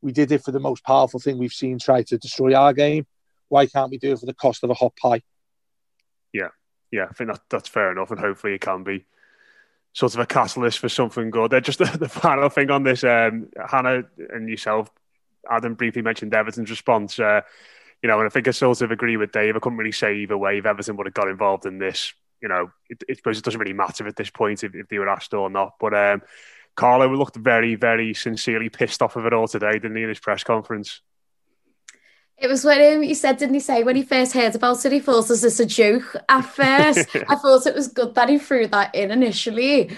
We 0.00 0.12
did 0.12 0.30
it 0.30 0.44
for 0.44 0.52
the 0.52 0.60
most 0.60 0.84
powerful 0.84 1.18
thing 1.18 1.38
we've 1.38 1.52
seen 1.52 1.78
try 1.78 2.02
to 2.04 2.18
destroy 2.18 2.54
our 2.54 2.72
game. 2.72 3.06
Why 3.48 3.66
can't 3.66 3.90
we 3.90 3.98
do 3.98 4.12
it 4.12 4.20
for 4.20 4.26
the 4.26 4.34
cost 4.34 4.62
of 4.62 4.70
a 4.70 4.74
hot 4.74 4.94
pie? 4.96 5.22
Yeah, 6.32 6.48
yeah, 6.90 7.06
I 7.10 7.12
think 7.12 7.30
that, 7.30 7.40
that's 7.50 7.68
fair 7.68 7.92
enough, 7.92 8.10
and 8.10 8.20
hopefully 8.20 8.54
it 8.54 8.60
can 8.60 8.84
be 8.84 9.04
sort 9.92 10.14
of 10.14 10.20
a 10.20 10.26
catalyst 10.26 10.78
for 10.78 10.88
something 10.88 11.30
good. 11.30 11.54
Uh, 11.54 11.60
just 11.60 11.78
the, 11.78 11.84
the, 11.98 12.08
final 12.08 12.48
thing 12.48 12.70
on 12.70 12.82
this, 12.82 13.02
um, 13.02 13.48
Hannah 13.68 14.02
and 14.30 14.48
yourself, 14.48 14.90
Adam 15.50 15.74
briefly 15.74 16.02
mentioned 16.02 16.34
Everton's 16.34 16.70
response. 16.70 17.18
Uh, 17.18 17.40
you 18.02 18.08
know, 18.08 18.18
and 18.18 18.26
I 18.26 18.30
think 18.30 18.46
I 18.46 18.50
sort 18.50 18.82
of 18.82 18.90
agree 18.90 19.16
with 19.16 19.32
Dave. 19.32 19.56
I 19.56 19.58
couldn't 19.58 19.78
really 19.78 19.92
say 19.92 20.16
either 20.16 20.36
way 20.36 20.58
if 20.58 20.66
Everton 20.66 20.96
would 20.96 21.06
have 21.06 21.14
got 21.14 21.28
involved 21.28 21.66
in 21.66 21.78
this. 21.78 22.12
You 22.40 22.48
know, 22.48 22.70
it, 22.88 23.02
it, 23.08 23.20
it 23.24 23.42
doesn't 23.42 23.60
really 23.60 23.72
matter 23.72 24.06
at 24.06 24.16
this 24.16 24.30
point 24.30 24.62
if, 24.62 24.74
if 24.74 24.88
they 24.88 24.98
were 24.98 25.08
asked 25.08 25.34
or 25.34 25.50
not. 25.50 25.74
But 25.80 25.94
um, 25.94 26.22
Carlo 26.74 27.08
looked 27.14 27.36
very, 27.36 27.74
very 27.74 28.14
sincerely 28.14 28.68
pissed 28.68 29.02
off 29.02 29.16
of 29.16 29.26
it 29.26 29.32
all 29.32 29.48
today, 29.48 29.72
didn't 29.72 29.96
he, 29.96 30.02
in 30.02 30.08
his 30.08 30.20
press 30.20 30.44
conference? 30.44 31.00
It 32.38 32.48
was 32.48 32.64
when 32.64 32.96
um, 32.96 33.02
he 33.02 33.14
said, 33.14 33.38
didn't 33.38 33.54
he 33.54 33.60
say, 33.60 33.82
when 33.82 33.96
he 33.96 34.02
first 34.02 34.34
heard 34.34 34.54
about 34.54 34.84
it, 34.84 34.92
he 34.92 35.00
thought 35.00 35.28
this 35.28 35.58
a 35.58 35.64
joke 35.64 36.16
at 36.28 36.42
first. 36.42 37.16
I 37.28 37.34
thought 37.36 37.66
it 37.66 37.74
was 37.74 37.88
good 37.88 38.14
that 38.14 38.28
he 38.28 38.38
threw 38.38 38.66
that 38.66 38.94
in 38.94 39.10
initially. 39.10 39.96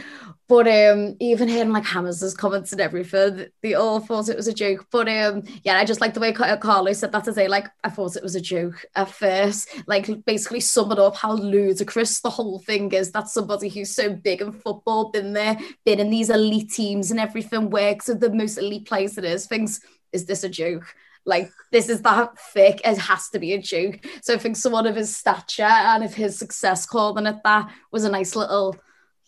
But 0.49 0.67
um, 0.67 1.15
even 1.21 1.47
hearing 1.47 1.73
like 1.73 1.85
Hammers' 1.85 2.35
comments 2.35 2.73
and 2.73 2.81
everything, 2.81 3.49
they 3.63 3.75
all 3.75 4.01
thought 4.01 4.31
it 4.31 4.37
was 4.37 4.49
a 4.49 4.55
joke. 4.55 4.87
But 4.91 5.07
um, 5.07 5.43
yeah, 5.63 5.77
I 5.77 5.85
just 5.85 6.01
like 6.01 6.15
the 6.15 6.21
way 6.21 6.33
Carlo 6.33 6.93
said 6.95 7.13
that 7.13 7.25
to 7.25 7.35
say, 7.35 7.49
like, 7.49 7.67
I 7.85 7.91
thought 7.91 8.17
it 8.17 8.23
was 8.23 8.35
a 8.35 8.41
joke 8.41 8.87
at 8.97 9.11
first. 9.11 9.69
Like, 9.87 10.25
basically 10.25 10.61
summing 10.61 10.99
up 10.99 11.17
how 11.17 11.35
ludicrous 11.35 12.21
the 12.21 12.31
whole 12.31 12.61
thing 12.61 12.91
is. 12.93 13.13
That 13.13 13.29
somebody 13.29 13.69
who's 13.69 13.95
so 13.95 14.15
big 14.15 14.41
in 14.41 14.53
football, 14.53 15.11
been 15.11 15.35
there, 15.35 15.59
been 15.85 16.01
in 16.01 16.09
these 16.09 16.31
elite 16.31 16.71
teams 16.71 17.11
and 17.11 17.21
everything, 17.21 17.69
works 17.69 18.09
with 18.09 18.21
the 18.21 18.31
most 18.31 18.57
elite 18.57 18.87
players 18.87 19.19
it 19.19 19.25
is, 19.25 19.47
thinks, 19.47 19.81
is 20.13 20.25
this 20.25 20.45
a 20.45 20.49
joke? 20.49 20.95
Like 21.27 21.51
this 21.73 21.91
is 21.91 22.01
that 22.03 22.39
thick, 22.39 22.81
it 22.85 22.97
has 22.97 23.29
to 23.31 23.39
be 23.39 23.53
a 23.53 23.61
joke. 23.61 24.01
So 24.23 24.33
I 24.33 24.39
think 24.39 24.57
someone 24.57 24.87
of 24.87 24.97
his 24.97 25.15
stature 25.15 25.63
and 25.63 26.03
of 26.03 26.15
his 26.15 26.39
success 26.39 26.87
calling 26.87 27.27
it 27.27 27.37
that 27.45 27.71
was 27.93 28.05
a 28.05 28.11
nice 28.11 28.35
little 28.35 28.77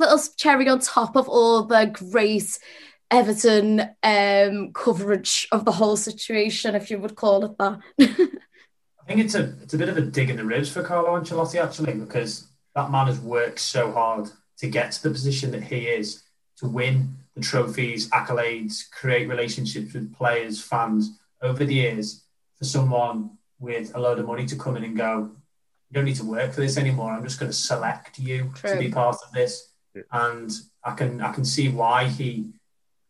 little 0.01 0.21
cherry 0.37 0.69
on 0.69 0.81
top 0.81 1.17
of 1.17 1.29
all 1.29 1.63
the 1.63 1.87
great 1.93 2.59
Everton 3.11 3.81
um, 4.03 4.73
coverage 4.73 5.49
of 5.53 5.65
the 5.65 5.73
whole 5.73 5.97
situation, 5.97 6.75
if 6.75 6.91
you 6.91 6.99
would 6.99 7.17
call 7.17 7.45
it 7.45 7.59
that. 7.59 7.79
I 8.01 9.13
think 9.15 9.21
it's 9.21 9.35
a 9.35 9.55
it's 9.63 9.75
a 9.75 9.79
bit 9.79 9.89
of 9.89 9.97
a 9.97 10.03
dig 10.03 10.31
in 10.31 10.37
the 10.37 10.45
ribs 10.45 10.71
for 10.71 10.83
Carlo 10.83 11.19
Ancelotti 11.19 11.63
actually, 11.63 11.95
because 11.95 12.49
that 12.75 12.91
man 12.91 13.07
has 13.07 13.19
worked 13.21 13.59
so 13.59 13.91
hard 13.93 14.31
to 14.59 14.69
get 14.69 14.93
to 14.93 15.03
the 15.03 15.11
position 15.11 15.51
that 15.51 15.65
he 15.65 15.89
is, 15.89 16.23
to 16.59 16.69
win 16.69 17.17
the 17.35 17.41
trophies, 17.41 18.09
accolades, 18.11 18.89
create 18.91 19.29
relationships 19.29 19.95
with 19.95 20.15
players, 20.15 20.63
fans 20.63 21.19
over 21.43 21.65
the 21.65 21.75
years. 21.75 22.25
For 22.59 22.65
someone 22.67 23.39
with 23.59 23.95
a 23.97 23.99
load 23.99 24.19
of 24.19 24.27
money 24.27 24.47
to 24.47 24.57
come 24.57 24.77
in 24.77 24.85
and 24.85 24.97
go, 24.97 25.31
you 25.89 25.95
don't 25.95 26.05
need 26.05 26.17
to 26.17 26.25
work 26.25 26.53
for 26.53 26.61
this 26.61 26.77
anymore. 26.77 27.11
I'm 27.11 27.25
just 27.25 27.41
going 27.41 27.51
to 27.51 27.57
select 27.57 28.19
you 28.19 28.53
True. 28.55 28.71
to 28.71 28.79
be 28.79 28.91
part 28.91 29.17
of 29.27 29.33
this, 29.33 29.70
yeah. 29.95 30.03
and 30.13 30.53
I 30.85 30.95
can 30.95 31.21
I 31.21 31.33
can 31.33 31.45
see 31.45 31.69
why 31.69 32.07
he 32.07 32.47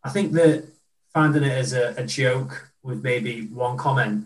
I 0.03 0.11
think 0.11 0.33
that 0.33 0.65
finding 1.13 1.43
it 1.43 1.53
as 1.53 1.73
a, 1.73 1.95
a 1.97 2.05
joke 2.05 2.71
with 2.83 3.03
maybe 3.03 3.43
one 3.47 3.77
comment, 3.77 4.25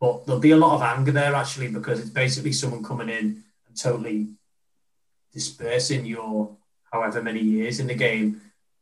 but 0.00 0.24
there'll 0.26 0.40
be 0.40 0.52
a 0.52 0.56
lot 0.56 0.76
of 0.76 0.82
anger 0.82 1.12
there 1.12 1.34
actually 1.34 1.68
because 1.68 2.00
it's 2.00 2.10
basically 2.10 2.52
someone 2.52 2.84
coming 2.84 3.08
in 3.08 3.42
and 3.66 3.76
totally 3.76 4.28
dispersing 5.32 6.06
your 6.06 6.56
however 6.92 7.22
many 7.22 7.40
years 7.40 7.80
in 7.80 7.86
the 7.86 7.94
game 7.94 8.40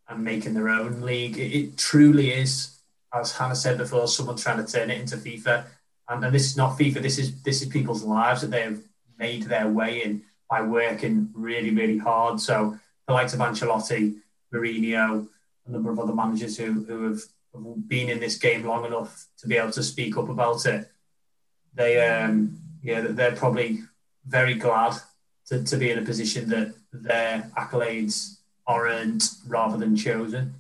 and 0.08 0.22
making 0.22 0.54
their 0.54 0.68
own 0.68 1.00
league. 1.00 1.38
It, 1.38 1.52
it 1.52 1.78
truly 1.78 2.30
is, 2.32 2.78
as 3.12 3.32
Hannah 3.32 3.56
said 3.56 3.78
before, 3.78 4.06
someone 4.08 4.36
trying 4.36 4.64
to 4.64 4.70
turn 4.70 4.90
it 4.90 5.00
into 5.00 5.16
FIFA. 5.16 5.64
And, 6.08 6.24
and 6.24 6.34
this 6.34 6.44
is 6.44 6.56
not 6.56 6.78
FIFA. 6.78 7.00
This 7.00 7.18
is 7.18 7.42
this 7.42 7.62
is 7.62 7.68
people's 7.68 8.02
lives 8.02 8.42
that 8.42 8.50
they 8.50 8.62
have 8.62 8.80
made 9.18 9.44
their 9.44 9.68
way 9.68 10.02
in 10.02 10.22
by 10.50 10.60
working 10.60 11.30
really, 11.32 11.70
really 11.70 11.98
hard. 11.98 12.40
So 12.40 12.78
the 13.06 13.12
likes 13.12 13.34
of 13.34 13.40
Ancelotti, 13.40 14.16
Mourinho, 14.52 15.28
a 15.66 15.70
number 15.70 15.90
of 15.90 15.98
other 15.98 16.14
managers 16.14 16.56
who, 16.56 16.84
who 16.84 17.04
have 17.08 17.20
been 17.88 18.08
in 18.08 18.20
this 18.20 18.36
game 18.36 18.64
long 18.64 18.84
enough 18.84 19.26
to 19.38 19.48
be 19.48 19.56
able 19.56 19.72
to 19.72 19.82
speak 19.82 20.16
up 20.16 20.28
about 20.28 20.64
it. 20.66 20.90
They, 21.74 22.06
um, 22.06 22.58
yeah, 22.82 23.00
they're 23.00 23.36
probably 23.36 23.80
very 24.26 24.54
glad 24.54 24.94
to, 25.46 25.62
to 25.64 25.76
be 25.76 25.90
in 25.90 25.98
a 25.98 26.02
position 26.02 26.48
that 26.50 26.74
their 26.92 27.50
accolades 27.56 28.38
are 28.66 28.88
earned 28.88 29.28
rather 29.46 29.76
than 29.76 29.96
chosen. 29.96 30.54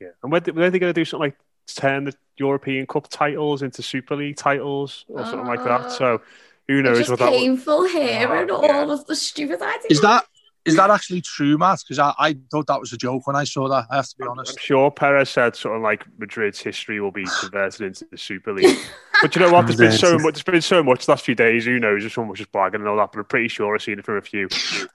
Yeah, 0.00 0.08
and 0.22 0.30
when, 0.30 0.42
when 0.44 0.64
are 0.64 0.70
they 0.70 0.78
going 0.78 0.92
to 0.92 1.00
do 1.00 1.04
something 1.04 1.30
like 1.30 1.36
turn 1.66 2.04
the 2.04 2.14
European 2.36 2.86
Cup 2.86 3.08
titles 3.08 3.62
into 3.62 3.82
Super 3.82 4.16
League 4.16 4.36
titles 4.36 5.04
or 5.08 5.24
something 5.24 5.46
like 5.46 5.64
that? 5.64 5.90
So 5.90 6.20
who 6.68 6.82
knows 6.82 7.00
it's 7.00 7.08
what 7.08 7.18
that 7.18 7.30
painful 7.30 7.84
hearing 7.88 8.50
oh, 8.50 8.66
all 8.66 8.90
of 8.90 9.06
the 9.06 9.16
stupid 9.16 9.60
ideas. 9.60 9.86
Is 9.90 10.00
that 10.02 10.24
is 10.68 10.76
that 10.76 10.90
actually 10.90 11.20
true, 11.20 11.58
Matt? 11.58 11.80
Because 11.80 11.98
I, 11.98 12.14
I 12.18 12.36
thought 12.50 12.66
that 12.66 12.80
was 12.80 12.92
a 12.92 12.96
joke 12.96 13.26
when 13.26 13.36
I 13.36 13.44
saw 13.44 13.68
that. 13.68 13.86
I 13.90 13.96
have 13.96 14.08
to 14.08 14.16
be 14.18 14.26
honest. 14.26 14.52
I'm 14.52 14.58
sure 14.58 14.90
Perez 14.90 15.30
said 15.30 15.56
sort 15.56 15.76
of 15.76 15.82
like 15.82 16.04
Madrid's 16.18 16.60
history 16.60 17.00
will 17.00 17.10
be 17.10 17.26
converted 17.40 17.82
into 17.82 18.06
the 18.10 18.18
Super 18.18 18.52
League. 18.52 18.78
but 19.22 19.34
you 19.34 19.42
know 19.42 19.52
what? 19.52 19.66
There's 19.66 19.78
been 19.78 19.92
so 19.92 20.18
much. 20.18 20.34
There's 20.34 20.44
been 20.44 20.62
so 20.62 20.82
much 20.82 21.06
the 21.06 21.12
last 21.12 21.24
few 21.24 21.34
days. 21.34 21.64
Who 21.64 21.78
knows? 21.78 22.04
If 22.04 22.12
someone 22.12 22.30
was 22.30 22.38
just 22.38 22.52
blagging 22.52 22.76
and 22.76 22.88
all 22.88 22.96
that. 22.96 23.12
But 23.12 23.20
I'm 23.20 23.24
pretty 23.24 23.48
sure 23.48 23.74
I've 23.74 23.82
seen 23.82 23.98
it 23.98 24.04
from 24.04 24.16
a 24.16 24.22
few. 24.22 24.48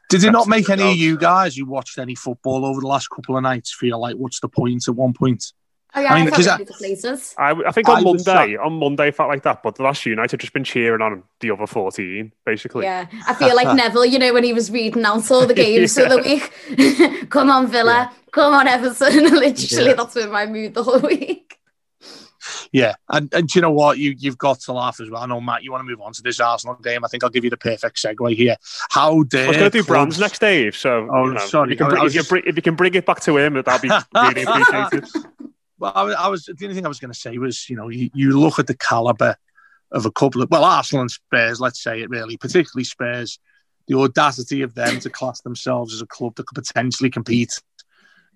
Did 0.10 0.24
it 0.24 0.32
not 0.32 0.48
make 0.48 0.70
any 0.70 0.90
of 0.90 0.98
you 0.98 1.18
guys 1.18 1.56
who 1.56 1.66
watched 1.66 1.98
any 1.98 2.16
football 2.16 2.66
over 2.66 2.82
the 2.82 2.88
last 2.88 3.10
couple 3.10 3.36
of 3.36 3.44
nights 3.44 3.74
feel 3.74 4.00
like 4.00 4.16
what's 4.16 4.40
the 4.40 4.50
point 4.50 4.88
at 4.88 4.96
one 4.96 5.14
point? 5.14 5.54
Oh 5.96 6.02
yeah, 6.02 6.14
I, 6.14 6.24
mean, 6.24 6.34
I, 6.34 6.36
I, 7.38 7.68
I 7.68 7.72
think 7.72 7.88
on 7.88 7.98
I 7.98 8.02
Monday, 8.02 8.58
on 8.58 8.80
Monday, 8.80 9.12
felt 9.12 9.30
like 9.30 9.44
that. 9.44 9.62
But 9.62 9.76
the 9.76 9.84
last 9.84 10.02
few 10.02 10.16
nights, 10.16 10.34
I've 10.34 10.40
just 10.40 10.54
been 10.54 10.64
cheering 10.64 11.02
on 11.02 11.22
the 11.40 11.52
other 11.52 11.68
fourteen, 11.68 12.32
basically. 12.48 12.86
Yeah, 12.86 13.06
I 13.28 13.36
feel 13.36 13.56
like 13.56 13.76
Neville, 13.76 14.06
you 14.06 14.18
know, 14.18 14.34
when 14.34 14.44
he 14.44 14.54
was 14.54 14.72
reading 14.72 15.06
out 15.06 15.30
all 15.30 15.46
the 15.46 15.54
games 15.54 15.96
yeah. 15.98 16.04
of 16.06 16.10
the 16.10 16.18
week. 16.18 17.30
come 17.30 17.52
on, 17.52 17.68
Villa. 17.68 18.10
Yeah. 18.12 18.18
Come 18.32 18.54
on, 18.54 18.68
Everton. 18.68 19.24
Literally, 19.24 19.90
yeah. 19.90 19.94
that's 19.94 20.16
been 20.16 20.32
my 20.32 20.48
mood 20.48 20.74
the 20.74 20.84
whole 20.84 21.00
week. 21.00 21.60
Yeah, 22.72 22.96
and, 23.10 23.32
and 23.34 23.54
you 23.54 23.62
know 23.62 23.72
what? 23.72 24.00
You 24.00 24.16
you've 24.18 24.38
got 24.38 24.62
to 24.62 24.74
laugh 24.74 25.00
as 25.00 25.12
well. 25.12 25.22
I 25.22 25.28
know 25.28 25.40
Matt, 25.40 25.64
you 25.64 25.72
want 25.72 25.82
to 25.82 25.90
move 25.90 26.02
on 26.02 26.14
to 26.14 26.24
this 26.24 26.40
Arsenal 26.40 26.76
game. 26.76 27.06
I 27.06 27.08
think 27.08 27.24
I'll 27.24 27.30
give 27.30 27.44
you 27.44 27.52
the 27.52 27.58
perfect 27.58 27.98
segue 27.98 28.36
here. 28.36 28.58
How 28.90 29.24
dare 29.24 29.46
I 29.46 29.48
was 29.50 29.58
going 29.58 29.72
to 29.72 29.78
do 29.78 29.84
Brands 29.84 30.20
next, 30.20 30.40
Dave. 30.40 30.76
So, 30.76 31.08
oh, 31.14 31.28
you 31.28 31.34
know, 31.34 31.40
sorry. 31.46 31.74
If 31.74 31.80
you, 31.80 31.86
can, 31.86 32.06
if, 32.06 32.16
you 32.16 32.24
bring, 32.24 32.44
if 32.48 32.56
you 32.56 32.62
can 32.62 32.76
bring 32.76 32.96
it 32.96 33.06
back 33.06 33.22
to 33.22 33.38
him, 33.38 33.54
that'd 33.54 33.82
be 33.82 33.90
really 34.14 34.44
appreciated. 34.44 35.06
Well, 35.80 35.92
I, 35.96 36.04
I, 36.04 36.28
was 36.28 36.46
the 36.46 36.56
only 36.64 36.76
thing 36.76 36.86
I 36.86 36.90
was 36.90 37.00
going 37.00 37.12
to 37.14 37.20
say 37.20 37.38
was, 37.38 37.70
you 37.70 37.76
know, 37.76 37.90
you, 37.90 38.10
you 38.14 38.40
look 38.40 38.60
at 38.60 38.68
the 38.68 38.78
caliber 38.78 39.36
of 39.92 40.06
a 40.06 40.12
couple 40.12 40.42
of 40.42 40.50
well, 40.50 40.64
Arsenal 40.64 41.02
and 41.02 41.12
Spurs. 41.12 41.60
Let's 41.60 41.82
say 41.82 42.02
it 42.02 42.10
really, 42.10 42.38
particularly 42.38 42.84
Spurs, 42.84 43.40
the 43.88 43.98
audacity 43.98 44.62
of 44.62 44.76
them 44.76 45.00
to 45.00 45.10
class 45.10 45.42
themselves 45.42 45.94
as 45.94 46.02
a 46.02 46.08
club 46.08 46.36
that 46.36 46.48
could 46.48 46.64
potentially 46.64 47.10
compete 47.10 47.60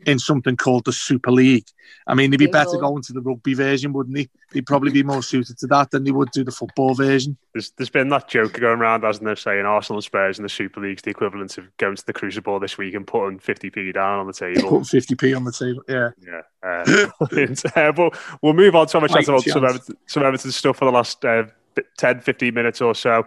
in 0.06 0.20
something 0.20 0.56
called 0.56 0.86
the 0.86 0.94
Super 0.94 1.32
League. 1.32 1.68
I 2.06 2.14
mean, 2.14 2.32
they'd 2.32 2.38
be 2.38 2.48
better 2.48 2.78
going 2.78 3.02
to 3.04 3.14
the 3.14 3.22
rugby 3.22 3.54
version, 3.54 3.94
wouldn't 3.94 4.16
they? 4.16 4.30
They'd 4.52 4.66
probably 4.66 4.92
be 4.92 5.04
more 5.04 5.24
suited 5.24 5.58
to 5.60 5.68
that 5.68 5.92
than 5.92 6.04
they 6.04 6.12
would 6.12 6.32
do 6.32 6.44
the 6.44 6.52
football 6.52 6.94
version. 6.94 7.38
There's, 7.54 7.72
there's 7.72 7.90
been 7.90 8.10
that 8.10 8.28
joke 8.28 8.54
going 8.54 8.80
around, 8.80 9.04
hasn't 9.04 9.26
there, 9.26 9.36
saying 9.36 9.66
Arsenal 9.66 9.98
and 9.98 10.04
Spurs 10.04 10.38
in 10.38 10.44
the 10.44 10.50
Super 10.50 10.82
League's 10.82 11.02
the 11.02 11.10
equivalent 11.10 11.58
of 11.58 11.66
going 11.78 11.96
to 11.96 12.06
the 12.06 12.14
Crucible 12.14 12.60
this 12.60 12.78
week 12.78 12.94
and 12.94 13.08
putting 13.08 13.40
50p 13.40 13.94
down 13.94 14.20
on 14.20 14.28
the 14.28 14.34
table. 14.34 14.62
Putting 14.62 15.02
50p 15.02 15.36
on 15.36 15.44
the 15.44 15.52
table, 15.52 15.84
yeah. 15.90 16.10
Yeah. 16.22 16.42
Uh, 16.64 17.76
uh, 17.80 17.92
but 17.92 18.18
we'll 18.42 18.54
move 18.54 18.76
on 18.76 18.88
to 18.88 19.00
have 19.00 19.10
a 19.10 19.14
chat 19.14 19.28
about 19.28 19.44
some 19.44 19.66
Everton, 19.66 19.98
some 20.06 20.24
Everton 20.24 20.52
stuff 20.52 20.78
for 20.78 20.86
the 20.86 20.92
last 20.92 21.24
uh, 21.26 21.44
10, 21.98 22.22
15 22.22 22.54
minutes 22.54 22.82
or 22.82 22.96
so. 22.96 23.26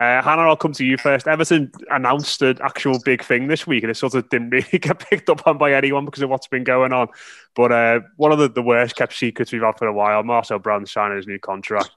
Uh, 0.00 0.22
Hannah, 0.22 0.42
I'll 0.42 0.56
come 0.56 0.72
to 0.72 0.84
you 0.84 0.96
first. 0.96 1.28
Everton 1.28 1.70
announced 1.90 2.40
an 2.40 2.56
actual 2.62 2.98
big 3.04 3.22
thing 3.22 3.48
this 3.48 3.66
week, 3.66 3.84
and 3.84 3.90
it 3.90 3.98
sort 3.98 4.14
of 4.14 4.26
didn't 4.30 4.48
really 4.50 4.78
get 4.78 4.98
picked 4.98 5.28
up 5.28 5.46
on 5.46 5.58
by 5.58 5.74
anyone 5.74 6.06
because 6.06 6.22
of 6.22 6.30
what's 6.30 6.46
been 6.46 6.64
going 6.64 6.94
on. 6.94 7.08
But 7.54 7.70
uh, 7.70 8.00
one 8.16 8.32
of 8.32 8.38
the, 8.38 8.48
the 8.48 8.62
worst 8.62 8.96
kept 8.96 9.12
secrets 9.12 9.52
we've 9.52 9.62
had 9.62 9.76
for 9.78 9.86
a 9.86 9.92
while, 9.92 10.22
Marcel 10.22 10.58
Brands 10.58 10.90
signing 10.90 11.18
his 11.18 11.26
new 11.26 11.38
contract. 11.38 11.90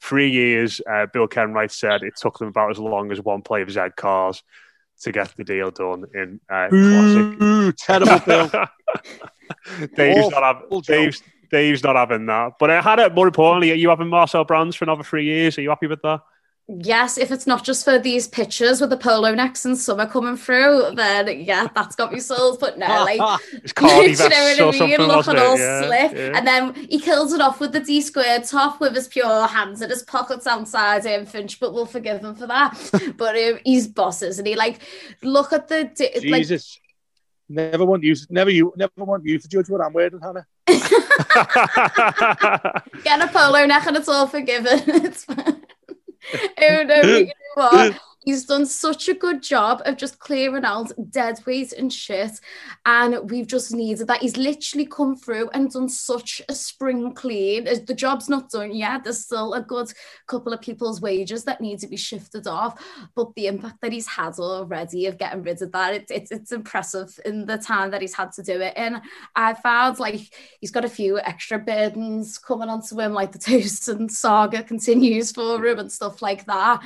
Three 0.00 0.30
years, 0.30 0.80
uh, 0.90 1.06
Bill 1.12 1.28
Kenwright 1.28 1.70
said 1.70 2.02
it 2.02 2.14
took 2.16 2.38
them 2.38 2.48
about 2.48 2.70
as 2.70 2.78
long 2.78 3.12
as 3.12 3.20
one 3.20 3.42
play 3.42 3.60
of 3.60 3.70
Z 3.70 3.80
cars 3.96 4.42
to 5.02 5.12
get 5.12 5.34
the 5.36 5.44
deal 5.44 5.70
done 5.70 6.04
in 6.14 6.40
uh, 6.50 6.68
Ooh, 6.72 7.72
terrible 7.72 8.18
Bill. 8.20 8.50
Dave's, 9.94 10.30
not 10.30 10.42
having, 10.42 10.80
Dave's, 10.80 11.22
Dave's 11.50 11.82
not 11.84 11.96
having 11.96 12.24
that. 12.26 12.54
But 12.58 12.70
I 12.70 12.80
had 12.80 12.98
it 12.98 13.14
more 13.14 13.26
importantly, 13.26 13.72
are 13.72 13.76
you 13.76 13.90
having 13.90 14.08
Marcel 14.08 14.44
Brands 14.44 14.74
for 14.74 14.86
another 14.86 15.02
three 15.02 15.26
years? 15.26 15.58
Are 15.58 15.62
you 15.62 15.68
happy 15.68 15.86
with 15.86 16.00
that? 16.02 16.22
Yes, 16.68 17.18
if 17.18 17.30
it's 17.30 17.46
not 17.46 17.64
just 17.64 17.84
for 17.84 17.98
these 17.98 18.28
pictures 18.28 18.80
with 18.80 18.90
the 18.90 18.96
polo 18.96 19.34
necks 19.34 19.64
and 19.64 19.76
summer 19.76 20.06
coming 20.06 20.36
through, 20.36 20.92
then 20.94 21.40
yeah, 21.40 21.68
that's 21.74 21.96
got 21.96 22.12
me 22.12 22.20
sold. 22.20 22.60
But 22.60 22.78
no, 22.78 22.86
like, 23.04 23.20
it's 23.52 23.72
you 23.80 24.28
know 24.58 24.66
what 24.66 24.80
I 24.80 24.86
mean? 24.86 25.00
Looking 25.00 25.38
all 25.38 25.58
yeah, 25.58 25.82
slip. 25.82 26.12
Yeah. 26.12 26.38
And 26.38 26.46
then 26.46 26.74
he 26.74 26.98
kills 26.98 27.32
it 27.32 27.40
off 27.40 27.60
with 27.60 27.72
the 27.72 27.80
D 27.80 28.00
squared 28.00 28.44
top 28.44 28.80
with 28.80 28.94
his 28.94 29.08
pure 29.08 29.46
hands 29.46 29.80
and 29.80 29.90
his 29.90 30.02
pockets 30.02 30.46
outside 30.46 31.04
him, 31.04 31.26
Finch, 31.26 31.58
but 31.60 31.74
we'll 31.74 31.86
forgive 31.86 32.22
him 32.22 32.34
for 32.34 32.46
that. 32.46 32.78
but 33.16 33.36
um, 33.36 33.58
he's 33.64 33.88
bosses 33.88 34.38
and 34.38 34.46
he 34.46 34.54
like, 34.54 34.78
look 35.22 35.52
at 35.52 35.68
the. 35.68 35.90
Jesus. 36.20 36.78
Like, 36.78 36.82
Never 37.48 37.84
want 37.84 38.02
you, 38.02 38.16
never 38.30 38.48
you, 38.48 38.72
never 38.76 38.92
want 38.96 39.26
you 39.26 39.38
to 39.38 39.46
judge 39.46 39.68
what 39.68 39.82
I'm 39.82 39.92
wearing, 39.92 40.18
Hannah. 40.22 40.46
Get 43.04 43.20
a 43.20 43.28
polo 43.30 43.66
neck 43.66 43.86
and 43.86 43.96
it's 43.98 44.08
all 44.08 44.26
forgiven. 44.26 44.80
It's 44.86 45.24
fine 45.24 45.62
no, 47.02 47.18
you 47.18 47.26
know 47.26 47.32
what? 47.54 47.94
He's 48.24 48.44
done 48.44 48.66
such 48.66 49.08
a 49.08 49.14
good 49.14 49.42
job 49.42 49.82
of 49.84 49.96
just 49.96 50.18
clearing 50.18 50.64
out 50.64 50.92
dead 51.10 51.40
weight 51.44 51.72
and 51.72 51.92
shit. 51.92 52.32
And 52.86 53.30
we've 53.30 53.46
just 53.46 53.72
needed 53.72 54.06
that. 54.06 54.22
He's 54.22 54.36
literally 54.36 54.86
come 54.86 55.16
through 55.16 55.50
and 55.50 55.70
done 55.70 55.88
such 55.88 56.40
a 56.48 56.54
spring 56.54 57.14
clean. 57.14 57.64
The 57.64 57.94
job's 57.94 58.28
not 58.28 58.50
done 58.50 58.74
yet. 58.74 59.04
There's 59.04 59.24
still 59.24 59.54
a 59.54 59.60
good 59.60 59.92
couple 60.28 60.52
of 60.52 60.60
people's 60.60 61.00
wages 61.00 61.44
that 61.44 61.60
need 61.60 61.80
to 61.80 61.88
be 61.88 61.96
shifted 61.96 62.46
off. 62.46 62.80
But 63.16 63.34
the 63.34 63.48
impact 63.48 63.80
that 63.82 63.92
he's 63.92 64.06
had 64.06 64.38
already 64.38 65.06
of 65.06 65.18
getting 65.18 65.42
rid 65.42 65.60
of 65.62 65.72
that, 65.72 65.94
it, 65.94 66.10
it, 66.10 66.28
it's 66.30 66.52
impressive 66.52 67.18
in 67.24 67.46
the 67.46 67.58
time 67.58 67.90
that 67.90 68.02
he's 68.02 68.14
had 68.14 68.32
to 68.32 68.42
do 68.42 68.60
it. 68.60 68.74
And 68.76 69.02
I 69.34 69.54
found 69.54 69.98
like 69.98 70.20
he's 70.60 70.70
got 70.70 70.84
a 70.84 70.88
few 70.88 71.18
extra 71.18 71.58
burdens 71.58 72.38
coming 72.38 72.68
onto 72.68 73.00
him, 73.00 73.12
like 73.12 73.32
the 73.32 73.38
Tosun 73.40 74.10
saga 74.10 74.62
continues 74.62 75.32
for 75.32 75.64
him 75.64 75.78
and 75.78 75.90
stuff 75.90 76.22
like 76.22 76.46
that. 76.46 76.82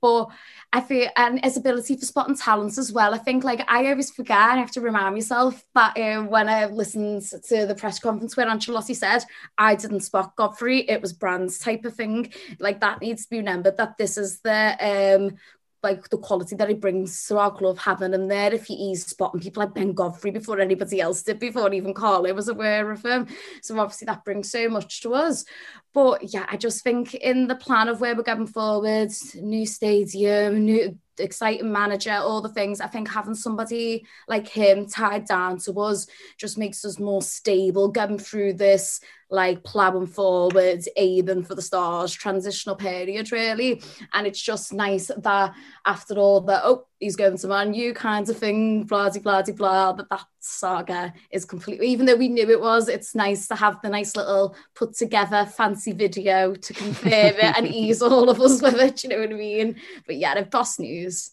But 0.00 0.28
I 0.74 0.80
feel 0.80 1.08
and 1.16 1.42
his 1.44 1.56
ability 1.56 1.96
for 1.96 2.04
spotting 2.04 2.36
talents 2.36 2.78
as 2.78 2.92
well. 2.92 3.14
I 3.14 3.18
think 3.18 3.44
like 3.44 3.64
I 3.70 3.86
always 3.86 4.10
forget, 4.10 4.36
I 4.36 4.56
have 4.56 4.72
to 4.72 4.80
remind 4.80 5.14
myself 5.14 5.64
that 5.76 5.96
um, 5.96 6.26
when 6.26 6.48
I 6.48 6.66
listened 6.66 7.22
to 7.22 7.64
the 7.64 7.76
press 7.76 8.00
conference 8.00 8.36
where 8.36 8.48
Ancelotti 8.48 8.96
said 8.96 9.22
I 9.56 9.76
didn't 9.76 10.00
spot 10.00 10.34
Godfrey, 10.34 10.80
it 10.90 11.00
was 11.00 11.12
Brands 11.12 11.60
type 11.60 11.84
of 11.84 11.94
thing. 11.94 12.32
Like 12.58 12.80
that 12.80 13.00
needs 13.00 13.22
to 13.22 13.30
be 13.30 13.36
remembered 13.36 13.76
that 13.76 13.96
this 13.98 14.18
is 14.18 14.40
the 14.40 14.76
um 14.80 15.36
like 15.84 16.08
the 16.08 16.18
quality 16.18 16.56
that 16.56 16.68
he 16.68 16.74
brings 16.74 17.26
to 17.26 17.38
our 17.38 17.52
club, 17.52 17.78
having 17.78 18.12
him 18.12 18.26
there 18.26 18.52
if 18.52 18.64
he 18.64 18.90
is 18.90 19.04
spotting 19.04 19.40
people 19.40 19.62
like 19.62 19.74
Ben 19.74 19.92
Godfrey 19.92 20.32
before 20.32 20.58
anybody 20.58 21.00
else 21.00 21.22
did, 21.22 21.38
before 21.38 21.72
even 21.72 21.94
Carlo 21.94 22.32
was 22.34 22.48
aware 22.48 22.90
of 22.90 23.04
him. 23.04 23.28
So 23.62 23.78
obviously 23.78 24.06
that 24.06 24.24
brings 24.24 24.50
so 24.50 24.68
much 24.68 25.02
to 25.02 25.14
us. 25.14 25.44
But 25.92 26.34
yeah, 26.34 26.46
I 26.50 26.56
just 26.56 26.82
think 26.82 27.14
in 27.14 27.46
the 27.46 27.54
plan 27.54 27.88
of 27.88 28.00
where 28.00 28.16
we're 28.16 28.22
going 28.22 28.48
forward, 28.48 29.12
new 29.36 29.66
stadium, 29.66 30.64
new 30.64 30.98
exciting 31.18 31.70
manager, 31.70 32.14
all 32.14 32.40
the 32.40 32.48
things. 32.48 32.80
I 32.80 32.88
think 32.88 33.08
having 33.08 33.34
somebody 33.34 34.06
like 34.26 34.48
him 34.48 34.86
tied 34.86 35.26
down 35.26 35.58
to 35.60 35.72
us 35.80 36.06
just 36.38 36.58
makes 36.58 36.84
us 36.84 36.98
more 36.98 37.22
stable, 37.22 37.88
getting 37.88 38.18
through 38.18 38.54
this 38.54 39.00
like 39.30 39.64
plowing 39.64 40.06
forward, 40.06 40.84
aiming 40.96 41.44
for 41.44 41.54
the 41.54 41.62
stars, 41.62 42.12
transitional 42.12 42.76
period, 42.76 43.32
really. 43.32 43.82
And 44.12 44.26
it's 44.26 44.40
just 44.40 44.72
nice 44.72 45.10
that 45.16 45.54
after 45.84 46.14
all 46.14 46.40
that, 46.42 46.62
oh, 46.64 46.86
he's 47.00 47.16
going 47.16 47.36
to 47.38 47.48
Man 47.48 47.74
U 47.74 47.94
kind 47.94 48.28
of 48.28 48.38
thing, 48.38 48.84
blah, 48.84 49.10
blah, 49.10 49.42
blah, 49.42 49.54
blah, 49.54 49.92
that 49.92 50.08
that 50.10 50.24
saga 50.40 51.12
is 51.30 51.44
completely, 51.44 51.88
even 51.88 52.06
though 52.06 52.16
we 52.16 52.28
knew 52.28 52.50
it 52.50 52.60
was, 52.60 52.88
it's 52.88 53.14
nice 53.14 53.48
to 53.48 53.54
have 53.54 53.80
the 53.82 53.88
nice 53.88 54.16
little 54.16 54.56
put 54.74 54.94
together 54.94 55.46
fancy 55.46 55.92
video 55.92 56.54
to 56.54 56.72
confirm 56.72 57.34
it 57.36 57.56
and 57.56 57.66
ease 57.66 58.02
all 58.02 58.30
of 58.30 58.40
us 58.40 58.62
with 58.62 58.80
it, 58.80 59.02
you 59.02 59.10
know 59.10 59.20
what 59.20 59.30
I 59.30 59.34
mean? 59.34 59.76
But 60.06 60.16
yeah, 60.16 60.34
the 60.34 60.42
boss 60.46 60.78
news. 60.78 61.30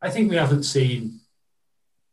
I 0.00 0.10
think 0.10 0.30
we 0.30 0.36
haven't 0.36 0.64
seen 0.64 1.20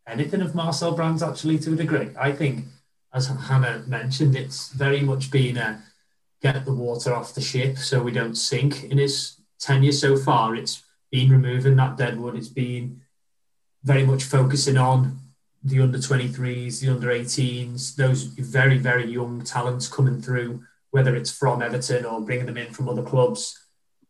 anything 0.07 0.41
of 0.41 0.55
Marcel 0.55 0.93
Brands 0.93 1.23
actually 1.23 1.59
to 1.59 1.73
a 1.73 1.75
degree. 1.75 2.09
I 2.19 2.31
think 2.31 2.65
as 3.13 3.27
Hannah 3.27 3.83
mentioned, 3.87 4.35
it's 4.35 4.69
very 4.69 5.01
much 5.01 5.31
been 5.31 5.57
a 5.57 5.83
get 6.41 6.65
the 6.65 6.73
water 6.73 7.13
off 7.13 7.35
the 7.35 7.41
ship 7.41 7.77
so 7.77 8.01
we 8.01 8.11
don't 8.11 8.35
sink. 8.35 8.83
In 8.85 8.97
his 8.97 9.41
tenure 9.59 9.91
so 9.91 10.15
far, 10.15 10.55
it's 10.55 10.83
been 11.11 11.31
removing 11.31 11.75
that 11.75 11.97
dead 11.97 12.19
wood. 12.19 12.35
It's 12.35 12.47
been 12.47 13.01
very 13.83 14.05
much 14.05 14.23
focusing 14.23 14.77
on 14.77 15.19
the 15.63 15.81
under 15.81 15.97
23s, 15.97 16.79
the 16.79 16.89
under 16.89 17.09
18s, 17.09 17.95
those 17.95 18.23
very, 18.23 18.77
very 18.77 19.11
young 19.11 19.43
talents 19.43 19.87
coming 19.87 20.21
through, 20.21 20.63
whether 20.91 21.15
it's 21.15 21.31
from 21.31 21.61
Everton 21.61 22.05
or 22.05 22.21
bringing 22.21 22.45
them 22.45 22.57
in 22.57 22.71
from 22.71 22.87
other 22.87 23.03
clubs. 23.03 23.57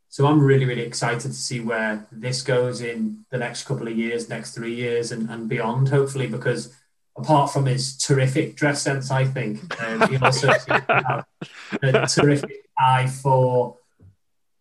So 0.09 0.27
I'm 0.27 0.39
really, 0.39 0.65
really 0.65 0.81
excited 0.81 1.21
to 1.21 1.33
see 1.33 1.59
where 1.59 2.07
this 2.11 2.41
goes 2.41 2.81
in 2.81 3.25
the 3.31 3.37
next 3.37 3.63
couple 3.63 3.87
of 3.87 3.97
years, 3.97 4.29
next 4.29 4.53
three 4.53 4.73
years, 4.73 5.11
and, 5.11 5.29
and 5.29 5.47
beyond, 5.47 5.89
hopefully, 5.89 6.27
because 6.27 6.75
apart 7.21 7.51
from 7.51 7.65
his 7.65 7.97
terrific 7.97 8.55
dress 8.55 8.81
sense, 8.81 9.11
I 9.11 9.25
think 9.25 9.81
um, 9.83 10.09
he 10.09 10.17
also 10.17 10.49
a 10.49 12.07
terrific 12.07 12.65
eye 12.77 13.07
for. 13.07 13.77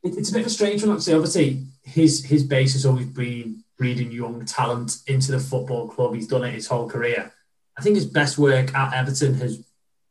It, 0.03 0.17
it's 0.17 0.31
a 0.31 0.33
bit 0.33 0.41
of 0.43 0.47
a 0.47 0.51
strange 0.51 0.85
one, 0.85 0.97
actually. 0.97 1.15
Obviously, 1.15 1.67
his 1.83 2.25
his 2.25 2.45
base 2.45 2.73
has 2.75 2.87
always 2.87 3.07
been 3.07 3.65
breeding 3.77 4.11
young 4.11 4.45
talent 4.45 4.99
into 5.07 5.33
the 5.33 5.39
football 5.39 5.89
club. 5.89 6.15
He's 6.15 6.27
done 6.27 6.45
it 6.45 6.55
his 6.55 6.67
whole 6.67 6.89
career. 6.89 7.33
I 7.77 7.83
think 7.83 7.95
his 7.95 8.07
best 8.07 8.39
work 8.39 8.75
at 8.75 8.93
Everton 8.93 9.35
has 9.35 9.63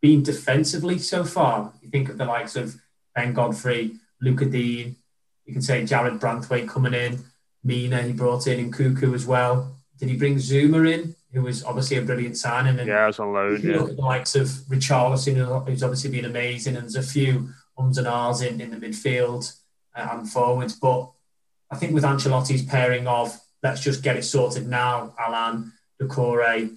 been 0.02 0.24
defensively 0.24 0.98
so 1.00 1.24
far. 1.26 1.74
You 1.82 1.90
think 1.90 2.10
of 2.10 2.18
the 2.18 2.26
likes 2.26 2.56
of 2.56 2.80
Ben 3.14 3.34
Godfrey, 3.34 3.96
Lucas 4.22 4.48
Digne. 4.48 4.96
You 5.46 5.54
can 5.54 5.62
say 5.62 5.84
Jarrad 5.84 6.20
Branthwaite 6.20 6.68
coming 6.68 6.94
in, 6.94 7.24
Mina 7.64 8.04
he 8.04 8.14
brought 8.14 8.48
in, 8.48 8.60
and 8.60 8.74
Nkunku 8.74 9.14
as 9.14 9.26
well. 9.26 9.76
Did 9.98 10.10
he 10.10 10.18
bring 10.18 10.36
Zouma 10.36 10.90
in? 10.92 11.16
Who 11.34 11.42
was 11.42 11.64
obviously 11.64 11.98
a 11.98 12.02
brilliant 12.02 12.38
signing. 12.38 12.80
And 12.80 12.88
yeah, 12.88 13.06
was 13.06 13.20
loan. 13.20 13.62
You 13.62 13.72
yeah. 13.72 13.78
look 13.80 13.90
at 13.90 13.96
the 13.98 14.02
likes 14.02 14.36
of 14.36 14.48
Richarlison, 14.70 15.68
who's 15.68 15.84
obviously 15.84 16.10
been 16.10 16.26
amazing, 16.26 16.76
and 16.76 16.84
there's 16.84 16.96
a 16.96 17.04
few 17.04 17.50
ums 17.78 17.98
and 17.98 18.08
ahs 18.08 18.42
in, 18.42 18.62
in 18.62 18.72
the 18.72 18.78
midfield 18.78 19.54
uh, 19.96 20.08
and 20.12 20.30
forwards. 20.30 20.76
But 20.76 21.12
I 21.70 21.76
think 21.76 21.94
with 21.94 22.04
Ancelotti's 22.04 22.64
pairing 22.64 23.08
of 23.08 23.38
let's 23.64 23.82
just 23.82 24.04
get 24.04 24.18
it 24.18 24.24
sorted 24.24 24.68
now, 24.68 25.14
Allan, 25.20 25.74
Doucouré, 26.02 26.70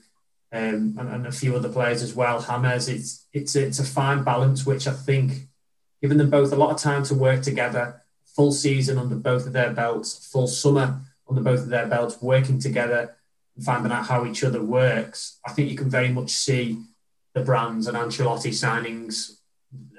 um, 0.53 0.96
and, 0.98 1.09
and, 1.09 1.26
a 1.26 1.32
few 1.32 1.55
other 1.55 1.68
players 1.68 2.03
as 2.03 2.14
well, 2.14 2.40
Hammers, 2.40 2.88
it's 2.88 3.26
it's 3.32 3.55
it's 3.55 3.78
a 3.78 3.84
fine 3.84 4.24
balance, 4.24 4.66
which 4.66 4.88
I 4.88 4.92
think, 4.92 5.48
giving 6.03 6.18
them 6.18 6.30
both 6.30 6.53
a 6.53 6.57
lot 6.57 6.70
of 6.70 6.78
time 6.78 7.05
to 7.05 7.14
work 7.14 7.42
together, 7.42 8.03
full 8.24 8.51
season 8.51 8.98
under 8.98 9.14
both 9.14 9.46
of 9.46 9.53
their 9.53 9.72
belts, 9.72 10.28
full 10.32 10.48
summer 10.48 11.03
under 11.28 11.42
both 11.42 11.61
of 11.61 11.68
their 11.68 11.86
belts, 11.86 12.20
working 12.20 12.59
together 12.59 13.16
finding 13.61 13.92
out 13.92 14.06
how 14.06 14.26
each 14.26 14.44
other 14.44 14.62
works, 14.62 15.38
I 15.46 15.52
think 15.52 15.70
you 15.70 15.76
can 15.76 15.90
very 15.90 16.08
much 16.08 16.30
see 16.30 16.78
the 17.34 17.40
brands 17.40 17.86
and 17.86 17.96
Ancelotti 17.96 18.50
signings 18.50 19.38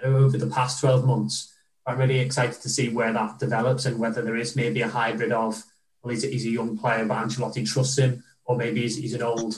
over 0.03 0.37
the 0.37 0.47
past 0.47 0.79
12 0.81 1.05
months. 1.05 1.53
I'm 1.85 1.97
really 1.97 2.19
excited 2.19 2.61
to 2.61 2.69
see 2.69 2.89
where 2.89 3.13
that 3.13 3.39
develops 3.39 3.85
and 3.85 3.99
whether 3.99 4.21
there 4.21 4.35
is 4.35 4.55
maybe 4.55 4.81
a 4.81 4.87
hybrid 4.87 5.31
of, 5.31 5.63
well, 6.03 6.13
he's 6.13 6.23
a, 6.23 6.27
he's 6.27 6.45
a 6.45 6.49
young 6.49 6.77
player, 6.77 7.05
but 7.05 7.17
Ancelotti 7.17 7.67
trusts 7.67 7.97
him, 7.97 8.23
or 8.45 8.57
maybe 8.57 8.81
he's, 8.81 8.97
he's 8.97 9.13
an 9.13 9.23
old, 9.23 9.57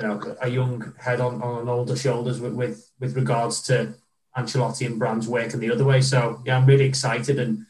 you 0.00 0.06
know, 0.06 0.36
a 0.40 0.48
young 0.48 0.94
head 0.98 1.20
on, 1.20 1.42
on 1.42 1.68
older 1.68 1.96
shoulders 1.96 2.40
with, 2.40 2.54
with, 2.54 2.90
with 3.00 3.16
regards 3.16 3.62
to 3.62 3.94
Ancelotti 4.36 4.86
and 4.86 4.98
Brands 4.98 5.28
working 5.28 5.60
the 5.60 5.72
other 5.72 5.84
way. 5.84 6.00
So, 6.00 6.42
yeah, 6.44 6.56
I'm 6.56 6.66
really 6.66 6.84
excited. 6.84 7.38
And, 7.38 7.66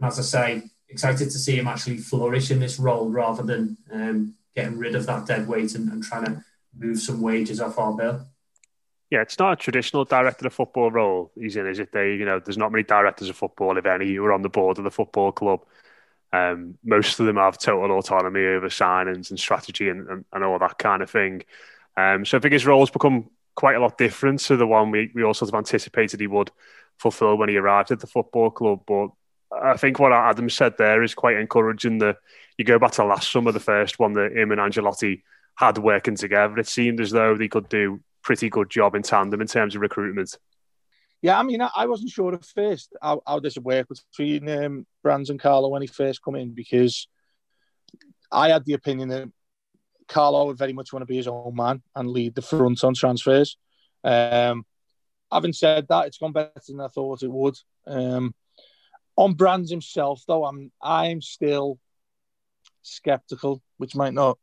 and 0.00 0.06
as 0.06 0.18
I 0.18 0.22
say, 0.22 0.62
excited 0.88 1.30
to 1.30 1.38
see 1.38 1.56
him 1.56 1.68
actually 1.68 1.98
flourish 1.98 2.50
in 2.50 2.60
this 2.60 2.78
role 2.78 3.10
rather 3.10 3.42
than 3.42 3.76
um, 3.92 4.34
getting 4.58 4.76
rid 4.76 4.96
of 4.96 5.06
that 5.06 5.24
dead 5.24 5.46
weight 5.46 5.76
and, 5.76 5.88
and 5.92 6.02
trying 6.02 6.24
to 6.24 6.44
move 6.76 6.98
some 6.98 7.20
wages 7.20 7.60
off 7.60 7.78
our 7.78 7.92
bill. 7.92 8.26
Yeah, 9.08 9.22
it's 9.22 9.38
not 9.38 9.52
a 9.52 9.56
traditional 9.56 10.04
director 10.04 10.48
of 10.48 10.52
football 10.52 10.90
role 10.90 11.30
he's 11.38 11.56
in, 11.56 11.66
is 11.68 11.78
it? 11.78 11.92
They, 11.92 12.14
you 12.14 12.24
know, 12.24 12.40
there's 12.40 12.58
not 12.58 12.72
many 12.72 12.82
directors 12.82 13.28
of 13.28 13.36
football, 13.36 13.78
if 13.78 13.86
any, 13.86 14.12
who 14.12 14.24
are 14.24 14.32
on 14.32 14.42
the 14.42 14.48
board 14.48 14.78
of 14.78 14.84
the 14.84 14.90
football 14.90 15.30
club. 15.30 15.60
Um, 16.32 16.76
most 16.84 17.20
of 17.20 17.26
them 17.26 17.36
have 17.36 17.56
total 17.56 17.96
autonomy 17.96 18.44
over 18.44 18.66
signings 18.66 19.30
and 19.30 19.38
strategy 19.38 19.88
and, 19.88 20.08
and, 20.08 20.24
and 20.32 20.44
all 20.44 20.58
that 20.58 20.76
kind 20.76 21.02
of 21.02 21.10
thing. 21.10 21.44
Um, 21.96 22.26
so 22.26 22.36
I 22.36 22.40
think 22.40 22.52
his 22.52 22.66
role's 22.66 22.90
become 22.90 23.30
quite 23.54 23.76
a 23.76 23.80
lot 23.80 23.96
different 23.96 24.40
to 24.40 24.56
the 24.56 24.66
one 24.66 24.90
we, 24.90 25.10
we 25.14 25.22
all 25.22 25.34
sort 25.34 25.50
of 25.50 25.54
anticipated 25.54 26.20
he 26.20 26.26
would 26.26 26.50
fulfill 26.98 27.38
when 27.38 27.48
he 27.48 27.56
arrived 27.56 27.92
at 27.92 28.00
the 28.00 28.06
football 28.06 28.50
club. 28.50 28.80
But 28.86 29.08
I 29.56 29.76
think 29.76 30.00
what 30.00 30.12
Adam 30.12 30.50
said 30.50 30.74
there 30.76 31.02
is 31.04 31.14
quite 31.14 31.36
encouraging 31.36 31.98
that 31.98 32.16
you 32.58 32.64
go 32.64 32.78
back 32.78 32.90
to 32.92 33.04
last 33.04 33.30
summer, 33.30 33.52
the 33.52 33.60
first 33.60 33.98
one 33.98 34.12
that 34.14 34.36
him 34.36 34.50
and 34.50 34.60
Ancelotti 34.60 35.22
had 35.54 35.78
working 35.78 36.16
together. 36.16 36.58
It 36.58 36.66
seemed 36.66 37.00
as 37.00 37.12
though 37.12 37.36
they 37.36 37.48
could 37.48 37.68
do 37.68 38.00
pretty 38.22 38.50
good 38.50 38.68
job 38.68 38.94
in 38.94 39.02
tandem 39.02 39.40
in 39.40 39.46
terms 39.46 39.74
of 39.74 39.80
recruitment. 39.80 40.36
Yeah, 41.22 41.38
I 41.38 41.42
mean, 41.42 41.60
I 41.62 41.86
wasn't 41.86 42.10
sure 42.10 42.34
at 42.34 42.44
first 42.44 42.94
how, 43.00 43.22
how 43.26 43.40
this 43.40 43.56
would 43.56 43.64
work 43.64 43.88
between 43.88 44.48
um, 44.48 44.86
Brands 45.02 45.30
and 45.30 45.40
Carlo 45.40 45.68
when 45.68 45.82
he 45.82 45.88
first 45.88 46.22
come 46.22 46.36
in 46.36 46.54
because 46.54 47.08
I 48.30 48.50
had 48.50 48.64
the 48.64 48.74
opinion 48.74 49.08
that 49.08 49.28
Carlo 50.06 50.46
would 50.46 50.58
very 50.58 50.72
much 50.72 50.92
want 50.92 51.02
to 51.02 51.06
be 51.06 51.16
his 51.16 51.26
own 51.26 51.54
man 51.54 51.82
and 51.96 52.08
lead 52.08 52.34
the 52.34 52.42
front 52.42 52.84
on 52.84 52.94
transfers. 52.94 53.56
Um, 54.04 54.64
having 55.30 55.52
said 55.52 55.86
that, 55.88 56.06
it's 56.06 56.18
gone 56.18 56.32
better 56.32 56.52
than 56.68 56.80
I 56.80 56.88
thought 56.88 57.22
it 57.22 57.30
would. 57.30 57.56
Um, 57.86 58.34
on 59.16 59.34
Brands 59.34 59.70
himself, 59.70 60.22
though, 60.28 60.44
I'm 60.44 60.70
I'm 60.80 61.20
still 61.20 61.80
skeptical, 62.88 63.62
which 63.76 63.94
might 63.94 64.14
not 64.14 64.38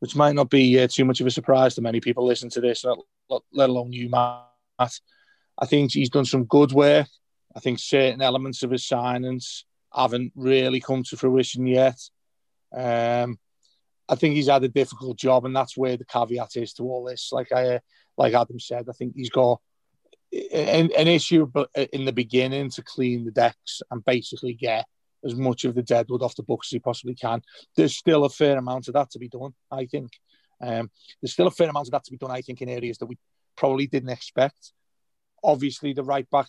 which 0.00 0.16
might 0.16 0.34
not 0.34 0.50
be 0.50 0.78
uh, 0.78 0.86
too 0.86 1.04
much 1.04 1.20
of 1.20 1.26
a 1.26 1.30
surprise 1.30 1.74
to 1.74 1.80
many 1.80 1.98
people 1.98 2.26
listening 2.26 2.50
to 2.50 2.60
this, 2.60 2.84
let 3.52 3.70
alone 3.70 3.92
you, 3.92 4.10
Matt. 4.10 4.50
I 4.78 5.66
think 5.66 5.92
he's 5.92 6.10
done 6.10 6.26
some 6.26 6.44
good 6.44 6.72
work. 6.72 7.06
I 7.56 7.60
think 7.60 7.78
certain 7.78 8.20
elements 8.20 8.62
of 8.62 8.70
his 8.70 8.82
signings 8.82 9.62
haven't 9.94 10.32
really 10.34 10.80
come 10.80 11.04
to 11.04 11.16
fruition 11.16 11.66
yet. 11.66 11.98
Um, 12.76 13.38
I 14.08 14.16
think 14.16 14.34
he's 14.34 14.48
had 14.48 14.64
a 14.64 14.68
difficult 14.68 15.16
job, 15.16 15.46
and 15.46 15.56
that's 15.56 15.76
where 15.76 15.96
the 15.96 16.04
caveat 16.04 16.56
is 16.56 16.74
to 16.74 16.82
all 16.82 17.04
this. 17.04 17.30
Like 17.32 17.52
I, 17.52 17.80
like 18.18 18.34
Adam 18.34 18.60
said, 18.60 18.86
I 18.88 18.92
think 18.92 19.14
he's 19.14 19.30
got 19.30 19.60
an, 20.32 20.90
an 20.98 21.08
issue, 21.08 21.46
but 21.46 21.70
in 21.92 22.04
the 22.04 22.12
beginning 22.12 22.70
to 22.70 22.82
clean 22.82 23.24
the 23.24 23.30
decks 23.30 23.80
and 23.90 24.04
basically 24.04 24.54
get 24.54 24.84
as 25.24 25.34
much 25.34 25.64
of 25.64 25.74
the 25.74 25.82
deadwood 25.82 26.22
off 26.22 26.36
the 26.36 26.42
books 26.42 26.68
as 26.68 26.72
he 26.72 26.78
possibly 26.78 27.14
can. 27.14 27.42
There's 27.76 27.96
still 27.96 28.24
a 28.24 28.30
fair 28.30 28.58
amount 28.58 28.88
of 28.88 28.94
that 28.94 29.10
to 29.10 29.18
be 29.18 29.28
done, 29.28 29.54
I 29.70 29.86
think. 29.86 30.10
Um, 30.60 30.90
there's 31.20 31.32
still 31.32 31.46
a 31.46 31.50
fair 31.52 31.68
amount 31.68 31.88
of 31.88 31.92
that 31.92 32.04
to 32.04 32.10
be 32.10 32.16
done, 32.16 32.30
I 32.30 32.42
think, 32.42 32.62
in 32.62 32.68
areas 32.68 32.98
that 32.98 33.06
we 33.06 33.18
probably 33.56 33.86
didn't 33.86 34.10
expect. 34.10 34.72
Obviously, 35.42 35.92
the 35.92 36.04
right 36.04 36.28
back 36.30 36.48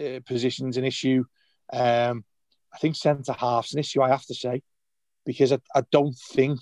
uh, 0.00 0.20
position's 0.26 0.76
an 0.76 0.84
issue. 0.84 1.24
Um, 1.72 2.24
I 2.72 2.78
think 2.78 2.96
centre 2.96 3.32
half's 3.32 3.72
an 3.72 3.80
issue, 3.80 4.02
I 4.02 4.08
have 4.08 4.24
to 4.26 4.34
say, 4.34 4.62
because 5.24 5.52
I, 5.52 5.58
I 5.74 5.82
don't 5.90 6.16
think 6.32 6.60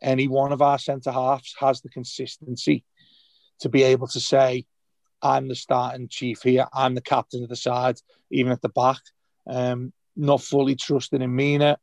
any 0.00 0.28
one 0.28 0.52
of 0.52 0.62
our 0.62 0.78
centre 0.78 1.10
halves 1.10 1.54
has 1.58 1.80
the 1.80 1.88
consistency 1.88 2.84
to 3.60 3.68
be 3.68 3.82
able 3.82 4.06
to 4.08 4.20
say, 4.20 4.66
I'm 5.20 5.48
the 5.48 5.56
starting 5.56 6.08
chief 6.08 6.42
here, 6.42 6.66
I'm 6.72 6.94
the 6.94 7.00
captain 7.00 7.42
of 7.42 7.48
the 7.48 7.56
side, 7.56 7.96
even 8.30 8.52
at 8.52 8.62
the 8.62 8.68
back. 8.68 9.00
Um, 9.48 9.92
not 10.18 10.42
fully 10.42 10.74
trusting 10.74 11.22
in 11.22 11.34
Mina. 11.34 11.78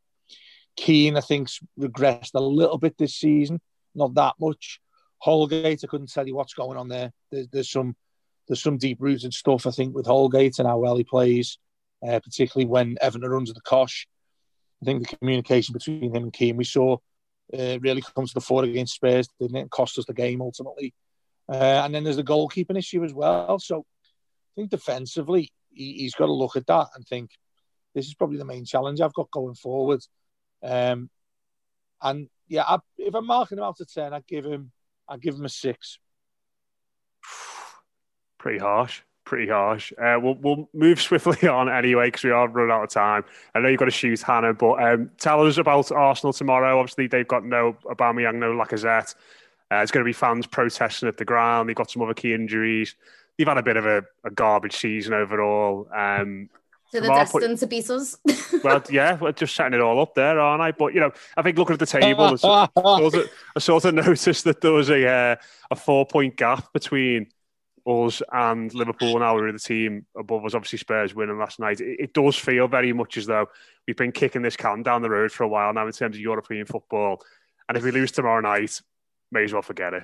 Keane, 0.76 1.18
I 1.18 1.22
think, 1.22 1.50
regressed 1.80 2.36
a 2.36 2.42
little 2.42 2.78
bit 2.78 2.98
this 2.98 3.16
season, 3.16 3.62
not 3.96 4.14
that 4.16 4.36
much. 4.40 4.80
Holgate, 5.20 5.82
I 5.84 5.88
couldn't 5.88 6.12
tell 6.12 6.28
you 6.28 6.36
what's 6.36 6.54
going 6.54 6.78
on 6.78 6.90
there. 6.90 7.12
There's, 7.32 7.48
there's 7.48 7.72
some 7.72 7.96
there's 8.48 8.62
some 8.62 8.78
deep 8.78 8.98
rooted 9.00 9.34
stuff 9.34 9.66
I 9.66 9.72
think 9.72 9.96
with 9.96 10.06
Holgate 10.06 10.60
and 10.60 10.68
how 10.68 10.78
well 10.78 10.98
he 10.98 11.04
plays, 11.04 11.58
uh, 12.08 12.20
particularly 12.20 12.70
when 12.70 12.96
Everton 13.02 13.28
runs 13.28 13.52
the 13.52 13.62
cosh. 13.62 14.06
I 14.84 14.86
think 14.86 15.08
the 15.08 15.18
communication 15.18 15.74
between 15.74 16.14
him 16.14 16.24
and 16.24 16.34
Keane 16.34 16.58
we 16.58 16.64
saw 16.64 16.98
uh, 17.58 17.80
really 17.80 18.02
comes 18.02 18.32
to 18.32 18.36
the 18.36 18.46
fore 18.46 18.64
against 18.64 18.96
Spurs, 18.96 19.28
didn't 19.40 19.56
it? 19.56 19.62
And 19.62 19.72
cost 19.72 19.98
us 19.98 20.06
the 20.06 20.14
game 20.14 20.42
ultimately. 20.42 20.94
Uh, 21.50 21.82
and 21.84 21.96
then 21.96 22.04
there's 22.04 22.18
the 22.18 22.24
goalkeeping 22.24 22.78
issue 22.78 23.04
as 23.04 23.14
well. 23.14 23.58
So 23.60 23.80
I 23.80 24.62
think 24.62 24.70
defensively, 24.70 25.52
he, 25.72 26.04
has 26.04 26.14
got 26.14 26.28
to 26.28 26.34
look 26.34 26.56
at 26.56 26.68
that 26.68 26.88
and 26.96 27.06
think 27.06 27.32
this 27.96 28.06
is 28.06 28.14
probably 28.14 28.38
the 28.38 28.46
main 28.46 28.66
challenge 28.66 29.02
I've 29.02 29.14
got 29.14 29.32
going 29.32 29.56
forward. 29.56 30.02
Um, 30.62 31.10
and 32.02 32.30
yeah, 32.48 32.64
I, 32.68 32.78
if 33.00 33.16
I'm 33.16 33.26
marking 33.26 33.58
him 33.58 33.64
out 33.64 33.80
of 33.80 33.92
ten, 33.92 34.14
I'd 34.14 34.28
give 34.28 34.46
him, 34.46 34.72
I'd 35.10 35.22
give 35.22 35.34
him 35.34 35.46
a 35.46 35.50
six. 35.50 35.98
Pretty 38.38 38.60
harsh 38.60 39.02
pretty 39.26 39.50
harsh. 39.50 39.92
Uh, 40.02 40.18
we'll, 40.22 40.36
we'll 40.36 40.70
move 40.74 41.02
swiftly 41.02 41.48
on 41.50 41.68
anyway 41.68 42.08
because 42.08 42.24
we 42.24 42.32
are 42.32 42.48
running 42.48 42.72
out 42.72 42.84
of 42.84 42.90
time. 42.90 43.26
I 43.54 43.60
know 43.60 43.68
you've 43.68 43.80
got 43.80 43.86
to 43.86 43.92
shoot 43.92 44.22
Hannah, 44.22 44.54
but 44.54 44.82
um, 44.82 45.12
tell 45.18 45.46
us 45.46 45.58
about 45.58 45.92
Arsenal 45.92 46.32
tomorrow. 46.32 46.80
Obviously, 46.80 47.08
they've 47.08 47.28
got 47.28 47.44
no 47.44 47.76
Aubameyang, 47.86 48.36
no 48.36 48.54
Lacazette. 48.54 49.16
Uh, 49.72 49.78
it's 49.78 49.92
going 49.92 50.04
to 50.04 50.08
be 50.08 50.14
fans 50.14 50.46
protesting 50.46 51.10
at 51.10 51.18
the 51.18 51.26
ground. 51.26 51.68
They've 51.68 51.76
got 51.76 51.90
some 51.90 52.04
other 52.04 52.14
key 52.14 52.34
injuries. 52.34 52.96
They've 53.38 53.48
had 53.48 53.58
a 53.58 53.64
bit 53.64 53.78
of 53.78 53.86
a, 53.86 54.04
a 54.24 54.30
garbage 54.30 54.78
season 54.78 55.14
overall. 55.14 55.90
Um, 55.94 56.50
they're 57.02 57.10
destined 57.10 57.60
point, 57.60 57.88
to 57.88 57.96
us. 57.96 58.18
well, 58.64 58.84
yeah, 58.90 59.18
we're 59.20 59.32
just 59.32 59.56
setting 59.56 59.74
it 59.74 59.82
all 59.82 60.02
up 60.02 60.16
there, 60.16 60.40
aren't 60.40 60.62
I? 60.62 60.72
But 60.72 60.94
you 60.94 61.00
know, 61.00 61.12
I 61.38 61.42
think 61.42 61.58
looking 61.58 61.74
at 61.74 61.80
the 61.80 61.86
table, 61.86 62.24
I 62.24 62.36
sort, 62.36 63.16
of, 63.16 63.30
I 63.56 63.60
sort 63.60 63.86
of 63.86 63.94
noticed 63.94 64.44
that 64.44 64.62
there 64.62 64.72
was 64.72 64.90
a 64.90 65.08
uh, 65.08 65.36
a 65.72 65.76
four 65.76 66.06
point 66.06 66.38
gap 66.38 66.72
between 66.74 67.28
us 67.88 68.22
and 68.32 68.74
Liverpool 68.74 69.20
now 69.20 69.36
we're 69.36 69.52
the 69.52 69.60
team 69.60 70.06
above 70.18 70.44
us. 70.46 70.56
Obviously, 70.56 70.80
Spurs 70.80 71.14
winning 71.14 71.38
last 71.38 71.60
night. 71.60 71.82
It, 71.82 72.00
it, 72.00 72.14
does 72.14 72.36
feel 72.36 72.68
very 72.68 72.94
much 72.94 73.16
as 73.16 73.28
though 73.28 73.48
we've 73.86 73.96
been 73.96 74.12
kicking 74.12 74.42
this 74.42 74.58
can 74.58 74.82
down 74.82 75.04
the 75.04 75.10
road 75.10 75.32
for 75.32 75.44
a 75.44 75.48
while 75.48 75.72
now 75.72 75.86
in 75.86 75.94
terms 75.94 76.16
of 76.16 76.22
European 76.22 76.66
football. 76.66 77.22
And 77.70 77.78
if 77.78 77.84
we 77.84 77.92
lose 77.92 78.12
tomorrow 78.12 78.42
night, 78.42 78.82
may 79.32 79.44
as 79.44 79.54
well 79.54 79.62
forget 79.62 79.94
it 79.94 80.04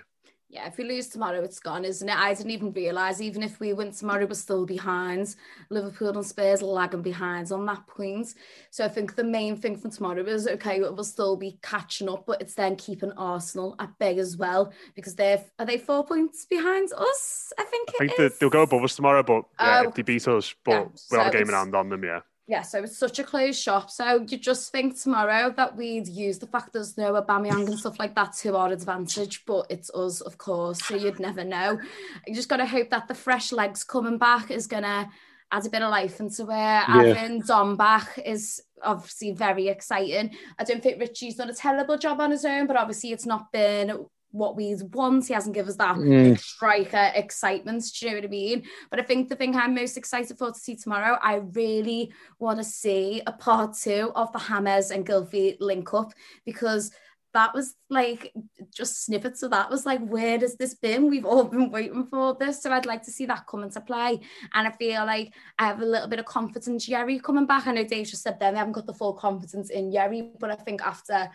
yeah, 0.51 0.67
if 0.67 0.77
we 0.77 0.83
lose 0.83 1.07
tomorrow, 1.07 1.41
it's 1.41 1.59
gone, 1.59 1.85
isn't 1.85 2.09
it? 2.09 2.15
I 2.15 2.33
didn't 2.33 2.51
even 2.51 2.73
realise, 2.73 3.21
even 3.21 3.41
if 3.41 3.61
we 3.61 3.71
win 3.71 3.93
tomorrow, 3.93 4.25
we're 4.25 4.33
still 4.33 4.65
behind. 4.65 5.33
Liverpool 5.69 6.09
and 6.09 6.25
Spurs 6.25 6.61
lagging 6.61 7.01
behind 7.01 7.53
on 7.53 7.65
that 7.67 7.87
point. 7.87 8.33
So 8.69 8.83
I 8.83 8.89
think 8.89 9.15
the 9.15 9.23
main 9.23 9.55
thing 9.55 9.77
for 9.77 9.87
tomorrow 9.87 10.25
is 10.25 10.49
okay, 10.49 10.81
we'll 10.81 11.05
still 11.05 11.37
be 11.37 11.57
catching 11.63 12.09
up, 12.09 12.25
but 12.27 12.41
it's 12.41 12.55
then 12.55 12.75
keeping 12.75 13.13
Arsenal 13.13 13.77
at 13.79 13.97
bay 13.97 14.19
as 14.19 14.35
well 14.35 14.73
because 14.93 15.15
they're 15.15 15.41
are 15.57 15.65
they 15.65 15.77
four 15.77 16.05
points 16.05 16.45
behind 16.45 16.91
us? 16.97 17.53
I 17.57 17.63
think. 17.63 17.89
I 17.97 18.07
think 18.07 18.37
they'll 18.37 18.49
go 18.49 18.63
above 18.63 18.83
us 18.83 18.97
tomorrow, 18.97 19.23
but 19.23 19.45
yeah, 19.57 19.83
oh, 19.85 19.87
if 19.87 19.95
they 19.95 20.01
beat 20.01 20.27
us, 20.27 20.53
but 20.65 20.71
yeah, 20.71 20.85
we'll 21.09 21.21
have 21.21 21.33
a 21.33 21.37
game 21.37 21.47
in 21.47 21.55
hand 21.55 21.75
on 21.75 21.87
them, 21.87 22.03
yeah 22.03 22.19
yeah, 22.51 22.63
so 22.63 22.83
it's 22.83 22.97
such 22.97 23.17
a 23.17 23.23
closed 23.23 23.57
shop. 23.57 23.89
So 23.89 24.25
you 24.27 24.37
just 24.37 24.73
think 24.73 25.01
tomorrow 25.01 25.53
that 25.55 25.77
we'd 25.77 26.09
use 26.09 26.37
the 26.37 26.47
fact 26.47 26.73
there's 26.73 26.97
no 26.97 27.13
Aubameyang 27.13 27.65
and 27.65 27.79
stuff 27.79 27.97
like 27.97 28.13
that 28.15 28.33
to 28.39 28.57
our 28.57 28.73
advantage, 28.73 29.45
but 29.45 29.67
it's 29.69 29.89
us, 29.91 30.19
of 30.19 30.37
course. 30.37 30.83
So 30.83 30.97
you'd 30.97 31.21
never 31.21 31.45
know. 31.45 31.79
You 32.27 32.35
just 32.35 32.49
got 32.49 32.57
to 32.57 32.65
hope 32.65 32.89
that 32.89 33.07
the 33.07 33.15
fresh 33.15 33.53
legs 33.53 33.85
coming 33.85 34.17
back 34.17 34.51
is 34.51 34.67
gonna 34.67 35.09
add 35.49 35.65
a 35.65 35.69
bit 35.69 35.81
of 35.81 35.91
life 35.91 36.19
into 36.19 36.43
where 36.43 36.57
yeah. 36.57 37.13
having 37.13 37.39
Dom 37.39 37.77
back 37.77 38.19
is 38.25 38.61
obviously 38.83 39.31
very 39.31 39.69
exciting. 39.69 40.31
I 40.59 40.65
don't 40.65 40.83
think 40.83 40.99
Richie's 40.99 41.35
done 41.35 41.49
a 41.49 41.53
terrible 41.53 41.97
job 41.97 42.19
on 42.19 42.31
his 42.31 42.43
own, 42.43 42.67
but 42.67 42.75
obviously 42.75 43.13
it's 43.13 43.25
not 43.25 43.49
been 43.53 44.07
what 44.31 44.55
we 44.55 44.75
want. 44.93 45.27
He 45.27 45.33
hasn't 45.33 45.55
given 45.55 45.69
us 45.69 45.77
that 45.77 45.95
mm. 45.95 46.37
striker 46.39 47.11
excitement. 47.15 47.83
Do 47.93 48.05
you 48.05 48.11
know 48.11 48.17
what 48.17 48.25
I 48.25 48.29
mean? 48.29 48.63
But 48.89 48.99
I 48.99 49.03
think 49.03 49.29
the 49.29 49.35
thing 49.35 49.55
I'm 49.55 49.75
most 49.75 49.97
excited 49.97 50.37
for 50.37 50.51
to 50.51 50.59
see 50.59 50.75
tomorrow, 50.75 51.17
I 51.21 51.35
really 51.53 52.13
want 52.39 52.59
to 52.59 52.63
see 52.63 53.21
a 53.27 53.31
part 53.31 53.75
two 53.77 54.11
of 54.15 54.31
the 54.31 54.39
Hammers 54.39 54.91
and 54.91 55.05
Gylfi 55.05 55.57
link 55.59 55.93
up 55.93 56.13
because 56.45 56.91
that 57.33 57.53
was 57.53 57.75
like 57.89 58.33
just 58.75 59.05
snippets 59.05 59.41
of 59.43 59.51
that 59.51 59.69
was 59.69 59.85
like 59.85 60.05
where 60.07 60.37
has 60.39 60.55
this 60.55 60.75
been 60.75 61.09
we've 61.09 61.25
all 61.25 61.45
been 61.45 61.71
waiting 61.71 62.05
for 62.05 62.35
this 62.39 62.61
so 62.61 62.71
i'd 62.71 62.85
like 62.85 63.03
to 63.03 63.11
see 63.11 63.25
that 63.25 63.47
come 63.47 63.63
into 63.63 63.79
play 63.81 64.19
and 64.53 64.67
i 64.67 64.71
feel 64.71 65.05
like 65.05 65.33
i 65.57 65.67
have 65.67 65.81
a 65.81 65.85
little 65.85 66.07
bit 66.07 66.19
of 66.19 66.25
confidence 66.25 66.89
Yerry 66.89 67.21
coming 67.21 67.45
back 67.45 67.67
i 67.67 67.71
know 67.71 67.83
dave 67.83 68.07
just 68.07 68.23
said 68.23 68.39
then 68.39 68.53
they 68.53 68.59
haven't 68.59 68.73
got 68.73 68.85
the 68.85 68.93
full 68.93 69.13
confidence 69.13 69.69
in 69.69 69.91
Yerry 69.91 70.31
but 70.39 70.51
i 70.51 70.55
think 70.55 70.81
after 70.81 71.29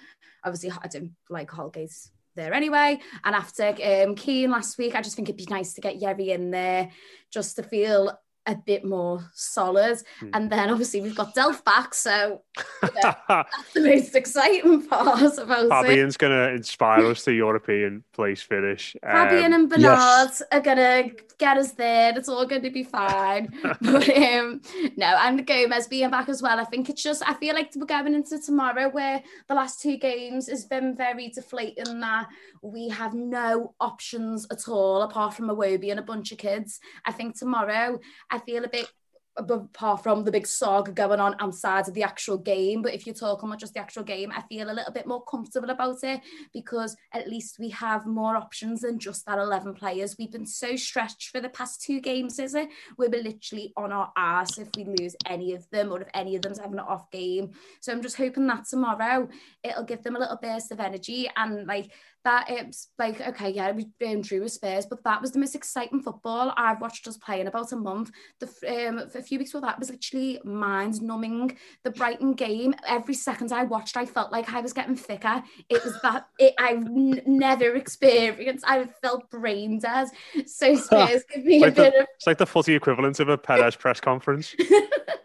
obviously 0.45 0.71
i 0.83 0.89
don't 0.89 1.13
like 1.31 1.51
Holgate's 1.51 2.11
there 2.37 2.55
anyway. 2.55 3.01
And 3.25 3.35
after 3.35 3.75
um, 3.85 4.15
Keane 4.15 4.51
last 4.51 4.79
week, 4.79 4.95
I 4.95 5.03
just 5.03 5.17
think 5.17 5.29
it'd 5.29 5.37
be 5.37 5.47
nice 5.51 5.75
to 5.75 5.81
get 5.81 6.01
Yerry 6.01 6.29
in 6.29 6.51
there 6.51 6.91
just 7.33 7.57
to 7.57 7.63
feel 7.63 8.13
a 8.47 8.55
bit 8.55 8.85
more 8.85 9.29
solid. 9.35 9.99
Mm. 10.21 10.31
And 10.35 10.51
then 10.51 10.71
obviously 10.71 11.01
we've 11.01 11.15
got 11.15 11.35
Delph 11.35 11.65
back, 11.65 11.95
so 11.95 12.43
yeah, 12.95 13.15
that's 13.29 13.73
the 13.75 13.81
most 13.81 14.15
exciting 14.15 14.87
part, 14.87 15.23
I 15.23 15.29
suppose. 15.31 15.71
Fabian's 15.71 16.17
going 16.17 16.33
to 16.33 16.55
inspire 16.55 17.05
us 17.07 17.25
to 17.25 17.33
European 17.33 18.05
place 18.13 18.43
finish. 18.43 18.97
Fabian 19.03 19.53
um, 19.53 19.61
and 19.61 19.69
Bernard 19.71 19.83
yes. 19.83 20.43
are 20.53 20.61
going 20.61 20.77
to 20.77 21.17
get 21.39 21.59
us 21.59 21.73
there. 21.73 22.17
It's 22.17 22.29
all 22.29 22.47
going 22.47 22.63
to 22.63 22.71
be 22.71 22.85
fine. 22.85 23.53
but 23.81 24.09
um, 24.17 24.61
no, 24.97 25.07
and 25.07 25.47
Gomes 25.47 25.89
being 25.89 26.11
back 26.11 26.29
as 26.29 26.43
well. 26.43 26.59
I 26.59 26.65
think 26.65 26.89
it's 26.89 27.03
just, 27.03 27.29
I 27.29 27.35
feel 27.35 27.55
like 27.55 27.73
we're 27.77 27.87
going 27.87 28.15
into 28.15 28.41
tomorrow 28.41 28.89
where 28.89 29.23
the 29.49 29.55
last 29.55 29.81
two 29.81 29.97
games 29.97 30.49
has 30.49 30.65
been 30.65 30.97
very 30.97 31.29
deflating 31.29 32.01
that 32.01 32.29
we 32.63 32.89
have 32.89 33.15
no 33.15 33.75
options 33.81 34.47
at 34.51 34.69
all 34.69 35.03
apart 35.03 35.35
from 35.35 35.49
Iwobi 35.49 35.91
and 35.91 36.01
a 36.01 36.03
bunch 36.03 36.33
of 36.33 36.39
kids. 36.39 36.81
I 37.05 37.13
think 37.13 37.39
tomorrow, 37.39 37.99
I 38.31 38.36
feel 38.39 38.65
a 38.65 38.69
bit 38.69 38.91
apart 39.37 40.03
from 40.03 40.25
the 40.25 40.33
big 40.33 40.47
saga 40.47 40.91
going 40.93 41.21
on 41.21 41.37
outside 41.41 41.87
of 41.89 41.95
the 41.95 42.03
actual 42.03 42.39
game. 42.39 42.83
But 42.83 42.95
if 42.95 43.07
you're 43.07 43.15
talking 43.15 43.49
about 43.49 43.61
just 43.61 43.75
the 43.75 43.81
actual 43.81 44.03
game, 44.03 44.33
I 44.35 44.43
feel 44.43 44.71
a 44.71 44.73
little 44.73 44.93
bit 44.93 45.07
more 45.07 45.25
comfortable 45.25 45.71
about 45.71 46.03
it 46.03 46.21
because 46.53 46.97
at 47.13 47.29
least 47.29 47.59
we 47.59 47.71
have 47.71 48.07
more 48.07 48.37
options 48.37 48.81
than 48.81 48.99
just 48.99 49.27
that 49.27 49.39
11 49.39 49.75
players. 49.75 50.17
We've 50.19 50.33
been 50.33 50.47
so 50.47 50.77
stretched 50.77 51.29
for 51.29 51.41
the 51.41 51.49
past 51.51 51.83
two 51.83 52.01
games, 52.01 52.39
is 52.39 52.55
it? 52.55 52.69
We're 52.97 53.11
literally 53.11 53.73
on 53.77 53.93
our 53.93 54.11
ass 54.17 54.59
if 54.59 54.69
we 54.77 54.85
lose 54.85 55.15
any 55.27 55.53
of 55.55 55.69
them 55.71 55.93
or 55.93 56.01
if 56.01 56.09
any 56.15 56.37
of 56.37 56.43
them's 56.43 56.59
having 56.59 56.79
an 56.79 56.81
off 56.81 57.11
game. 57.11 57.51
So 57.81 57.93
I'm 57.93 58.03
just 58.03 58.17
hoping 58.17 58.47
that 58.47 58.67
tomorrow 58.69 59.29
it'll 59.63 59.85
give 59.85 60.03
them 60.03 60.17
a 60.17 60.21
little 60.21 60.39
burst 60.41 60.73
of 60.73 60.81
energy 60.81 61.29
and 61.37 61.67
like 61.67 61.91
that 62.27 62.51
it's 62.51 62.89
like 62.99 63.21
okay 63.21 63.51
yeah 63.51 63.71
we've 63.71 63.97
been 64.01 64.21
through 64.21 64.43
with 64.43 64.51
Spurs 64.51 64.85
but 64.85 65.03
that 65.05 65.23
was 65.23 65.31
the 65.31 65.39
most 65.39 65.55
exciting 65.55 66.03
football 66.03 66.53
I've 66.57 66.81
watched 66.81 67.07
us 67.07 67.17
play 67.17 67.41
in 67.41 67.47
about 67.47 67.71
a 67.71 67.77
month. 67.77 68.11
The 68.41 68.89
um, 68.89 68.99
a 68.99 69.23
few 69.23 69.39
weeks 69.39 69.53
before 69.53 69.61
that 69.61 69.79
was 69.79 69.91
literally 69.91 70.41
mind 70.45 71.01
numbing 71.01 71.57
the 71.85 71.93
Brighton 71.93 72.35
game 72.35 72.75
every 72.87 73.15
second 73.15 73.53
I 73.53 73.63
watched 73.63 73.97
I 73.97 74.07
felt 74.07 74.33
like 74.33 74.53
I 74.53 74.61
was 74.61 74.73
getting 74.73 74.97
thicker. 74.97 75.41
It 75.69 75.85
was 75.85 76.01
that 76.03 76.27
it 76.41 76.55
I've 76.59 76.85
n- 76.85 77.23
never 77.27 77.77
experienced 77.77 78.65
I 78.67 78.87
felt 79.03 79.31
brain 79.31 79.79
dead. 79.79 80.09
So 80.47 80.75
Spurs 80.75 81.23
give 81.33 81.45
me 81.45 81.63
a 81.63 81.67
bit 81.67 81.77
the, 81.77 81.87
of 82.01 82.07
it's 82.17 82.27
like 82.27 82.39
the 82.39 82.47
footy 82.47 82.75
equivalent 82.75 83.21
of 83.21 83.29
a 83.29 83.39
Perez 83.39 83.77
press 83.77 84.01
conference. 84.01 84.53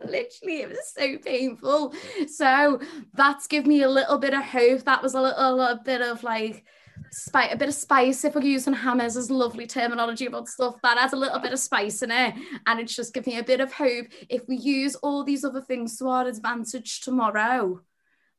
Literally 0.05 0.61
it 0.61 0.69
was 0.69 0.93
so 0.95 1.17
painful. 1.17 1.95
So 2.27 2.79
that's 3.15 3.47
give 3.47 3.65
me 3.65 3.81
a 3.81 3.89
little 3.89 4.19
bit 4.19 4.35
of 4.35 4.43
hope. 4.43 4.83
That 4.83 5.01
was 5.01 5.15
a 5.15 5.21
little 5.21 5.61
a 5.61 5.81
bit 5.83 6.01
of 6.01 6.23
like 6.23 6.63
spice, 7.11 7.53
a 7.53 7.57
bit 7.57 7.69
of 7.69 7.75
spice. 7.75 8.23
If 8.23 8.35
we're 8.35 8.41
using 8.41 8.73
James 8.73 9.17
as 9.17 9.29
lovely 9.31 9.67
terminology 9.67 10.25
about 10.25 10.47
stuff, 10.47 10.75
that 10.83 10.97
adds 10.97 11.13
a 11.13 11.17
little 11.17 11.39
bit 11.39 11.53
of 11.53 11.59
spice 11.59 12.01
in 12.01 12.11
it. 12.11 12.35
And 12.65 12.79
it's 12.79 12.95
just 12.95 13.13
giving 13.13 13.33
me 13.33 13.39
a 13.39 13.43
bit 13.43 13.59
of 13.59 13.73
hope. 13.73 14.07
If 14.29 14.47
we 14.47 14.57
use 14.57 14.95
all 14.95 15.23
these 15.23 15.43
other 15.43 15.61
things 15.61 15.97
to 15.97 16.07
our 16.07 16.27
advantage 16.27 17.01
tomorrow, 17.01 17.81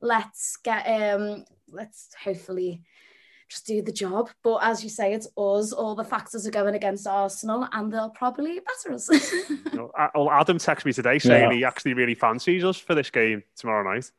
let's 0.01 0.57
get 0.57 0.83
um 0.85 1.45
let's 1.71 2.09
hopefully 2.23 2.83
just 3.49 3.67
do 3.67 3.83
the 3.83 3.93
job. 3.93 4.31
But 4.43 4.59
as 4.63 4.83
you 4.83 4.91
say, 4.91 5.13
it's 5.13 5.29
us. 5.37 5.73
All 5.73 5.95
the 5.95 6.05
factors 6.05 6.47
are 6.47 6.51
going 6.51 6.75
against 6.75 7.07
Arsenal, 7.07 7.69
and 7.73 7.93
they'll 7.93 8.11
probably 8.11 8.61
batter 8.61 8.95
us. 8.95 9.09
well, 10.15 10.31
Adam 10.31 10.59
texted 10.59 10.87
me 10.87 10.93
today 10.93 11.19
saying 11.19 11.51
yeah. 11.51 11.57
he 11.57 11.65
actually 11.65 11.95
really 11.95 12.15
fancies 12.15 12.65
us 12.65 12.79
for 12.79 12.95
this 12.95 13.11
game 13.11 13.43
tomorrow 13.57 13.93
night. 13.93 14.11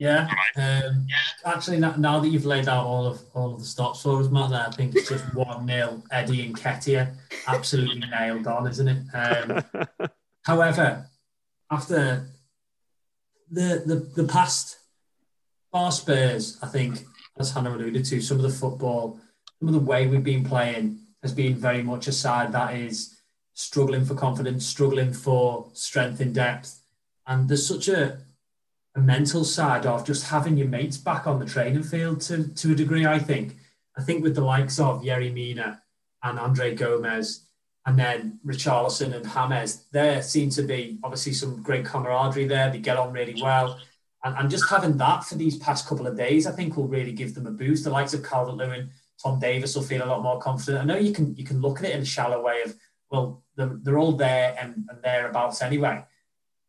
Yeah. 0.00 0.28
Um, 0.56 1.06
actually, 1.44 1.78
now 1.78 2.20
that 2.20 2.28
you've 2.28 2.46
laid 2.46 2.68
out 2.68 2.86
all 2.86 3.06
of 3.06 3.20
all 3.34 3.52
of 3.52 3.60
the 3.60 3.66
stops 3.66 4.02
for 4.02 4.18
us, 4.18 4.30
Matt, 4.30 4.50
I 4.50 4.70
think 4.70 4.96
it's 4.96 5.10
just 5.10 5.34
one 5.34 5.66
nil. 5.66 6.02
Eddie 6.10 6.50
Nketiah, 6.50 7.14
absolutely 7.46 8.08
nailed 8.10 8.46
on, 8.46 8.66
isn't 8.66 8.88
it? 8.88 9.02
Um, 9.14 9.62
however, 10.42 11.06
after 11.70 12.26
the 13.50 13.82
the 13.84 14.22
the 14.22 14.26
past 14.26 14.78
bar 15.70 15.92
Spurs, 15.92 16.58
I 16.62 16.68
think, 16.68 17.04
as 17.38 17.52
Hannah 17.52 17.76
alluded 17.76 18.06
to, 18.06 18.22
some 18.22 18.38
of 18.38 18.42
the 18.42 18.48
football, 18.48 19.20
some 19.58 19.68
of 19.68 19.74
the 19.74 19.80
way 19.80 20.06
we've 20.06 20.24
been 20.24 20.44
playing 20.44 20.98
has 21.22 21.34
been 21.34 21.56
very 21.56 21.82
much 21.82 22.08
a 22.08 22.12
side 22.12 22.52
that 22.52 22.74
is 22.74 23.20
struggling 23.52 24.06
for 24.06 24.14
confidence, 24.14 24.64
struggling 24.64 25.12
for 25.12 25.68
strength 25.74 26.22
in 26.22 26.32
depth, 26.32 26.80
and 27.26 27.50
there's 27.50 27.66
such 27.66 27.88
a 27.88 28.20
a 28.96 29.00
mental 29.00 29.44
side 29.44 29.86
of 29.86 30.04
just 30.04 30.28
having 30.28 30.56
your 30.56 30.68
mates 30.68 30.96
back 30.96 31.26
on 31.26 31.38
the 31.38 31.46
training 31.46 31.82
field 31.82 32.20
to, 32.22 32.48
to 32.54 32.72
a 32.72 32.74
degree, 32.74 33.06
I 33.06 33.18
think. 33.18 33.56
I 33.96 34.02
think 34.02 34.22
with 34.22 34.34
the 34.34 34.40
likes 34.40 34.78
of 34.78 35.02
Yerry 35.02 35.32
Mina 35.32 35.82
and 36.22 36.38
Andre 36.38 36.74
Gomes 36.74 37.46
and 37.86 37.98
then 37.98 38.40
Richarlison 38.44 39.14
and 39.14 39.24
James, 39.24 39.84
there 39.92 40.22
seem 40.22 40.50
to 40.50 40.62
be 40.62 40.98
obviously 41.02 41.32
some 41.32 41.62
great 41.62 41.84
camaraderie 41.84 42.46
there. 42.46 42.70
They 42.70 42.78
get 42.78 42.96
on 42.96 43.12
really 43.12 43.40
well. 43.40 43.78
And, 44.24 44.36
and 44.36 44.50
just 44.50 44.68
having 44.68 44.96
that 44.98 45.24
for 45.24 45.36
these 45.36 45.56
past 45.58 45.86
couple 45.86 46.06
of 46.06 46.16
days, 46.16 46.46
I 46.46 46.52
think 46.52 46.76
will 46.76 46.88
really 46.88 47.12
give 47.12 47.34
them 47.34 47.46
a 47.46 47.50
boost. 47.50 47.84
The 47.84 47.90
likes 47.90 48.12
of 48.12 48.24
Calvert 48.24 48.56
Lewin, 48.56 48.90
Tom 49.22 49.38
Davies 49.38 49.74
will 49.76 49.82
feel 49.82 50.04
a 50.04 50.06
lot 50.06 50.22
more 50.22 50.40
confident. 50.40 50.82
I 50.82 50.84
know 50.84 51.00
you 51.00 51.12
can 51.12 51.34
you 51.36 51.44
can 51.44 51.60
look 51.60 51.78
at 51.78 51.86
it 51.86 51.94
in 51.94 52.02
a 52.02 52.04
shallow 52.04 52.42
way 52.42 52.62
of 52.62 52.74
well, 53.10 53.42
they're, 53.56 53.78
they're 53.82 53.98
all 53.98 54.12
there 54.12 54.56
and, 54.60 54.86
and 54.88 55.02
thereabouts 55.02 55.62
anyway. 55.62 56.04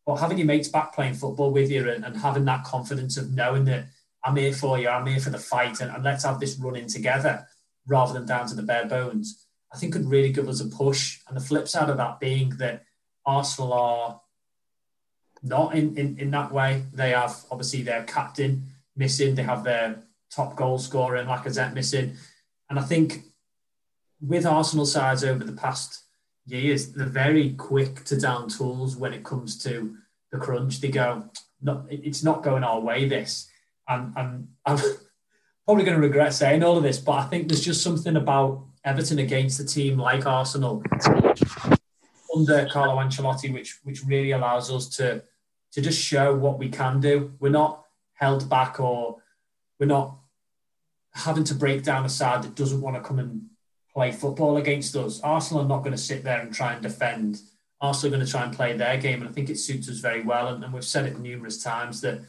But 0.05 0.15
having 0.15 0.37
your 0.37 0.47
mates 0.47 0.67
back 0.67 0.93
playing 0.93 1.13
football 1.13 1.51
with 1.51 1.69
you 1.69 1.89
and, 1.89 2.03
and 2.03 2.17
having 2.17 2.45
that 2.45 2.63
confidence 2.63 3.17
of 3.17 3.33
knowing 3.33 3.65
that 3.65 3.85
I'm 4.23 4.35
here 4.35 4.53
for 4.53 4.79
you, 4.79 4.89
I'm 4.89 5.05
here 5.05 5.19
for 5.19 5.29
the 5.29 5.37
fight, 5.37 5.81
and, 5.81 5.91
and 5.91 6.03
let's 6.03 6.23
have 6.23 6.39
this 6.39 6.57
running 6.57 6.87
together 6.87 7.47
rather 7.87 8.13
than 8.13 8.25
down 8.25 8.47
to 8.47 8.55
the 8.55 8.63
bare 8.63 8.85
bones, 8.85 9.45
I 9.73 9.77
think 9.77 9.93
could 9.93 10.09
really 10.09 10.31
give 10.31 10.47
us 10.47 10.61
a 10.61 10.65
push. 10.65 11.19
And 11.27 11.35
the 11.35 11.41
flip 11.41 11.67
side 11.67 11.89
of 11.89 11.97
that 11.97 12.19
being 12.19 12.49
that 12.57 12.83
Arsenal 13.25 13.73
are 13.73 14.21
not 15.43 15.75
in, 15.75 15.97
in, 15.97 16.17
in 16.19 16.31
that 16.31 16.51
way. 16.51 16.83
They 16.93 17.11
have 17.11 17.43
obviously 17.49 17.81
their 17.81 18.03
captain 18.03 18.67
missing, 18.95 19.35
they 19.35 19.43
have 19.43 19.63
their 19.63 20.03
top 20.29 20.55
goal 20.55 20.77
scorer 20.77 21.17
in 21.17 21.27
Lacazette 21.27 21.73
missing. 21.73 22.15
And 22.69 22.79
I 22.79 22.83
think 22.83 23.23
with 24.21 24.45
Arsenal 24.45 24.85
sides 24.85 25.23
over 25.23 25.43
the 25.43 25.53
past 25.53 26.03
years, 26.45 26.91
they're 26.91 27.05
very 27.05 27.53
quick 27.53 28.03
to 28.05 28.19
down 28.19 28.49
tools 28.49 28.95
when 28.95 29.13
it 29.13 29.23
comes 29.23 29.57
to 29.63 29.95
the 30.31 30.37
crunch. 30.37 30.81
They 30.81 30.89
go, 30.89 31.29
no, 31.61 31.85
it's 31.89 32.23
not 32.23 32.43
going 32.43 32.63
our 32.63 32.79
way, 32.79 33.07
this. 33.07 33.49
And, 33.87 34.13
and 34.15 34.47
I'm 34.65 34.77
probably 35.65 35.83
going 35.83 35.99
to 35.99 36.07
regret 36.07 36.33
saying 36.33 36.63
all 36.63 36.77
of 36.77 36.83
this, 36.83 36.97
but 36.97 37.13
I 37.13 37.23
think 37.25 37.47
there's 37.47 37.63
just 37.63 37.81
something 37.81 38.15
about 38.15 38.65
Everton 38.83 39.19
against 39.19 39.59
a 39.59 39.65
team 39.65 39.97
like 39.97 40.25
Arsenal 40.25 40.83
under 42.35 42.67
Carlo 42.67 42.95
Ancelotti, 42.95 43.53
which 43.53 43.79
which 43.83 44.03
really 44.05 44.31
allows 44.31 44.71
us 44.71 44.87
to 44.97 45.23
to 45.73 45.81
just 45.81 46.01
show 46.01 46.35
what 46.35 46.57
we 46.57 46.69
can 46.69 46.99
do. 46.99 47.33
We're 47.39 47.49
not 47.49 47.85
held 48.13 48.49
back 48.49 48.79
or 48.79 49.17
we're 49.79 49.85
not 49.85 50.17
having 51.13 51.43
to 51.43 51.55
break 51.55 51.83
down 51.83 52.05
a 52.05 52.09
side 52.09 52.43
that 52.43 52.55
doesn't 52.55 52.81
want 52.81 52.95
to 52.95 53.01
come 53.01 53.19
and 53.19 53.47
play 53.93 54.11
football 54.11 54.57
against 54.57 54.95
us. 54.95 55.19
Arsenal 55.21 55.63
are 55.63 55.67
not 55.67 55.79
going 55.79 55.91
to 55.91 55.97
sit 55.97 56.23
there 56.23 56.39
and 56.39 56.53
try 56.53 56.73
and 56.73 56.81
defend. 56.81 57.41
Arsenal 57.79 58.13
are 58.13 58.17
going 58.17 58.25
to 58.25 58.31
try 58.31 58.43
and 58.43 58.55
play 58.55 58.75
their 58.75 58.97
game, 58.97 59.21
and 59.21 59.29
I 59.29 59.31
think 59.33 59.49
it 59.49 59.57
suits 59.57 59.89
us 59.89 59.97
very 59.97 60.21
well. 60.21 60.47
And, 60.47 60.63
and 60.63 60.73
we've 60.73 60.83
said 60.83 61.05
it 61.05 61.19
numerous 61.19 61.61
times 61.63 62.01
that 62.01 62.21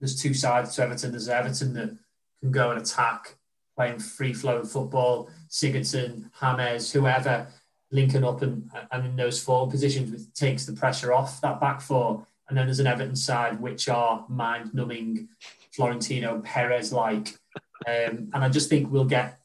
there's 0.00 0.20
two 0.20 0.34
sides 0.34 0.74
to 0.74 0.82
Everton. 0.82 1.12
There's 1.12 1.28
Everton 1.28 1.74
that 1.74 1.96
can 2.40 2.50
go 2.50 2.70
and 2.70 2.80
attack, 2.80 3.36
playing 3.76 4.00
free 4.00 4.32
flowing 4.32 4.64
football. 4.64 5.30
Sigurdsson, 5.48 6.30
James, 6.40 6.92
whoever 6.92 7.46
linking 7.92 8.24
up 8.24 8.42
and, 8.42 8.70
and 8.90 9.06
in 9.06 9.16
those 9.16 9.40
forward 9.40 9.70
positions, 9.70 10.10
which 10.10 10.34
takes 10.34 10.64
the 10.64 10.72
pressure 10.72 11.12
off 11.12 11.40
that 11.42 11.60
back 11.60 11.80
four. 11.80 12.26
And 12.48 12.58
then 12.58 12.66
there's 12.66 12.80
an 12.80 12.86
Everton 12.86 13.14
side 13.14 13.60
which 13.60 13.88
are 13.88 14.24
mind 14.28 14.74
numbing, 14.74 15.28
Florentino 15.70 16.40
Perez 16.40 16.92
like. 16.92 17.38
Um, 17.86 18.30
and 18.32 18.36
I 18.36 18.48
just 18.48 18.68
think 18.68 18.90
we'll 18.90 19.04
get 19.04 19.41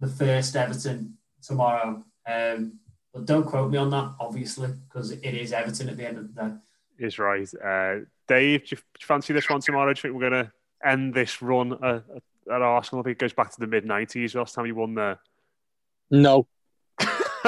the 0.00 0.08
first 0.08 0.56
Everton 0.56 1.16
tomorrow. 1.42 2.04
Um, 2.26 2.78
but 3.12 3.26
don't 3.26 3.46
quote 3.46 3.70
me 3.70 3.78
on 3.78 3.90
that, 3.90 4.14
obviously, 4.20 4.68
because 4.88 5.12
it 5.12 5.24
is 5.24 5.52
Everton 5.52 5.88
at 5.88 5.96
the 5.96 6.06
end 6.06 6.18
of 6.18 6.34
the 6.34 6.42
day. 6.42 6.54
Is 6.98 7.18
right. 7.18 7.48
Uh, 7.54 8.00
Dave, 8.26 8.64
do 8.64 8.70
you, 8.70 8.76
do 8.76 8.82
you, 9.00 9.06
fancy 9.06 9.32
this 9.32 9.48
one 9.48 9.60
tomorrow? 9.60 9.92
Do 9.92 9.98
you 9.98 10.02
think 10.02 10.14
we're 10.14 10.30
going 10.30 10.44
to 10.44 10.52
end 10.84 11.14
this 11.14 11.40
run 11.40 11.72
at, 11.72 12.04
at 12.52 12.62
Arsenal? 12.62 13.00
I 13.00 13.04
think 13.04 13.16
it 13.16 13.20
goes 13.20 13.32
back 13.32 13.50
to 13.52 13.60
the 13.60 13.66
mid 13.66 13.84
90s, 13.84 14.34
last 14.34 14.54
time 14.54 14.66
you 14.66 14.74
won 14.74 14.94
there. 14.94 15.20
No. 16.10 16.46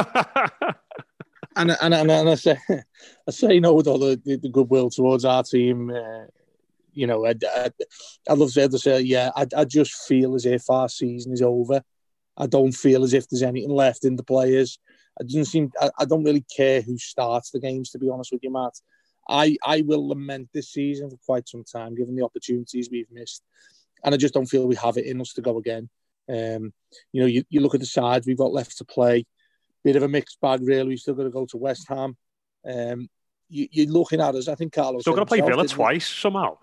and, 1.56 1.76
and, 1.80 1.94
and, 1.94 2.10
and 2.10 2.28
I 2.28 2.34
say 2.36 2.56
I 2.70 3.30
say 3.30 3.58
no 3.60 3.74
with 3.74 3.88
all 3.88 3.98
the, 3.98 4.20
the, 4.24 4.36
the 4.36 4.48
goodwill 4.48 4.90
towards 4.90 5.24
our 5.24 5.42
team. 5.42 5.90
Uh, 5.90 6.26
you 6.92 7.06
know, 7.06 7.26
I, 7.26 7.34
I, 7.54 7.70
I'd 8.28 8.38
love 8.38 8.52
to 8.52 8.78
say, 8.78 9.00
yeah, 9.00 9.30
I, 9.36 9.46
I 9.56 9.64
just 9.64 9.92
feel 10.06 10.34
as 10.34 10.46
if 10.46 10.68
our 10.70 10.88
season 10.88 11.32
is 11.32 11.42
over. 11.42 11.82
I 12.36 12.46
don't 12.46 12.72
feel 12.72 13.04
as 13.04 13.12
if 13.12 13.28
there's 13.28 13.42
anything 13.42 13.70
left 13.70 14.04
in 14.04 14.16
the 14.16 14.22
players. 14.22 14.78
It 15.18 15.28
doesn't 15.28 15.46
seem. 15.46 15.70
I, 15.80 15.90
I 15.98 16.04
don't 16.04 16.24
really 16.24 16.44
care 16.56 16.80
who 16.80 16.96
starts 16.98 17.50
the 17.50 17.60
games, 17.60 17.90
to 17.90 17.98
be 17.98 18.08
honest 18.08 18.32
with 18.32 18.42
you, 18.42 18.52
Matt. 18.52 18.74
I, 19.28 19.56
I 19.64 19.82
will 19.82 20.08
lament 20.08 20.48
this 20.52 20.72
season 20.72 21.10
for 21.10 21.18
quite 21.24 21.48
some 21.48 21.64
time, 21.64 21.94
given 21.94 22.16
the 22.16 22.24
opportunities 22.24 22.88
we've 22.90 23.10
missed, 23.12 23.42
and 24.04 24.14
I 24.14 24.18
just 24.18 24.34
don't 24.34 24.46
feel 24.46 24.66
we 24.66 24.76
have 24.76 24.96
it 24.96 25.06
in 25.06 25.20
us 25.20 25.34
to 25.34 25.42
go 25.42 25.58
again. 25.58 25.88
Um, 26.28 26.72
you 27.12 27.20
know, 27.20 27.26
you, 27.26 27.44
you 27.50 27.60
look 27.60 27.74
at 27.74 27.80
the 27.80 27.86
sides 27.86 28.26
we've 28.26 28.38
got 28.38 28.52
left 28.52 28.78
to 28.78 28.84
play 28.84 29.26
bit 29.84 29.96
of 29.96 30.02
a 30.02 30.08
mixed 30.08 30.40
bag, 30.40 30.60
really. 30.62 30.90
We've 30.90 30.98
still 30.98 31.14
got 31.14 31.24
to 31.24 31.30
go 31.30 31.46
to 31.46 31.56
West 31.56 31.86
Ham. 31.88 32.16
Um, 32.66 33.08
you, 33.48 33.68
are 33.84 33.90
looking 33.90 34.20
at 34.20 34.34
us. 34.34 34.48
I 34.48 34.54
think 34.54 34.72
Carlos. 34.72 35.02
Still 35.02 35.14
going 35.14 35.26
to 35.26 35.28
play 35.28 35.40
Villa 35.40 35.66
twice 35.66 36.06
somehow. 36.06 36.58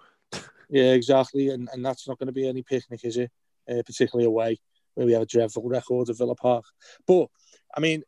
Yeah, 0.70 0.92
exactly, 0.92 1.50
and 1.50 1.70
and 1.72 1.86
that's 1.86 2.08
not 2.08 2.20
going 2.20 2.28
to 2.28 2.34
be 2.34 2.48
any 2.48 2.62
picnic, 2.62 3.02
is 3.04 3.18
it? 3.18 3.32
Uh, 3.70 3.82
particularly 3.86 4.26
away, 4.26 4.60
we 5.06 5.14
have 5.14 5.22
a 5.22 5.26
dreadful 5.28 5.68
record 5.68 6.10
at 6.10 6.18
Villa 6.18 6.36
Park. 6.36 6.66
But 7.06 7.28
I 7.76 7.80
mean, 7.80 8.04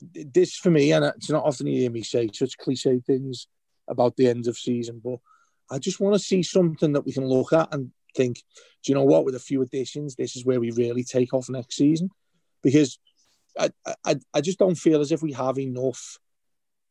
this 0.00 0.56
for 0.56 0.70
me, 0.70 0.92
and 0.92 1.04
it's 1.04 1.30
not 1.30 1.44
often 1.44 1.66
you 1.66 1.80
hear 1.80 1.90
me 1.90 2.02
say 2.02 2.28
such 2.32 2.58
cliche 2.58 3.00
things 3.00 3.48
about 3.88 4.16
the 4.16 4.28
end 4.28 4.46
of 4.46 4.56
season, 4.56 5.00
but 5.02 5.18
I 5.70 5.78
just 5.78 6.00
want 6.00 6.14
to 6.14 6.18
see 6.18 6.42
something 6.42 6.92
that 6.92 7.04
we 7.04 7.12
can 7.12 7.26
look 7.26 7.52
at 7.52 7.72
and 7.72 7.90
think, 8.14 8.36
do 8.82 8.92
you 8.92 8.94
know 8.94 9.04
what? 9.04 9.24
With 9.24 9.34
a 9.34 9.40
few 9.40 9.62
additions, 9.62 10.14
this 10.14 10.36
is 10.36 10.44
where 10.44 10.60
we 10.60 10.70
really 10.70 11.02
take 11.04 11.34
off 11.34 11.48
next 11.48 11.76
season, 11.76 12.10
because 12.62 12.98
I, 13.58 13.70
I, 14.04 14.16
I 14.34 14.40
just 14.40 14.58
don't 14.58 14.74
feel 14.74 15.00
as 15.00 15.12
if 15.12 15.22
we 15.22 15.32
have 15.32 15.58
enough 15.58 16.18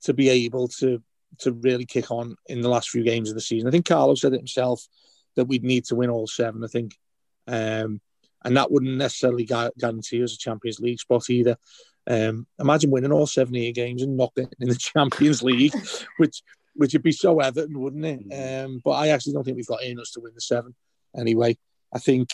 to 0.04 0.14
be 0.14 0.30
able 0.30 0.68
to 0.80 1.02
to 1.40 1.52
really 1.52 1.86
kick 1.86 2.12
on 2.12 2.36
in 2.48 2.62
the 2.62 2.70
last 2.70 2.90
few 2.90 3.04
games 3.04 3.30
of 3.30 3.36
the 3.36 3.42
season. 3.42 3.68
I 3.68 3.72
think 3.72 3.86
Carlo 3.86 4.16
said 4.16 4.34
it 4.34 4.38
himself 4.38 4.88
that 5.36 5.46
we'd 5.46 5.64
need 5.64 5.86
to 5.86 5.96
win 5.96 6.10
all 6.10 6.28
seven. 6.28 6.64
I 6.64 6.68
think, 6.68 6.96
um, 7.48 8.00
and 8.46 8.56
that 8.56 8.72
wouldn't 8.72 8.98
necessarily 8.98 9.44
guarantee 9.44 10.24
us 10.24 10.36
a 10.36 10.38
Champions 10.38 10.80
League 10.80 11.00
spot 11.00 11.30
either. 11.30 11.58
Um, 12.08 12.46
imagine 12.60 12.92
winning 12.92 13.12
all 13.12 13.26
seven 13.26 13.56
your 13.56 13.74
games 13.74 14.04
and 14.04 14.16
not 14.16 14.36
getting 14.36 14.52
in 14.60 14.70
the 14.70 14.76
Champions 14.94 15.42
League, 15.42 15.74
which 16.18 16.42
which 16.76 16.94
would 16.94 17.04
be 17.04 17.12
so 17.12 17.40
Everton, 17.40 17.80
wouldn't 17.80 18.06
it? 18.06 18.30
Mm. 18.30 18.66
Um, 18.66 18.82
but 18.84 18.92
I 18.92 19.08
actually 19.08 19.34
don't 19.34 19.44
think 19.44 19.58
we've 19.58 19.66
got 19.66 19.84
in 19.84 20.00
us 20.00 20.12
to 20.12 20.20
win 20.20 20.34
the 20.36 20.42
seven. 20.42 20.76
Anyway, 21.18 21.58
I 21.94 22.00
think 22.00 22.30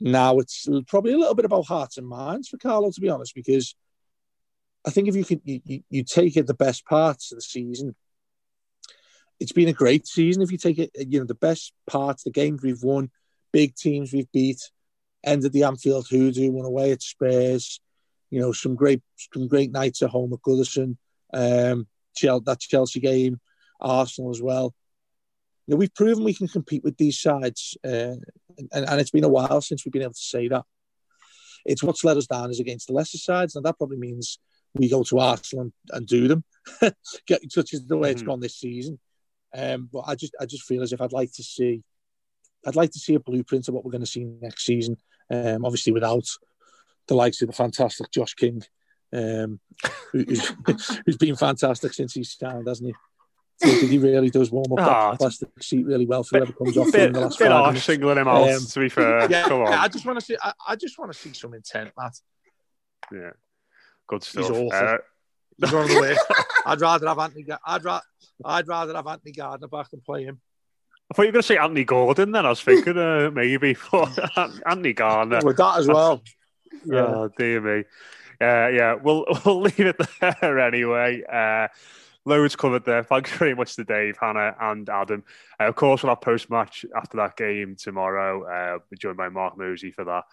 now 0.00 0.38
it's 0.38 0.66
probably 0.86 1.12
a 1.12 1.18
little 1.18 1.34
bit 1.34 1.44
about 1.44 1.66
hearts 1.66 1.98
and 1.98 2.08
minds 2.08 2.48
for 2.48 2.56
Carlo, 2.56 2.90
to 2.90 3.00
be 3.00 3.10
honest, 3.10 3.34
because 3.34 3.74
I 4.86 4.90
think 4.90 5.08
if 5.08 5.16
you 5.16 5.24
could 5.24 5.42
you, 5.44 5.82
you 5.90 6.04
take 6.04 6.36
it 6.36 6.46
the 6.46 6.54
best 6.54 6.86
parts 6.86 7.30
of 7.30 7.36
the 7.36 7.42
season, 7.42 7.94
it's 9.38 9.52
been 9.52 9.68
a 9.68 9.74
great 9.74 10.06
season. 10.06 10.42
If 10.42 10.50
you 10.52 10.58
take 10.58 10.78
it, 10.78 10.90
you 10.96 11.18
know, 11.18 11.26
the 11.26 11.34
best 11.34 11.72
parts, 11.86 12.22
the 12.22 12.30
games 12.30 12.62
we've 12.62 12.82
won, 12.82 13.10
big 13.52 13.74
teams 13.74 14.12
we've 14.12 14.30
beat, 14.32 14.60
ended 15.24 15.52
the 15.52 15.64
Anfield 15.64 16.06
hoodoo, 16.08 16.50
won 16.50 16.64
away 16.64 16.92
at 16.92 17.02
Spurs, 17.02 17.80
you 18.30 18.40
know, 18.40 18.52
some 18.52 18.74
great 18.74 19.02
some 19.32 19.48
great 19.48 19.70
nights 19.72 20.02
at 20.02 20.10
home 20.10 20.32
at 20.32 20.40
Goodison, 20.40 20.96
um, 21.32 21.86
that 22.20 22.58
Chelsea 22.60 23.00
game, 23.00 23.40
Arsenal 23.80 24.30
as 24.30 24.42
well 24.42 24.74
you 25.66 25.72
know, 25.72 25.78
we've 25.78 25.94
proven 25.94 26.24
we 26.24 26.34
can 26.34 26.48
compete 26.48 26.82
with 26.82 26.96
these 26.96 27.20
sides, 27.20 27.76
uh, 27.84 28.16
and, 28.58 28.68
and 28.72 29.00
it's 29.00 29.10
been 29.10 29.24
a 29.24 29.28
while 29.28 29.60
since 29.60 29.84
we've 29.84 29.92
been 29.92 30.02
able 30.02 30.12
to 30.12 30.18
say 30.18 30.48
that. 30.48 30.64
It's 31.64 31.82
what's 31.82 32.02
let 32.02 32.16
us 32.16 32.26
down 32.26 32.50
is 32.50 32.58
against 32.58 32.88
the 32.88 32.94
lesser 32.94 33.18
sides, 33.18 33.54
and 33.54 33.64
that 33.64 33.78
probably 33.78 33.98
means 33.98 34.40
we 34.74 34.88
go 34.88 35.04
to 35.04 35.20
Arsenal 35.20 35.62
and, 35.62 35.72
and 35.92 36.06
do 36.06 36.26
them, 36.26 36.44
such 37.48 37.74
as 37.74 37.86
the 37.86 37.96
way 37.96 38.08
mm-hmm. 38.08 38.12
it's 38.16 38.22
gone 38.22 38.40
this 38.40 38.58
season. 38.58 38.98
Um, 39.54 39.88
but 39.92 40.00
I 40.06 40.16
just, 40.16 40.34
I 40.40 40.46
just 40.46 40.64
feel 40.64 40.82
as 40.82 40.92
if 40.92 41.00
I'd 41.00 41.12
like 41.12 41.32
to 41.34 41.44
see, 41.44 41.82
I'd 42.66 42.74
like 42.74 42.90
to 42.92 42.98
see 42.98 43.14
a 43.14 43.20
blueprint 43.20 43.68
of 43.68 43.74
what 43.74 43.84
we're 43.84 43.92
going 43.92 44.00
to 44.00 44.06
see 44.06 44.24
next 44.24 44.64
season. 44.64 44.96
Um, 45.32 45.64
obviously, 45.64 45.92
without 45.92 46.26
the 47.08 47.14
likes 47.14 47.40
of 47.42 47.48
the 47.48 47.54
fantastic 47.54 48.10
Josh 48.10 48.34
King, 48.34 48.62
um, 49.12 49.60
who's, 50.12 50.48
who's 51.06 51.16
been 51.16 51.36
fantastic 51.36 51.92
since 51.94 52.14
he's 52.14 52.36
signed, 52.36 52.68
hasn't 52.68 52.88
he? 52.88 52.94
he 53.62 53.98
really 53.98 54.30
does 54.30 54.50
warm 54.50 54.72
up 54.72 54.80
oh, 54.80 54.84
that 54.84 54.90
ah, 54.90 55.16
plastic 55.16 55.48
seat 55.60 55.86
really 55.86 56.06
well 56.06 56.24
for 56.24 56.38
whoever 56.38 56.52
comes 56.52 56.76
off 56.76 56.90
bit, 56.90 57.02
in 57.02 57.12
the 57.12 57.20
last 57.20 57.38
bit 57.38 57.50
harsh 57.50 57.84
singling 57.84 58.18
him 58.18 58.26
out. 58.26 58.48
Um, 58.50 58.66
to 58.66 58.80
be 58.80 58.88
fair, 58.88 59.30
yeah, 59.30 59.44
Come 59.44 59.62
on. 59.62 59.72
I 59.72 59.88
just 59.88 60.04
want 60.04 60.18
to 60.18 60.24
see. 60.24 60.36
I, 60.42 60.52
I, 60.68 60.76
just 60.76 60.98
want 60.98 61.12
to 61.12 61.18
see 61.18 61.32
some 61.32 61.54
intent, 61.54 61.92
Matt. 61.96 62.16
Yeah, 63.12 63.30
good 64.08 64.24
stuff. 64.24 64.48
He's 64.48 64.50
awful. 64.50 64.72
Uh, 64.72 64.96
He's 65.58 65.74
on 65.74 65.86
the 65.86 66.00
way. 66.00 66.16
I'd 66.66 66.80
rather 66.80 67.06
have 67.06 67.18
Anthony. 67.18 67.46
I'd, 67.64 67.84
ra- 67.84 68.00
I'd 68.44 68.66
rather 68.66 68.94
have 68.94 69.06
Anthony 69.06 69.32
Gardner 69.32 69.68
back 69.68 69.90
than 69.90 70.00
play 70.00 70.24
him. 70.24 70.40
I 71.10 71.14
thought 71.14 71.22
you 71.22 71.28
were 71.28 71.32
going 71.32 71.42
to 71.42 71.46
say 71.46 71.58
Anthony 71.58 71.84
Gordon. 71.84 72.32
Then 72.32 72.46
I 72.46 72.50
was 72.50 72.62
thinking 72.62 72.96
uh, 72.96 73.30
maybe 73.32 73.74
for 73.74 74.08
Anthony 74.66 74.92
Gardner 74.92 75.40
with 75.42 75.58
that 75.58 75.78
as 75.78 75.88
well. 75.88 76.22
Yeah. 76.84 77.00
Oh 77.14 77.30
dear 77.36 77.60
me. 77.60 77.84
Uh, 78.40 78.68
yeah, 78.68 78.94
we'll 78.94 79.24
we'll 79.44 79.60
leave 79.60 79.78
it 79.78 80.00
there 80.20 80.58
anyway. 80.58 81.22
Uh, 81.22 81.68
loads 82.24 82.56
covered 82.56 82.84
there. 82.84 83.04
Thanks 83.04 83.30
very 83.32 83.54
much 83.54 83.76
to 83.76 83.84
Dave, 83.84 84.16
Hannah, 84.20 84.56
and 84.60 84.88
Adam. 84.88 85.22
Uh, 85.60 85.64
of 85.64 85.76
course, 85.76 86.02
we'll 86.02 86.10
have 86.10 86.20
post 86.20 86.50
match 86.50 86.84
after 86.96 87.18
that 87.18 87.36
game 87.36 87.76
tomorrow. 87.76 88.42
Uh, 88.42 88.78
joined 88.98 89.16
by 89.16 89.28
Mark 89.28 89.56
Mosey 89.56 89.92
for 89.92 90.04
that. 90.04 90.24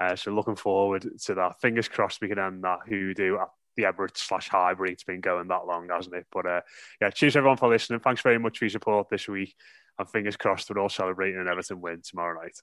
Uh, 0.00 0.16
so 0.16 0.32
looking 0.32 0.56
forward 0.56 1.06
to 1.20 1.34
that. 1.34 1.60
Fingers 1.60 1.88
crossed 1.88 2.20
we 2.20 2.28
can 2.28 2.38
end 2.38 2.64
that 2.64 2.80
hoodoo 2.88 3.38
at 3.38 3.48
the 3.76 3.84
Emirates 3.84 4.18
slash 4.18 4.48
Highbury. 4.48 4.92
It's 4.92 5.04
been 5.04 5.20
going 5.20 5.48
that 5.48 5.66
long, 5.66 5.88
hasn't 5.88 6.14
it? 6.14 6.26
But 6.32 6.46
uh, 6.46 6.60
yeah, 7.00 7.10
cheers 7.10 7.36
everyone 7.36 7.56
for 7.56 7.68
listening. 7.68 8.00
Thanks 8.00 8.22
very 8.22 8.38
much 8.38 8.58
for 8.58 8.64
your 8.64 8.70
support 8.70 9.08
this 9.10 9.28
week. 9.28 9.54
And 9.98 10.08
fingers 10.08 10.36
crossed 10.36 10.70
we're 10.70 10.80
all 10.80 10.88
celebrating 10.88 11.40
an 11.40 11.48
Everton 11.48 11.80
win 11.80 12.00
tomorrow 12.02 12.40
night. 12.40 12.58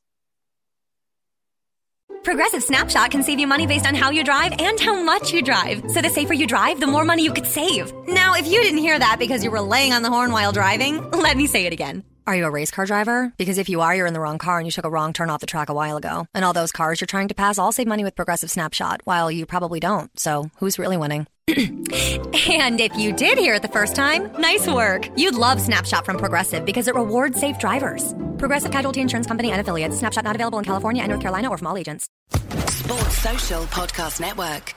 Progressive 2.23 2.63
Snapshot 2.63 3.11
can 3.11 3.23
save 3.23 3.39
you 3.39 3.47
money 3.47 3.65
based 3.65 3.87
on 3.87 3.95
how 3.95 4.09
you 4.09 4.23
drive 4.23 4.53
and 4.59 4.79
how 4.79 5.01
much 5.01 5.31
you 5.31 5.41
drive. 5.41 5.89
So 5.89 6.01
the 6.01 6.09
safer 6.09 6.33
you 6.33 6.47
drive, 6.47 6.79
the 6.79 6.87
more 6.87 7.05
money 7.05 7.23
you 7.23 7.31
could 7.31 7.45
save. 7.45 7.93
Now, 8.07 8.35
if 8.35 8.45
you 8.45 8.61
didn't 8.61 8.79
hear 8.79 8.99
that 8.99 9.17
because 9.19 9.43
you 9.43 9.51
were 9.51 9.61
laying 9.61 9.93
on 9.93 10.01
the 10.01 10.09
horn 10.09 10.31
while 10.31 10.51
driving, 10.51 11.09
let 11.11 11.37
me 11.37 11.47
say 11.47 11.65
it 11.65 11.73
again. 11.73 12.03
Are 12.29 12.35
you 12.35 12.45
a 12.45 12.51
race 12.51 12.69
car 12.69 12.85
driver? 12.85 13.33
Because 13.37 13.57
if 13.57 13.69
you 13.69 13.81
are, 13.81 13.95
you're 13.95 14.05
in 14.05 14.13
the 14.13 14.19
wrong 14.19 14.37
car 14.37 14.59
and 14.59 14.67
you 14.67 14.71
took 14.71 14.85
a 14.85 14.89
wrong 14.91 15.13
turn 15.13 15.31
off 15.31 15.41
the 15.41 15.47
track 15.47 15.67
a 15.67 15.73
while 15.73 15.97
ago. 15.97 16.27
And 16.35 16.45
all 16.45 16.53
those 16.53 16.71
cars 16.71 17.01
you're 17.01 17.07
trying 17.07 17.29
to 17.29 17.33
pass 17.33 17.57
all 17.57 17.71
save 17.71 17.87
money 17.87 18.03
with 18.03 18.15
Progressive 18.15 18.51
Snapshot, 18.51 19.01
while 19.03 19.31
you 19.31 19.47
probably 19.47 19.79
don't. 19.79 20.11
So 20.19 20.51
who's 20.57 20.77
really 20.77 20.95
winning? 20.95 21.25
and 21.47 22.79
if 22.79 22.95
you 22.95 23.13
did 23.13 23.39
hear 23.39 23.55
it 23.55 23.63
the 23.63 23.67
first 23.67 23.95
time, 23.95 24.31
nice 24.39 24.67
work. 24.67 25.09
You'd 25.17 25.33
love 25.33 25.59
Snapshot 25.59 26.05
from 26.05 26.19
Progressive 26.19 26.65
because 26.65 26.87
it 26.87 26.93
rewards 26.93 27.39
safe 27.39 27.57
drivers. 27.57 28.13
Progressive 28.37 28.71
Casualty 28.71 29.01
Insurance 29.01 29.25
Company 29.25 29.49
and 29.51 29.59
affiliates. 29.59 29.97
Snapshot 29.97 30.23
not 30.23 30.35
available 30.35 30.59
in 30.59 30.65
California 30.65 31.01
and 31.01 31.09
North 31.09 31.21
Carolina 31.21 31.49
or 31.49 31.57
from 31.57 31.65
all 31.65 31.77
agents. 31.77 32.07
Sports 32.29 33.17
Social 33.17 33.63
Podcast 33.63 34.21
Network. 34.21 34.75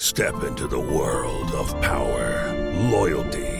Step 0.00 0.42
into 0.42 0.66
the 0.66 0.80
world 0.80 1.52
of 1.52 1.80
power, 1.80 2.72
loyalty, 2.90 3.59